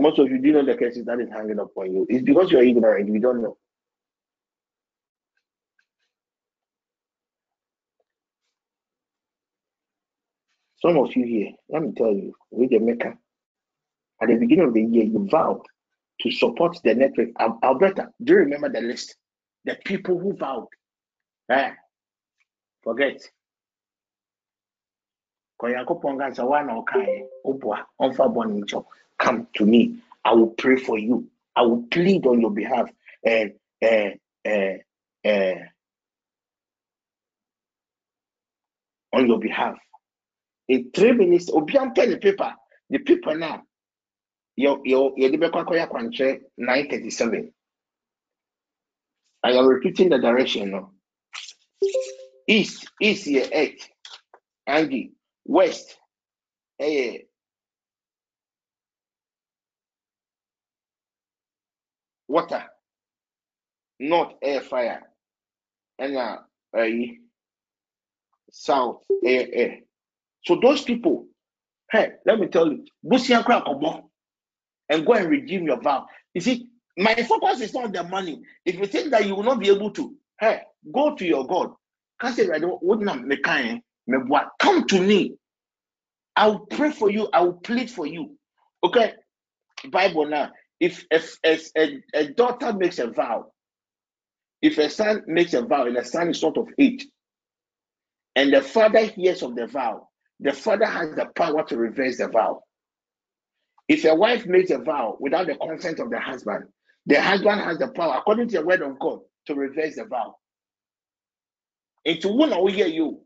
most 0.01 0.19
of 0.19 0.29
you 0.29 0.39
do 0.39 0.53
know 0.53 0.65
the 0.65 0.77
cases 0.77 1.05
that 1.07 1.21
is 1.21 1.31
hanging 1.31 1.61
up 1.61 1.71
on 1.77 1.93
you. 1.93 2.07
It's 2.09 2.25
because 2.25 2.51
you're 2.51 2.63
ignorant, 2.63 3.13
you 3.13 3.21
don't 3.21 3.43
know. 3.43 3.57
Some 10.81 10.99
of 10.99 11.15
you 11.17 11.25
here, 11.25 11.53
let 11.69 11.83
me 11.83 11.93
tell 11.97 12.13
you, 12.13 12.35
with 12.51 12.71
the 12.71 12.79
maker, 12.79 13.17
at 14.21 14.29
the 14.29 14.37
beginning 14.37 14.69
of 14.69 14.75
the 14.75 14.83
year, 14.83 15.05
you 15.05 15.27
vowed 15.31 15.63
to 16.21 16.31
support 16.31 16.79
the 16.85 16.95
network. 16.95 17.29
Alberta, 17.63 18.11
do 18.23 18.35
you 18.35 18.39
remember 18.41 18.69
the 18.69 18.81
list? 18.81 19.17
The 19.65 19.77
people 19.85 20.19
who 20.19 20.35
vowed. 20.37 20.69
Eh, 21.51 21.73
forget. 22.83 23.21
Come 29.19 29.49
to 29.57 29.65
me. 29.65 29.99
I 30.25 30.35
will 30.35 30.49
pray 30.49 30.77
for 30.77 30.99
you. 30.99 31.29
I 31.55 31.63
will 31.63 31.85
plead 31.91 32.27
on 32.27 32.41
your 32.41 32.51
behalf. 32.51 32.91
And 33.25 33.53
uh, 33.83 34.11
uh, 34.49 35.29
uh, 35.29 35.55
on 39.13 39.27
your 39.27 39.39
behalf. 39.39 39.77
In 40.69 40.91
three 40.95 41.13
minutes, 41.13 41.51
obian 41.51 41.95
pen 41.95 42.11
the 42.11 42.19
paper. 42.19 42.55
The 42.91 42.99
paper 42.99 43.35
now. 43.37 43.63
Your 44.57 44.81
your 44.85 45.13
akwankyerɛ 45.13 46.41
nine 46.59 46.89
thirty 46.89 47.11
seven. 47.11 47.53
I 49.43 49.53
am 49.53 49.67
repeating 49.67 50.09
the 50.09 50.19
direction 50.19 50.71
no. 50.71 50.91
East, 52.49 52.89
east 53.01 53.27
yeah, 53.27 53.47
eight. 53.53 53.89
Angie, 54.67 55.13
west 55.45 55.99
ɛyɛ 56.81 57.27
water. 62.37 62.65
North 63.99 64.35
air 64.43 64.61
fire. 64.61 65.03
Ɛna 66.01 66.45
ɛyi 66.75 67.19
south 68.51 69.03
air 69.25 69.47
air. 69.53 69.81
So 70.45 70.57
those 70.61 70.83
people, 70.83 71.27
hey, 71.91 72.11
let 72.27 72.39
me 72.39 72.49
tell 72.49 72.71
you, 72.71 72.85
and 74.89 75.05
go 75.07 75.13
and 75.15 75.29
redeem 75.29 75.65
your 75.65 75.81
vow. 75.81 76.07
You 76.35 76.41
see, 76.43 76.69
my 76.97 77.15
focus 77.15 77.61
is 77.61 77.75
not 77.75 77.93
the 77.93 78.05
money. 78.05 78.41
If 78.65 78.77
you 78.77 78.87
think 78.87 79.11
that 79.11 79.27
you 79.27 79.35
will 79.35 79.43
not 79.43 79.59
be 79.61 79.69
able 79.71 79.91
to, 79.93 80.15
hey, 80.39 80.61
go 80.93 81.15
to 81.17 81.25
your 81.25 81.45
God. 81.47 81.73
Come 82.21 82.37
to 84.87 85.01
me. 85.01 85.35
I 86.37 86.47
will 86.49 86.67
pray 86.67 86.91
for 86.91 87.11
you. 87.11 87.29
I 87.33 87.41
will 87.41 87.55
plead 87.55 87.91
for 87.91 88.07
you. 88.07 88.37
Okay, 88.85 89.15
Bible 89.91 90.27
now. 90.27 90.53
If, 90.81 91.07
if 91.11 91.37
a, 91.45 92.03
a 92.15 92.29
daughter 92.33 92.73
makes 92.73 92.99
a 92.99 93.07
vow, 93.09 93.47
if 94.61 94.79
a 94.79 94.91
son 94.91 95.23
makes 95.27 95.55
a 95.55 95.63
vow 95.63 95.87
and 95.87 95.97
the 95.97 96.05
son 96.05 96.31
is 96.31 96.41
sort 96.41 96.59
of 96.59 96.69
age, 96.79 97.07
and 98.35 98.53
the 98.53 98.61
father 98.61 99.05
hears 99.07 99.43
of 99.43 99.55
the 99.57 99.67
vow, 99.67 100.09
the 100.41 100.53
father 100.53 100.87
has 100.87 101.15
the 101.15 101.27
power 101.35 101.65
to 101.65 101.77
reverse 101.77 102.19
the 102.19 102.29
vow. 102.29 102.63
If 103.89 104.05
a 104.05 104.15
wife 104.15 104.47
makes 104.47 104.71
a 104.71 104.79
vow 104.79 105.17
without 105.21 105.47
the 105.47 105.55
consent 105.55 106.01
of 106.01 106.11
the 106.11 106.19
husband, 106.19 106.65
the 107.07 107.21
husband 107.21 107.61
has 107.61 107.79
the 107.79 107.89
power, 107.89 108.17
according 108.19 108.49
to 108.49 108.59
the 108.59 108.67
word 108.67 108.83
of 108.83 108.99
God, 108.99 109.21
to 109.47 109.55
reverse 109.55 109.97
the 109.97 110.05
vow. 110.05 110.35
And 112.05 112.17
Into 112.17 112.29
one 112.29 112.65
we 112.65 112.73
hear 112.73 112.87
you. 112.87 113.21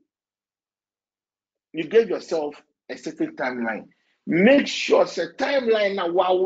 You 1.73 1.85
gave 1.85 2.11
yourself 2.11 2.55
a 2.91 2.97
certain 2.97 3.37
timeline. 3.37 3.87
Make 4.33 4.69
sure 4.69 5.07
the 5.07 5.35
timeline 5.37 5.97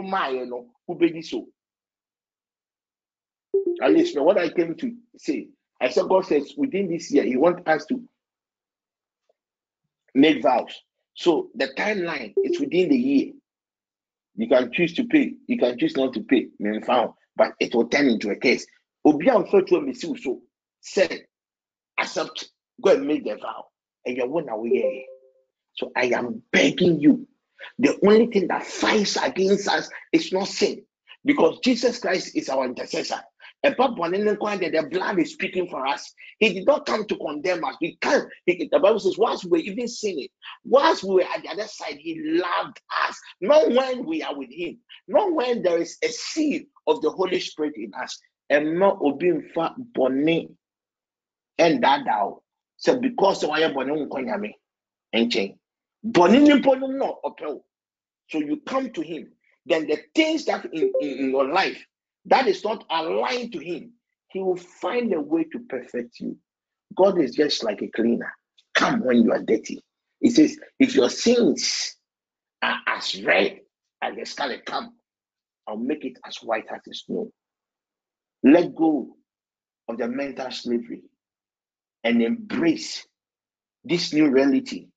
my 0.08 0.28
you 0.30 0.46
know 0.46 0.68
who 0.86 0.94
be 0.94 1.20
so. 1.20 1.46
At 3.82 3.92
least 3.92 4.18
what 4.18 4.38
I 4.38 4.48
came 4.48 4.74
to 4.76 4.96
say. 5.18 5.48
I 5.82 5.90
said 5.90 6.08
God 6.08 6.24
says 6.24 6.54
within 6.56 6.88
this 6.88 7.12
year, 7.12 7.24
He 7.24 7.36
wants 7.36 7.60
us 7.66 7.84
to 7.86 8.02
make 10.14 10.42
vows. 10.42 10.74
So 11.12 11.50
the 11.54 11.74
timeline 11.76 12.32
is 12.42 12.58
within 12.58 12.88
the 12.88 12.96
year. 12.96 13.32
You 14.34 14.48
can 14.48 14.72
choose 14.72 14.94
to 14.94 15.04
pay, 15.04 15.34
you 15.46 15.58
can 15.58 15.78
choose 15.78 15.94
not 15.94 16.14
to 16.14 16.20
pay, 16.22 16.46
but 17.36 17.52
it 17.60 17.74
will 17.74 17.88
turn 17.88 18.08
into 18.08 18.30
a 18.30 18.36
case. 18.36 18.66
Obi 19.04 19.28
a 19.28 19.32
nfa 19.32 19.66
to 19.66 19.82
me 19.82 19.92
so 19.92 20.40
say 20.80 21.26
accept, 22.00 22.48
go 22.82 22.92
and 22.92 23.06
make 23.06 23.24
the 23.24 23.36
vow, 23.36 23.66
and 24.06 24.16
you're 24.16 24.26
one 24.26 24.48
away. 24.48 25.04
So 25.74 25.92
I 25.94 26.06
am 26.06 26.42
begging 26.50 26.98
you. 26.98 27.28
The 27.78 27.98
only 28.06 28.26
thing 28.26 28.48
that 28.48 28.66
fights 28.66 29.16
against 29.16 29.68
us 29.68 29.88
is 30.12 30.32
not 30.32 30.48
sin, 30.48 30.84
because 31.24 31.60
Jesus 31.60 31.98
Christ 31.98 32.36
is 32.36 32.48
our 32.48 32.64
intercessor. 32.64 33.20
The 33.62 33.74
blood 34.90 35.18
is 35.18 35.32
speaking 35.32 35.68
for 35.68 35.86
us. 35.86 36.12
He 36.38 36.52
did 36.52 36.66
not 36.66 36.86
come 36.86 37.06
to 37.06 37.16
condemn 37.16 37.64
us. 37.64 37.76
We 37.80 37.96
can't. 38.00 38.28
He, 38.46 38.68
the 38.70 38.78
Bible 38.78 39.00
says, 39.00 39.16
whilst 39.16 39.44
we 39.44 39.50
were 39.50 39.58
even 39.58 39.88
sinning, 39.88 40.28
whilst 40.64 41.02
we 41.04 41.14
were 41.14 41.22
at 41.22 41.42
the 41.42 41.48
other 41.48 41.66
side, 41.66 41.96
He 41.98 42.20
loved 42.22 42.80
us. 43.08 43.18
Not 43.40 43.70
when 43.70 44.04
we 44.04 44.22
are 44.22 44.36
with 44.36 44.50
Him, 44.52 44.78
not 45.08 45.32
when 45.32 45.62
there 45.62 45.78
is 45.78 45.96
a 46.04 46.08
seed 46.08 46.66
of 46.86 47.00
the 47.02 47.10
Holy 47.10 47.40
Spirit 47.40 47.74
in 47.76 47.92
us. 48.00 48.18
And 48.50 48.78
not 48.78 48.98
for 49.54 49.70
bonny 49.94 50.50
and 51.58 51.82
that 51.82 52.04
thou. 52.04 52.42
So 52.76 53.00
because 53.00 53.44
why 53.44 53.60
unkonyame 53.88 54.52
and 55.12 55.32
chain. 55.32 55.58
So 56.12 56.26
you 58.38 58.60
come 58.66 58.90
to 58.92 59.02
Him. 59.02 59.32
Then 59.66 59.86
the 59.86 59.98
things 60.14 60.44
that 60.46 60.64
in, 60.66 60.92
in, 61.00 61.08
in 61.18 61.30
your 61.30 61.48
life 61.52 61.82
that 62.26 62.46
is 62.46 62.62
not 62.64 62.84
aligned 62.90 63.52
to 63.52 63.58
Him, 63.60 63.92
He 64.30 64.40
will 64.40 64.56
find 64.56 65.12
a 65.14 65.20
way 65.20 65.44
to 65.44 65.58
perfect 65.68 66.20
you. 66.20 66.36
God 66.96 67.20
is 67.20 67.34
just 67.34 67.64
like 67.64 67.82
a 67.82 67.88
cleaner. 67.88 68.32
Come 68.74 69.04
when 69.04 69.22
you 69.24 69.32
are 69.32 69.42
dirty. 69.42 69.82
He 70.20 70.30
says, 70.30 70.56
if 70.78 70.94
your 70.94 71.10
sins 71.10 71.96
are 72.62 72.78
as 72.86 73.20
red 73.22 73.60
as 74.02 74.14
the 74.16 74.24
scarlet, 74.26 74.64
come. 74.66 74.94
I'll 75.66 75.76
make 75.76 76.04
it 76.04 76.18
as 76.26 76.36
white 76.38 76.66
as 76.74 76.80
the 76.86 76.94
snow. 76.94 77.30
Let 78.42 78.74
go 78.74 79.16
of 79.88 79.98
the 79.98 80.08
mental 80.08 80.50
slavery 80.50 81.02
and 82.04 82.22
embrace 82.22 83.06
this 83.84 84.12
new 84.12 84.30
reality 84.30 84.88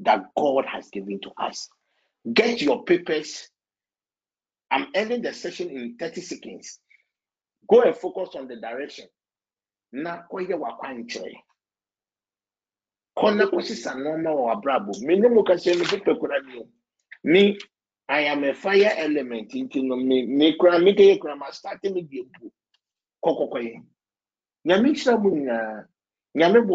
that 0.00 0.24
God 0.36 0.64
has 0.66 0.88
given 0.90 1.20
to 1.20 1.30
us. 1.38 1.68
Get 2.32 2.62
your 2.62 2.84
papers 2.84 3.48
I'm 4.74 4.88
ending 4.92 5.22
the 5.22 5.32
session 5.32 5.70
in 5.70 5.96
30 5.98 6.20
seconds. 6.20 6.80
Go 7.70 7.82
and 7.82 7.94
focus 7.96 8.30
on 8.34 8.48
the 8.48 8.56
direction. 8.56 9.06
Na 9.92 10.22
wa 10.30 10.42
kɔsisa 13.16 13.94
nneɛma 13.94 14.30
wɔ 14.34 14.50
abrabɔ. 14.52 14.92
Me 17.22 17.56
I 18.08 18.20
am 18.22 18.42
a 18.44 18.52
fire 18.52 18.92
element 18.96 19.50
nti 19.52 19.82
no 19.84 19.94
me 19.96 20.26
me 20.26 20.58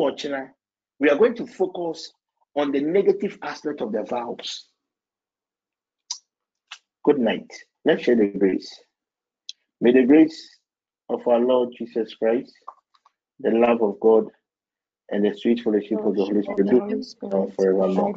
ɔkyerɛ. 0.07 0.53
We 0.99 1.09
are 1.09 1.17
going 1.17 1.35
to 1.35 1.45
focus 1.45 2.13
on 2.59 2.71
the 2.71 2.81
negative 2.81 3.37
aspect 3.41 3.81
of 3.81 3.91
the 3.91 4.03
vows. 4.03 4.65
Good 7.05 7.19
night. 7.19 7.47
Let's 7.85 8.03
share 8.03 8.15
the 8.15 8.27
grace. 8.27 8.69
May 9.81 9.93
the 9.93 10.05
grace 10.05 10.57
of 11.07 11.25
our 11.27 11.39
Lord 11.39 11.69
Jesus 11.77 12.13
Christ, 12.15 12.53
the 13.39 13.51
love 13.51 13.81
of 13.81 13.99
God, 14.01 14.25
and 15.11 15.25
the 15.25 15.33
sweet 15.35 15.61
fellowship 15.61 15.99
of 16.05 16.15
the 16.15 16.25
Holy 16.25 16.43
Spirit 16.43 16.69
be 16.69 16.77
and 17.21 17.55
forevermore. 17.55 18.13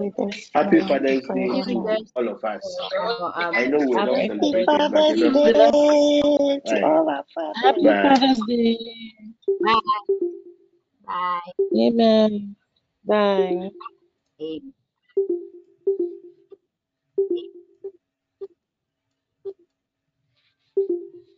Happy 0.53 0.81
Father's 0.81 1.23
Day 1.23 1.49
to 1.63 2.09
all 2.17 2.29
of 2.29 2.45
us. 2.45 2.61
I 3.37 3.67
know 3.67 3.79
we're 3.87 4.05
not 4.05 4.27
celebrating, 4.27 4.67
but 4.93 5.09
you 5.09 5.31
know, 5.33 6.61
Happy 7.63 7.85
Father's 7.85 8.43
Day. 8.47 9.15
Bye. 9.65 9.81
Bye. 11.07 11.41
Amen. 11.77 12.57
Bye. 13.07 13.71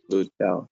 Good 0.09 0.29
job. 0.41 0.67